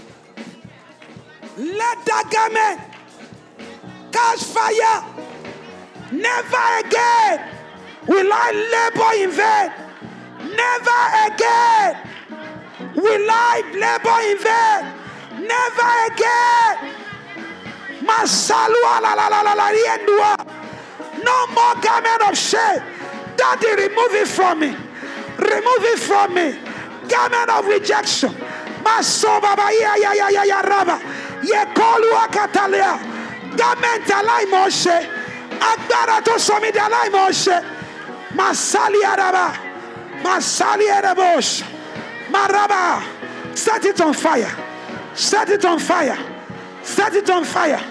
Let 1.57 2.05
that 2.05 2.29
garment 2.31 2.81
catch 4.11 4.43
fire. 4.43 5.03
Never 6.11 6.87
again 6.87 7.41
will 8.07 8.29
I 8.31 8.51
labor 8.73 9.13
in 9.23 9.31
vain. 9.31 9.71
Never 10.55 11.01
again 11.33 11.97
will 12.95 13.27
I 13.29 13.61
labor 13.73 14.19
in 14.31 14.37
vain. 14.43 14.94
Never 15.39 15.91
again. 16.07 16.95
My 18.01 18.23
salwa 18.25 19.01
la 19.01 19.13
la 19.13 19.27
la 19.27 19.41
la 19.41 19.53
la 19.53 19.71
yendua. 19.71 20.35
No 21.23 21.47
more 21.47 21.75
garment 21.81 22.21
of 22.29 22.37
shame. 22.37 22.81
Daddy, 23.35 23.67
remove 23.83 24.13
it 24.15 24.27
from 24.27 24.59
me. 24.59 24.67
Remove 25.37 25.83
it 25.93 25.99
from 25.99 26.33
me. 26.33 26.57
Garment 27.07 27.49
of 27.49 27.65
rejection. 27.67 28.35
Garment 33.57 34.07
aláìmọ̀ 34.19 34.67
ṣe 34.81 34.97
agbára 35.71 36.17
tó 36.25 36.33
sọ 36.45 36.55
mí 36.63 36.69
ṣe 37.43 37.57
masali 38.37 39.01
araba 39.11 39.45
masali 40.23 40.85
erebos 40.97 41.63
maraba 42.33 43.01
set 43.53 43.85
it 43.85 44.01
on 44.01 44.13
fire 44.13 44.51
set 45.15 45.49
it 45.49 45.65
on 45.65 45.79
fire. 45.79 46.17
Set 46.83 47.13
it 47.15 47.29
on 47.29 47.43
fire. 47.43 47.81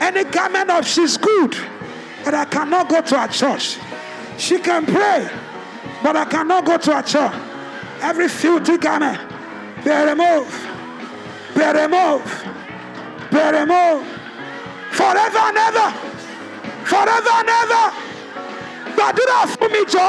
Any 0.00 0.24
garment 0.24 0.70
of 0.70 0.86
she's 0.86 1.16
good 1.16 1.56
but 2.24 2.34
I 2.34 2.44
cannot 2.46 2.88
go 2.88 3.00
to 3.02 3.24
a 3.24 3.28
church. 3.28 3.78
She 4.38 4.58
can 4.58 4.86
pray 4.86 5.28
but 6.02 6.16
I 6.16 6.24
cannot 6.24 6.64
go 6.64 6.76
to 6.78 6.98
a 6.98 7.02
church. 7.02 7.34
Every 8.00 8.28
filthy 8.28 8.76
garment 8.78 9.18
be 9.84 9.90
removed 9.90 10.54
be 11.54 11.64
removed 11.64 12.32
be 13.30 13.38
removed 13.40 14.06
forever 14.92 15.38
and 15.38 15.56
ever, 15.58 15.90
forever 16.84 17.34
and 17.40 17.48
ever. 17.48 17.84
gbàdúrà 18.94 19.46
fún 19.50 19.70
mi 19.72 19.82
jọ 19.90 20.06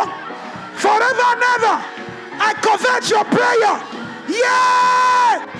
forever 0.75 1.27
and 1.33 1.43
ever. 1.55 1.75
I 2.37 2.53
convert 2.61 3.09
your 3.09 3.23
prayer. 3.25 3.75
Yeah. 4.27 5.54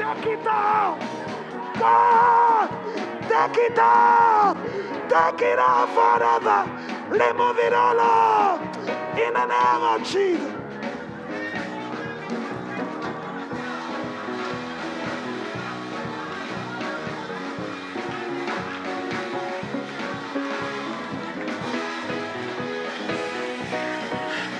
Take 0.00 0.26
it 0.28 0.46
out! 0.46 0.98
God! 1.78 2.70
Take 3.28 3.58
it 3.58 3.78
out 5.58 5.88
forever! 5.92 6.64
Remove 7.10 7.58
it 7.58 7.74
all 7.74 8.00
out! 8.00 8.62
In 9.18 9.34
the 9.34 9.44
name 9.44 9.82
of 9.82 10.02
Jesus! 10.08 10.54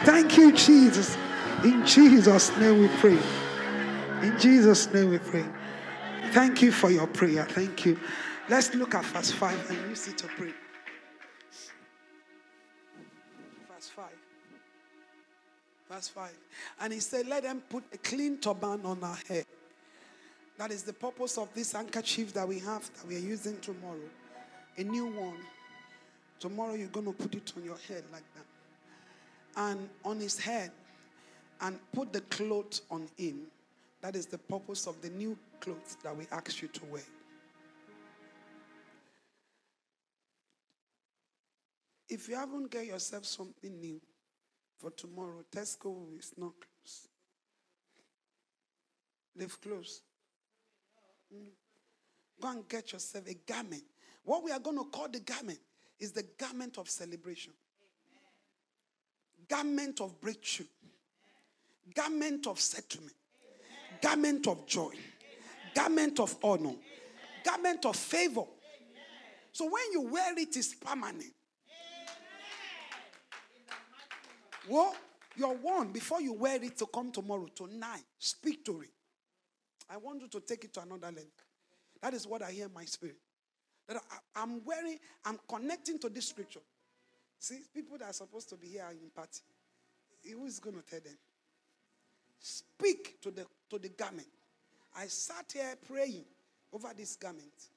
Thank 0.04 0.36
you, 0.36 0.52
Jesus. 0.52 1.16
In 1.64 1.86
Jesus' 1.86 2.54
name 2.58 2.80
we 2.80 2.88
pray. 2.98 3.39
In 4.22 4.38
Jesus' 4.38 4.92
name 4.92 5.10
we 5.10 5.18
pray. 5.18 5.44
Thank 6.32 6.60
you 6.60 6.72
for 6.72 6.90
your 6.90 7.06
prayer. 7.06 7.46
Thank 7.46 7.86
you. 7.86 7.98
Let's 8.48 8.74
look 8.74 8.94
at 8.94 9.04
verse 9.06 9.30
5 9.30 9.70
and 9.70 9.88
use 9.88 10.08
it 10.08 10.18
to 10.18 10.26
pray. 10.26 10.52
Verse 13.72 13.88
5. 13.88 14.04
Verse 15.88 16.08
5. 16.08 16.38
And 16.80 16.92
he 16.92 17.00
said, 17.00 17.26
Let 17.28 17.44
them 17.44 17.62
put 17.68 17.84
a 17.92 17.98
clean 17.98 18.38
turban 18.38 18.80
on 18.84 19.02
our 19.02 19.18
head. 19.26 19.46
That 20.58 20.70
is 20.70 20.82
the 20.82 20.92
purpose 20.92 21.38
of 21.38 21.48
this 21.54 21.72
handkerchief 21.72 22.34
that 22.34 22.46
we 22.46 22.58
have 22.58 22.90
that 22.94 23.08
we 23.08 23.16
are 23.16 23.20
using 23.20 23.58
tomorrow. 23.60 23.96
A 24.76 24.84
new 24.84 25.06
one. 25.06 25.38
Tomorrow 26.38 26.74
you're 26.74 26.88
going 26.88 27.06
to 27.06 27.12
put 27.12 27.34
it 27.34 27.52
on 27.56 27.64
your 27.64 27.78
head 27.88 28.04
like 28.12 28.24
that. 28.34 28.44
And 29.56 29.88
on 30.04 30.20
his 30.20 30.38
head, 30.38 30.70
and 31.62 31.78
put 31.92 32.12
the 32.12 32.20
cloth 32.22 32.80
on 32.90 33.06
him. 33.16 33.40
That 34.00 34.16
is 34.16 34.26
the 34.26 34.38
purpose 34.38 34.86
of 34.86 35.00
the 35.02 35.10
new 35.10 35.36
clothes 35.60 35.96
that 36.02 36.16
we 36.16 36.26
ask 36.32 36.62
you 36.62 36.68
to 36.68 36.84
wear. 36.86 37.02
If 42.08 42.28
you 42.28 42.34
haven't 42.34 42.70
get 42.70 42.86
yourself 42.86 43.24
something 43.24 43.78
new 43.78 44.00
for 44.78 44.90
tomorrow, 44.90 45.44
Tesco 45.54 46.18
is 46.18 46.32
not 46.36 46.52
closed. 46.52 47.08
They've 49.36 49.60
closed. 49.60 50.02
Mm. 51.32 51.50
Go 52.40 52.48
and 52.48 52.68
get 52.68 52.92
yourself 52.92 53.28
a 53.28 53.34
garment. 53.34 53.84
What 54.24 54.42
we 54.42 54.50
are 54.50 54.58
going 54.58 54.78
to 54.78 54.84
call 54.84 55.08
the 55.08 55.20
garment 55.20 55.60
is 56.00 56.12
the 56.12 56.24
garment 56.38 56.78
of 56.78 56.88
celebration, 56.88 57.52
garment 59.48 60.00
of 60.00 60.20
breakthrough, 60.20 60.66
garment 61.94 62.46
of 62.46 62.58
settlement, 62.58 63.14
garment 64.02 64.46
of 64.46 64.66
joy, 64.66 64.92
garment 65.74 66.20
of 66.20 66.36
honor, 66.42 66.74
garment 67.44 67.84
of 67.86 67.96
favor. 67.96 68.44
So 69.52 69.64
when 69.64 69.92
you 69.92 70.02
wear 70.02 70.38
it, 70.38 70.56
it's 70.56 70.74
permanent. 70.74 71.32
Well, 74.68 74.94
you're 75.36 75.54
one 75.54 75.92
before 75.92 76.20
you 76.20 76.32
wear 76.32 76.62
it 76.62 76.76
to 76.78 76.86
come 76.86 77.10
tomorrow, 77.10 77.46
tonight. 77.54 78.04
Speak 78.18 78.64
to 78.66 78.82
it. 78.82 78.90
I 79.88 79.96
want 79.96 80.20
you 80.20 80.28
to 80.28 80.40
take 80.40 80.64
it 80.64 80.72
to 80.74 80.82
another 80.82 81.08
level. 81.08 81.24
That 82.02 82.14
is 82.14 82.26
what 82.26 82.42
I 82.42 82.52
hear 82.52 82.66
in 82.66 82.72
my 82.72 82.84
spirit. 82.84 83.16
That 83.88 83.98
I, 84.36 84.42
am 84.42 84.62
wearing, 84.64 84.98
I'm 85.24 85.38
connecting 85.48 85.98
to 86.00 86.08
this 86.08 86.28
scripture. 86.28 86.60
See, 87.38 87.60
people 87.74 87.98
that 87.98 88.10
are 88.10 88.12
supposed 88.12 88.48
to 88.50 88.56
be 88.56 88.68
here 88.68 88.84
are 88.84 88.92
in 88.92 89.10
party. 89.14 89.40
Who 90.30 90.44
is 90.44 90.60
going 90.60 90.76
to 90.76 90.82
tell 90.82 91.00
them? 91.00 91.16
Speak 92.40 93.20
to 93.20 93.30
the 93.30 93.46
to 93.68 93.78
the 93.78 93.90
garment. 93.90 94.26
I 94.96 95.06
sat 95.06 95.52
here 95.52 95.76
praying 95.86 96.24
over 96.72 96.88
this 96.96 97.14
garment. 97.16 97.68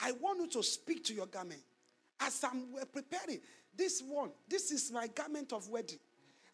I 0.00 0.12
want 0.12 0.40
you 0.40 0.48
to 0.48 0.62
speak 0.62 1.04
to 1.04 1.14
your 1.14 1.26
garment. 1.26 1.60
As 2.20 2.42
I'm 2.44 2.66
preparing, 2.92 3.40
this 3.76 4.02
one, 4.02 4.30
this 4.48 4.70
is 4.70 4.90
my 4.90 5.06
garment 5.08 5.52
of 5.52 5.68
wedding. 5.68 5.98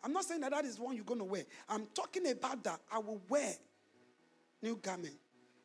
I'm 0.02 0.12
not 0.12 0.24
saying 0.24 0.40
that 0.42 0.50
that 0.52 0.64
is 0.64 0.78
one 0.78 0.94
you're 0.94 1.04
going 1.04 1.20
to 1.20 1.24
wear. 1.24 1.44
I'm 1.68 1.86
talking 1.94 2.28
about 2.30 2.62
that 2.64 2.80
I 2.92 2.98
will 2.98 3.20
wear 3.28 3.54
new 4.62 4.76
garment. 4.76 5.14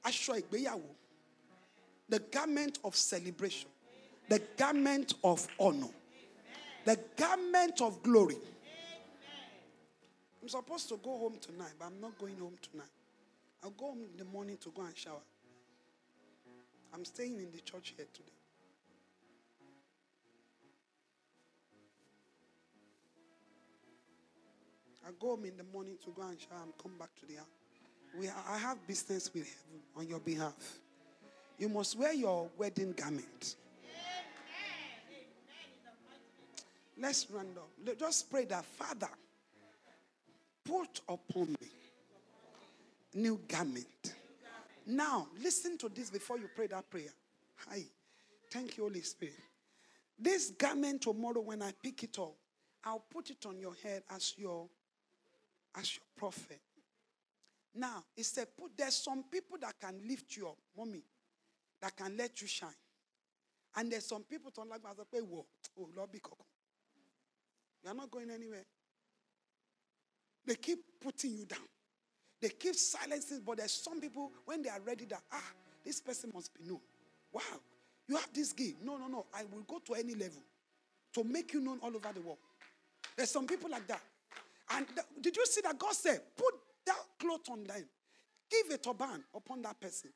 Aṣọ. 0.05 0.43
The 2.09 2.19
garment 2.19 2.79
of 2.83 2.95
celebration. 2.95 3.69
The 4.29 4.41
garment 4.57 5.13
of 5.23 5.47
honor. 5.59 5.89
The 6.85 6.99
garment 7.15 7.81
of 7.81 8.01
glory. 8.03 8.37
I'm 10.44 10.49
supposed 10.49 10.90
to 10.90 10.98
go 10.98 11.18
home 11.18 11.38
tonight, 11.40 11.72
but 11.80 11.86
I'm 11.86 12.02
not 12.02 12.20
going 12.20 12.38
home 12.38 12.57
tonight. 12.70 12.90
I'll 13.64 13.70
go 13.70 13.86
home 13.86 14.02
in 14.11 14.18
the 14.18 14.26
morning 14.26 14.57
to 14.57 14.74
go 14.76 14.82
and 14.82 14.95
shower. 14.95 15.22
I'm 16.94 17.06
staying 17.06 17.38
in 17.38 17.49
the 17.53 17.61
church 17.61 17.94
here 17.95 18.06
today. 18.14 18.28
I 25.07 25.11
go 25.18 25.30
home 25.30 25.45
in 25.45 25.56
the 25.56 25.64
morning 25.72 25.98
to 26.03 26.11
go 26.11 26.24
and 26.24 26.38
shower 26.38 26.60
and 26.61 26.74
come 26.78 26.91
back 26.99 27.15
to 27.22 27.26
the 27.26 27.36
house. 27.36 27.48
We, 28.20 28.28
I 28.28 28.57
have 28.57 28.86
business 28.86 29.34
with 29.34 29.48
heaven 29.48 29.82
on 29.95 30.10
your 30.10 30.20
behalf. 30.20 30.56
You 31.57 31.70
must 31.70 31.98
wear 31.98 32.14
your 32.14 32.49
wedding 32.57 32.91
garment. 32.91 33.56
Let's 36.99 37.32
run 37.32 37.48
up. 37.56 37.98
Just 37.98 38.30
pray 38.30 38.44
that, 38.44 38.65
Father, 38.65 39.07
put 40.65 41.02
upon 41.07 41.52
me 41.61 41.68
new 43.15 43.40
garment. 43.48 44.15
Now, 44.85 45.27
listen 45.41 45.77
to 45.80 45.90
this 45.90 46.10
before 46.10 46.38
you 46.38 46.49
pray 46.56 46.68
that 46.68 46.90
prayer. 46.90 47.14
Hi. 47.69 47.84
Thank 48.52 48.77
you, 48.77 48.84
Holy 48.84 49.02
Spirit. 49.02 49.35
This 50.19 50.52
garment 50.52 51.02
tomorrow, 51.02 51.41
when 51.41 51.61
I 51.61 51.72
pick 51.81 52.03
it 52.03 52.19
up, 52.19 52.35
I'll 52.84 53.03
put 53.11 53.30
it 53.30 53.45
on 53.45 53.60
your 53.60 53.73
head 53.81 54.03
as 54.10 54.34
your 54.38 54.68
as 55.76 55.95
your 55.95 56.03
prophet. 56.15 56.61
Now, 57.73 58.03
he 58.15 58.22
said, 58.22 58.48
put 58.60 58.77
there's 58.77 58.95
some 58.95 59.23
people 59.31 59.57
that 59.61 59.80
can 59.80 59.99
lift 60.07 60.38
you 60.38 60.48
up, 60.48 60.57
mommy, 60.77 61.03
that 61.81 61.95
can 61.98 62.15
let 62.15 62.40
you 62.41 62.48
shine. 62.48 62.69
And 63.76 63.91
there's 63.91 64.06
some 64.06 64.23
people 64.23 64.52
don't 64.56 64.69
like 64.69 64.81
pay 65.11 65.22
oh 65.80 65.90
Lord 65.95 66.11
be 66.11 66.19
You're 67.84 67.95
not 67.95 68.11
going 68.11 68.30
anywhere. 68.30 68.65
They 70.45 70.56
keep 70.56 70.80
putting 71.02 71.36
you 71.38 71.45
down. 71.45 71.60
They 72.41 72.49
keep 72.49 72.76
silencing, 72.76 73.41
but 73.45 73.57
there's 73.57 73.72
some 73.72 74.02
people 74.02 74.32
when 74.45 74.61
they 74.61 74.70
are 74.70 74.82
ready 74.82 75.06
that 75.06 75.22
ah, 75.32 75.52
this 75.86 76.02
person 76.02 76.32
must 76.34 76.53
be 76.53 76.68
known. 76.68 76.82
Wow, 77.32 77.41
you 78.07 78.15
have 78.15 78.30
this 78.34 78.52
gift. 78.52 78.84
No, 78.84 78.98
no, 78.98 79.07
no. 79.07 79.26
I 79.34 79.44
will 79.44 79.61
go 79.61 79.80
to 79.80 79.94
any 79.94 80.14
level 80.14 80.41
to 81.14 81.24
make 81.24 81.53
you 81.53 81.61
known 81.61 81.80
all 81.82 81.95
over 81.95 82.10
the 82.14 82.22
world. 82.22 82.40
There's 83.15 83.32
some 83.32 83.48
people 83.48 83.70
like 83.70 83.88
that. 83.88 84.02
And 84.72 84.88
th- 84.88 85.07
did 85.22 85.36
you 85.38 85.45
see 85.45 85.61
that 85.61 85.78
God 85.78 85.94
said, 85.94 86.22
put 86.36 86.53
that 86.86 86.98
cloth 87.20 87.49
on 87.49 87.64
them, 87.64 87.86
give 88.49 88.74
a 88.74 88.78
turban 88.78 89.24
upon 89.36 89.61
that 89.61 89.80
person. 89.80 90.10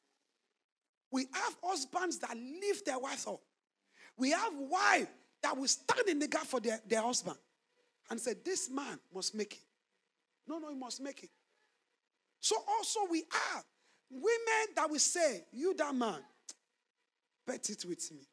We 1.12 1.28
have 1.34 1.56
husbands 1.64 2.18
that 2.20 2.36
lift 2.36 2.86
their 2.86 3.00
wives 3.00 3.28
up. 3.28 3.40
We 4.18 4.32
have 4.32 4.54
wives 4.54 5.08
that 5.44 5.58
will 5.58 5.68
stand 5.68 6.10
in 6.10 6.20
the 6.20 6.28
gap 6.28 6.46
for 6.46 6.60
their, 6.60 6.80
their 6.88 7.02
husband 7.02 7.38
and 8.10 8.20
say, 8.20 8.34
This 8.44 8.70
man 8.70 9.00
must 9.14 9.36
make 9.36 9.54
it. 9.54 9.60
No, 10.48 10.60
no, 10.60 10.70
he 10.70 10.76
must 10.76 11.02
make 11.02 11.24
it. 11.24 11.30
So 12.40 12.56
also 12.68 13.02
we 13.10 13.24
have 13.32 13.64
women 14.10 14.74
that 14.76 14.90
will 14.90 15.00
say, 15.00 15.46
You 15.52 15.74
that 15.76 15.94
man, 15.94 16.20
bet 17.46 17.70
it 17.70 17.86
with 17.86 18.12
me. 18.12 18.28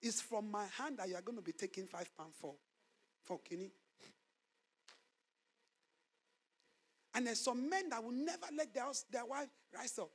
It's 0.00 0.20
from 0.20 0.50
my 0.50 0.66
hand 0.78 0.98
that 0.98 1.08
you 1.08 1.14
are 1.14 1.22
going 1.22 1.38
to 1.38 1.42
be 1.42 1.52
taking 1.52 1.86
five 1.86 2.14
pounds 2.16 2.34
for, 2.40 2.54
for 3.24 3.38
Kenny. 3.38 3.70
And 7.14 7.26
there's 7.26 7.40
some 7.40 7.68
men 7.68 7.88
that 7.90 8.02
will 8.02 8.10
never 8.10 8.46
let 8.56 8.74
their, 8.74 8.84
their 9.10 9.26
wife 9.26 9.48
rise 9.74 9.98
up. 9.98 10.10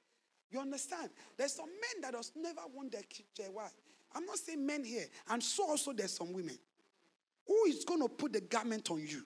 You 0.49 0.59
understand? 0.59 1.09
There's 1.37 1.53
some 1.53 1.69
men 1.69 2.01
that 2.01 2.13
does 2.13 2.31
never 2.35 2.61
want 2.73 2.91
their, 2.91 3.03
their 3.37 3.51
wife. 3.51 3.73
I'm 4.13 4.25
not 4.25 4.37
saying 4.37 4.65
men 4.65 4.83
here. 4.83 5.05
And 5.29 5.41
so 5.43 5.69
also 5.69 5.93
there's 5.93 6.13
some 6.13 6.33
women. 6.33 6.57
Who 7.45 7.65
is 7.67 7.85
going 7.85 8.01
to 8.01 8.09
put 8.09 8.33
the 8.33 8.41
garment 8.41 8.89
on 8.91 9.05
you? 9.05 9.23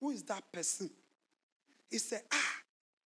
Who 0.00 0.10
is 0.10 0.22
that 0.24 0.50
person? 0.52 0.90
He 1.90 1.98
said, 1.98 2.22
ah, 2.32 2.54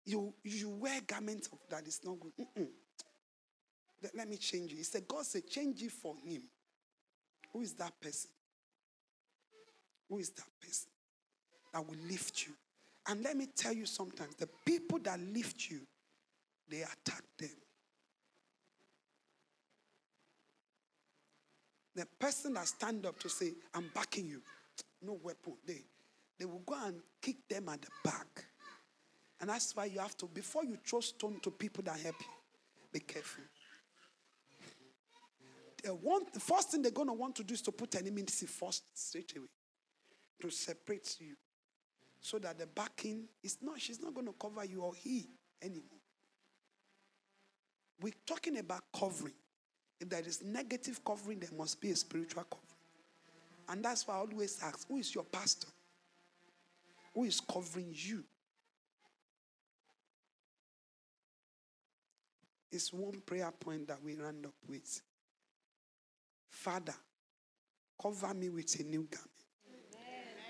you, 0.05 0.33
you 0.45 0.71
wear 0.71 1.01
garments 1.07 1.49
that 1.69 1.87
is 1.87 2.01
not 2.05 2.19
good. 2.21 2.33
Mm-mm. 2.41 2.69
Let, 4.03 4.17
let 4.17 4.29
me 4.29 4.37
change 4.37 4.71
you. 4.71 4.79
He 4.79 4.85
said, 4.85 5.07
God 5.07 5.25
said, 5.25 5.47
change 5.49 5.83
it 5.83 5.93
for 5.93 6.15
him. 6.25 6.43
Who 7.53 7.61
is 7.61 7.75
that 7.75 8.01
person? 8.01 8.31
Who 10.09 10.19
is 10.19 10.31
that 10.31 10.49
person 10.61 10.89
that 11.73 11.87
will 11.87 11.99
lift 12.09 12.47
you? 12.47 12.55
And 13.07 13.23
let 13.23 13.37
me 13.37 13.47
tell 13.55 13.73
you 13.73 13.87
sometimes 13.87 14.35
the 14.37 14.49
people 14.65 14.99
that 15.01 15.19
lift 15.21 15.71
you, 15.71 15.81
they 16.71 16.83
attack 16.83 17.23
them. 17.39 17.51
The 21.95 22.07
person 22.19 22.55
that 22.55 22.69
stand 22.69 23.07
up 23.07 23.19
to 23.21 23.29
say, 23.29 23.53
I'm 23.75 23.91
backing 23.95 24.27
you, 24.27 24.41
no 25.03 25.19
weapon. 25.23 25.55
They 25.67 25.83
they 26.39 26.45
will 26.45 26.63
go 26.65 26.77
and 26.85 27.01
kick 27.21 27.37
them 27.49 27.69
at 27.69 27.83
the 27.83 27.89
back. 28.05 28.45
And 29.41 29.51
that's 29.51 29.75
why 29.75 29.87
you 29.87 30.01
have 30.01 30.17
to, 30.19 30.27
before 30.27 30.65
you 30.65 30.77
throw 30.85 31.01
stone 31.01 31.39
to 31.43 31.51
people 31.51 31.83
that 31.85 31.99
help 31.99 32.17
you, 32.21 32.27
be 32.93 33.01
careful. 33.01 33.45
They 35.83 35.91
want, 35.91 36.33
the 36.33 36.41
first 36.41 36.71
thing 36.71 36.83
they're 36.83 36.91
going 36.91 37.09
to 37.09 37.15
want 37.15 37.37
to 37.37 37.45
do 37.45 37.55
is 37.55 37.63
to 37.63 37.73
put 37.73 37.95
enmity 37.95 38.47
first 38.47 38.85
straight 38.95 39.33
away 39.37 39.47
to 40.41 40.51
separate 40.51 41.17
you 41.21 41.35
so 42.21 42.39
that 42.39 42.59
the 42.59 42.67
backing 42.67 43.29
is 43.43 43.59
not, 43.63 43.81
she's 43.81 44.01
not 44.01 44.15
going 44.15 44.27
to 44.27 44.35
cover 44.41 44.65
you 44.65 44.83
or 44.83 44.95
he 44.95 45.29
anymore. 45.63 45.83
We're 48.01 48.13
talking 48.27 48.59
about 48.59 48.83
covering. 48.97 49.35
If 50.01 50.09
there 50.09 50.23
is 50.25 50.43
negative 50.43 51.05
covering, 51.05 51.41
there 51.41 51.51
must 51.57 51.81
be 51.81 51.91
a 51.91 51.97
spiritual 51.97 52.45
covering. 52.45 52.69
And 53.69 53.85
that's 53.85 54.07
why 54.07 54.15
I 54.15 54.19
always 54.19 54.61
ask 54.63 54.87
who 54.89 54.99
is 54.99 55.15
your 55.15 55.25
pastor? 55.25 55.69
Who 57.15 57.25
is 57.25 57.41
covering 57.41 57.93
you? 57.93 58.25
It's 62.71 62.93
one 62.93 63.23
prayer 63.25 63.51
point 63.59 63.89
that 63.89 64.03
we 64.03 64.15
round 64.15 64.45
up 64.47 64.53
with. 64.69 65.01
Father, 66.51 66.95
cover 68.01 68.35
me 68.35 68.51
with 68.51 68.79
a 68.81 68.83
new 68.83 69.09
garment. 69.11 69.31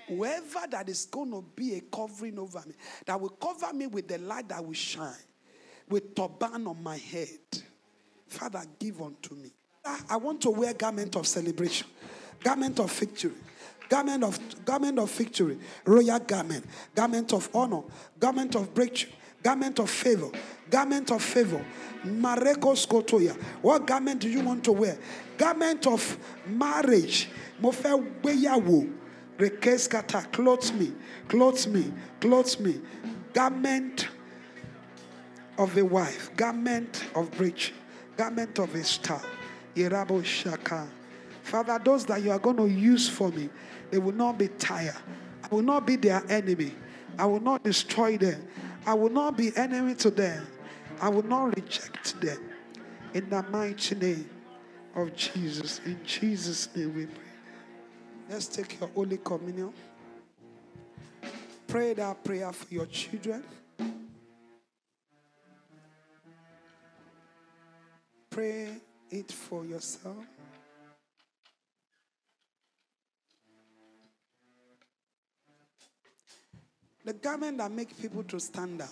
Whoever 0.09 0.67
that 0.71 0.89
is 0.89 1.05
going 1.05 1.31
to 1.33 1.45
be 1.55 1.75
a 1.75 1.81
covering 1.83 2.39
over 2.39 2.63
me, 2.67 2.75
that 3.05 3.21
will 3.21 3.29
cover 3.29 3.73
me 3.75 3.87
with 3.87 4.09
the 4.09 4.19
light 4.19 4.49
that 4.49 4.65
will 4.65 4.73
shine, 4.73 5.13
with 5.89 6.15
turban 6.15 6.67
on 6.67 6.83
my 6.83 6.97
head. 6.97 7.39
Father, 8.27 8.63
give 8.79 9.03
unto 9.03 9.35
me. 9.35 9.53
I 10.09 10.17
want 10.17 10.41
to 10.43 10.51
wear 10.51 10.75
garment 10.75 11.15
of 11.17 11.27
celebration, 11.27 11.87
garment 12.43 12.81
of 12.81 12.91
victory, 12.93 13.33
garment 13.89 14.25
of 14.25 14.65
garment 14.65 14.99
of 14.99 15.11
victory, 15.11 15.59
royal 15.85 16.19
garment, 16.21 16.65
garment 16.95 17.33
of 17.33 17.49
honor, 17.55 17.83
garment 18.19 18.55
of 18.55 18.75
breakthrough, 18.75 19.13
garment 19.43 19.79
of 19.79 19.91
favor, 19.91 20.31
garment 20.71 21.11
of 21.11 21.23
favor. 21.23 21.65
Marekos 22.05 22.87
kotoya. 22.87 23.35
What 23.63 23.87
garment 23.87 24.21
do 24.21 24.29
you 24.29 24.41
want 24.41 24.65
to 24.65 24.73
wear? 24.73 24.99
Garment 25.37 25.87
of 25.87 26.19
marriage. 26.47 27.29
Mo 27.61 27.73
fẹ́ 27.73 28.23
gbéyàwó. 28.23 28.93
Rekeskata, 29.39 30.31
clothe 30.33 30.73
me, 30.75 30.93
clothe 31.29 31.67
me, 31.69 31.93
clothe 32.21 32.59
me. 32.61 32.81
Garment 33.33 34.09
of 35.57 35.77
a 35.77 35.85
wife, 35.85 36.31
garment 36.37 37.05
of 37.15 37.31
breach, 37.33 37.73
garment 38.17 38.59
of 38.59 38.75
a 38.75 38.83
star. 38.83 39.23
Yerabo 39.77 40.25
Shaka. 40.25 40.89
Father, 41.49 41.81
those 41.83 42.05
that 42.05 42.23
you 42.23 42.31
are 42.31 42.39
going 42.39 42.59
to 42.59 42.67
use 42.67 43.09
for 43.09 43.31
me, 43.31 43.49
they 43.91 43.97
will 43.97 44.13
not 44.13 44.37
be 44.37 44.49
tired. 44.49 44.95
I 45.43 45.55
will 45.55 45.63
not 45.63 45.87
be 45.87 45.97
their 45.97 46.23
enemy. 46.29 46.75
I 47.19 47.25
will 47.25 47.41
not 47.41 47.65
destroy 47.65 48.19
them. 48.19 48.47
I 48.85 48.93
will 48.93 49.09
not 49.09 49.39
be 49.39 49.57
enemy 49.57 49.95
to 49.95 50.11
them. 50.11 50.47
I 51.01 51.09
will 51.09 51.23
not 51.23 51.57
reject 51.57 52.21
them. 52.21 52.39
In 53.15 53.31
the 53.31 53.43
mighty 53.45 53.95
name 53.95 54.29
of 54.95 55.17
Jesus. 55.17 55.81
In 55.87 55.99
Jesus' 56.05 56.69
name 56.77 56.95
we 56.95 57.07
pray. 57.07 57.25
Let's 58.29 58.47
take 58.47 58.79
your 58.79 58.91
Holy 58.91 59.17
Communion. 59.17 59.73
Pray 61.67 61.95
that 61.95 62.23
prayer 62.23 62.53
for 62.53 62.75
your 62.75 62.87
children. 62.87 63.43
Pray 68.29 68.69
it 69.11 69.33
for 69.33 69.65
yourself. 69.65 70.27
The 77.09 77.15
garment 77.15 77.57
that 77.57 77.73
makes 77.73 77.95
people 77.95 78.23
to 78.25 78.39
stand 78.39 78.81
down 78.81 78.91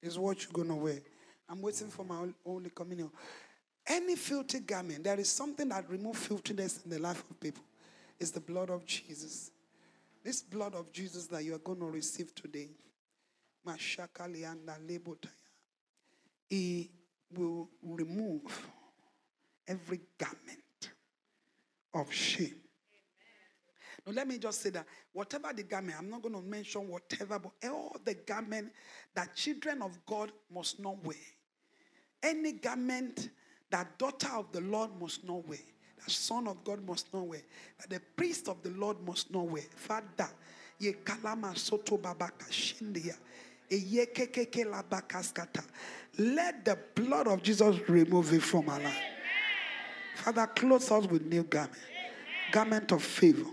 is 0.00 0.16
what 0.20 0.40
you're 0.40 0.52
going 0.52 0.68
to 0.68 0.76
wear. 0.76 1.00
I'm 1.48 1.60
waiting 1.60 1.88
for 1.88 2.04
my 2.04 2.28
Holy 2.46 2.70
Communion. 2.70 3.10
Any 3.84 4.14
filthy 4.14 4.60
garment, 4.60 5.02
there 5.02 5.18
is 5.18 5.28
something 5.28 5.68
that 5.70 5.90
removes 5.90 6.24
filthiness 6.24 6.78
in 6.84 6.92
the 6.92 7.00
life 7.00 7.24
of 7.28 7.40
people. 7.40 7.64
It's 8.20 8.30
the 8.30 8.38
blood 8.38 8.70
of 8.70 8.86
Jesus. 8.86 9.50
This 10.22 10.40
blood 10.40 10.76
of 10.76 10.92
Jesus 10.92 11.26
that 11.26 11.42
you 11.42 11.56
are 11.56 11.58
going 11.58 11.80
to 11.80 11.86
receive 11.86 12.32
today, 12.32 12.68
He 16.48 16.90
will 17.34 17.68
remove 17.82 18.68
every 19.66 20.02
garment 20.16 20.90
of 21.92 22.12
shame. 22.12 22.60
Let 24.12 24.28
me 24.28 24.38
just 24.38 24.62
say 24.62 24.70
that 24.70 24.86
whatever 25.12 25.52
the 25.54 25.62
garment, 25.62 25.98
I'm 25.98 26.10
not 26.10 26.22
going 26.22 26.34
to 26.34 26.42
mention 26.42 26.88
whatever, 26.88 27.38
but 27.38 27.52
all 27.68 27.96
the 28.04 28.14
garment 28.14 28.72
that 29.14 29.34
children 29.34 29.82
of 29.82 29.98
God 30.06 30.32
must 30.52 30.80
not 30.80 31.02
wear. 31.04 31.16
Any 32.22 32.52
garment 32.52 33.30
that 33.70 33.98
daughter 33.98 34.30
of 34.34 34.50
the 34.52 34.60
Lord 34.60 34.90
must 35.00 35.24
not 35.24 35.46
wear, 35.46 35.58
that 35.98 36.10
son 36.10 36.48
of 36.48 36.64
God 36.64 36.86
must 36.86 37.12
not 37.12 37.26
wear, 37.26 37.42
that 37.80 37.90
the 37.90 38.00
priest 38.16 38.48
of 38.48 38.62
the 38.62 38.70
Lord 38.70 38.96
must 39.06 39.32
not 39.32 39.46
wear. 39.46 39.64
Father, 39.76 40.28
ye 40.78 40.94
kalama 41.04 41.54
soto 41.56 41.98
babaka 41.98 42.48
shindia. 42.50 43.14
Let 43.70 44.14
the 46.64 46.78
blood 46.94 47.28
of 47.28 47.42
Jesus 47.42 47.76
remove 47.88 48.32
it 48.32 48.42
from 48.42 48.70
our 48.70 48.80
life. 48.80 48.96
Father, 50.16 50.46
clothe 50.46 50.90
us 50.90 51.06
with 51.06 51.26
new 51.26 51.42
garment, 51.42 51.76
garment 52.50 52.92
of 52.92 53.02
favor. 53.02 53.44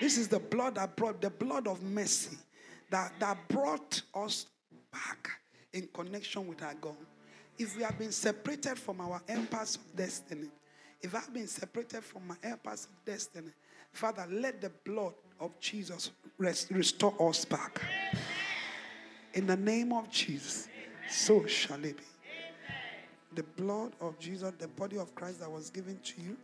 This 0.00 0.16
is 0.16 0.28
the 0.28 0.40
blood 0.40 0.76
that 0.76 0.96
brought 0.96 1.20
the 1.20 1.30
blood 1.30 1.66
of 1.66 1.82
mercy 1.82 2.36
that, 2.90 3.12
that 3.20 3.36
brought 3.48 4.02
us 4.14 4.46
back 4.92 5.30
in 5.72 5.88
connection 5.92 6.46
with 6.46 6.62
our 6.62 6.74
God 6.74 6.96
if 7.60 7.76
we 7.76 7.82
have 7.82 7.98
been 7.98 8.10
separated 8.10 8.78
from 8.78 9.02
our 9.02 9.20
helpers 9.28 9.76
of 9.76 9.94
destiny, 9.94 10.48
if 11.02 11.14
I've 11.14 11.32
been 11.32 11.46
separated 11.46 12.02
from 12.02 12.26
my 12.26 12.36
helpers 12.42 12.86
of 12.86 13.04
destiny, 13.04 13.50
Father, 13.92 14.26
let 14.30 14.62
the 14.62 14.70
blood 14.84 15.12
of 15.38 15.50
Jesus 15.60 16.10
rest, 16.38 16.70
restore 16.70 17.14
us 17.28 17.44
back. 17.44 17.82
In 19.34 19.46
the 19.46 19.56
name 19.56 19.92
of 19.92 20.10
Jesus, 20.10 20.68
so 21.10 21.44
shall 21.44 21.84
it 21.84 21.98
be. 21.98 22.02
The 23.34 23.42
blood 23.42 23.92
of 24.00 24.18
Jesus, 24.18 24.54
the 24.58 24.68
body 24.68 24.96
of 24.96 25.14
Christ 25.14 25.40
that 25.40 25.50
was 25.52 25.68
given 25.68 25.98
to 26.02 26.22
you, 26.22 26.38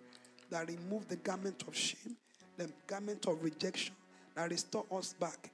that 0.51 0.69
removed 0.69 1.09
the 1.09 1.17
garment 1.17 1.65
of 1.67 1.75
shame, 1.75 2.15
the 2.57 2.71
garment 2.87 3.27
of 3.27 3.43
rejection, 3.43 3.95
that 4.35 4.51
restore 4.51 4.85
us 4.93 5.15
back 5.15 5.51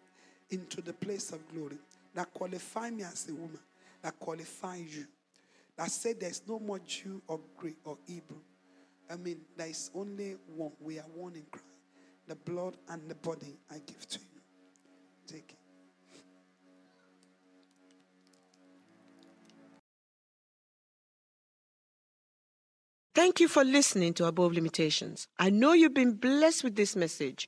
into 0.50 0.80
the 0.80 0.92
place 0.92 1.32
of 1.32 1.40
glory, 1.54 1.78
that 2.14 2.32
qualify 2.34 2.90
me 2.90 3.04
as 3.04 3.28
a 3.28 3.34
woman, 3.34 3.58
that 4.02 4.18
qualify 4.18 4.76
you 4.76 5.06
that 5.76 5.90
said 5.90 6.20
there's 6.20 6.42
no 6.48 6.58
more 6.58 6.78
Jew 6.80 7.20
or 7.26 7.40
Greek 7.56 7.76
or 7.84 7.96
Hebrew. 8.06 8.38
I 9.10 9.16
mean, 9.16 9.40
there 9.56 9.68
is 9.68 9.90
only 9.94 10.36
one. 10.54 10.72
We 10.80 10.98
are 10.98 11.06
one 11.14 11.34
in 11.34 11.44
Christ. 11.50 11.66
The 12.28 12.34
blood 12.34 12.76
and 12.88 13.08
the 13.08 13.14
body 13.16 13.56
I 13.70 13.74
give 13.86 14.06
to 14.08 14.18
you. 14.18 14.40
Take 15.26 15.50
it. 15.50 15.61
Thank 23.14 23.40
you 23.40 23.48
for 23.48 23.62
listening 23.62 24.14
to 24.14 24.24
Above 24.24 24.54
Limitations. 24.54 25.28
I 25.38 25.50
know 25.50 25.74
you've 25.74 25.92
been 25.92 26.14
blessed 26.14 26.64
with 26.64 26.76
this 26.76 26.96
message. 26.96 27.46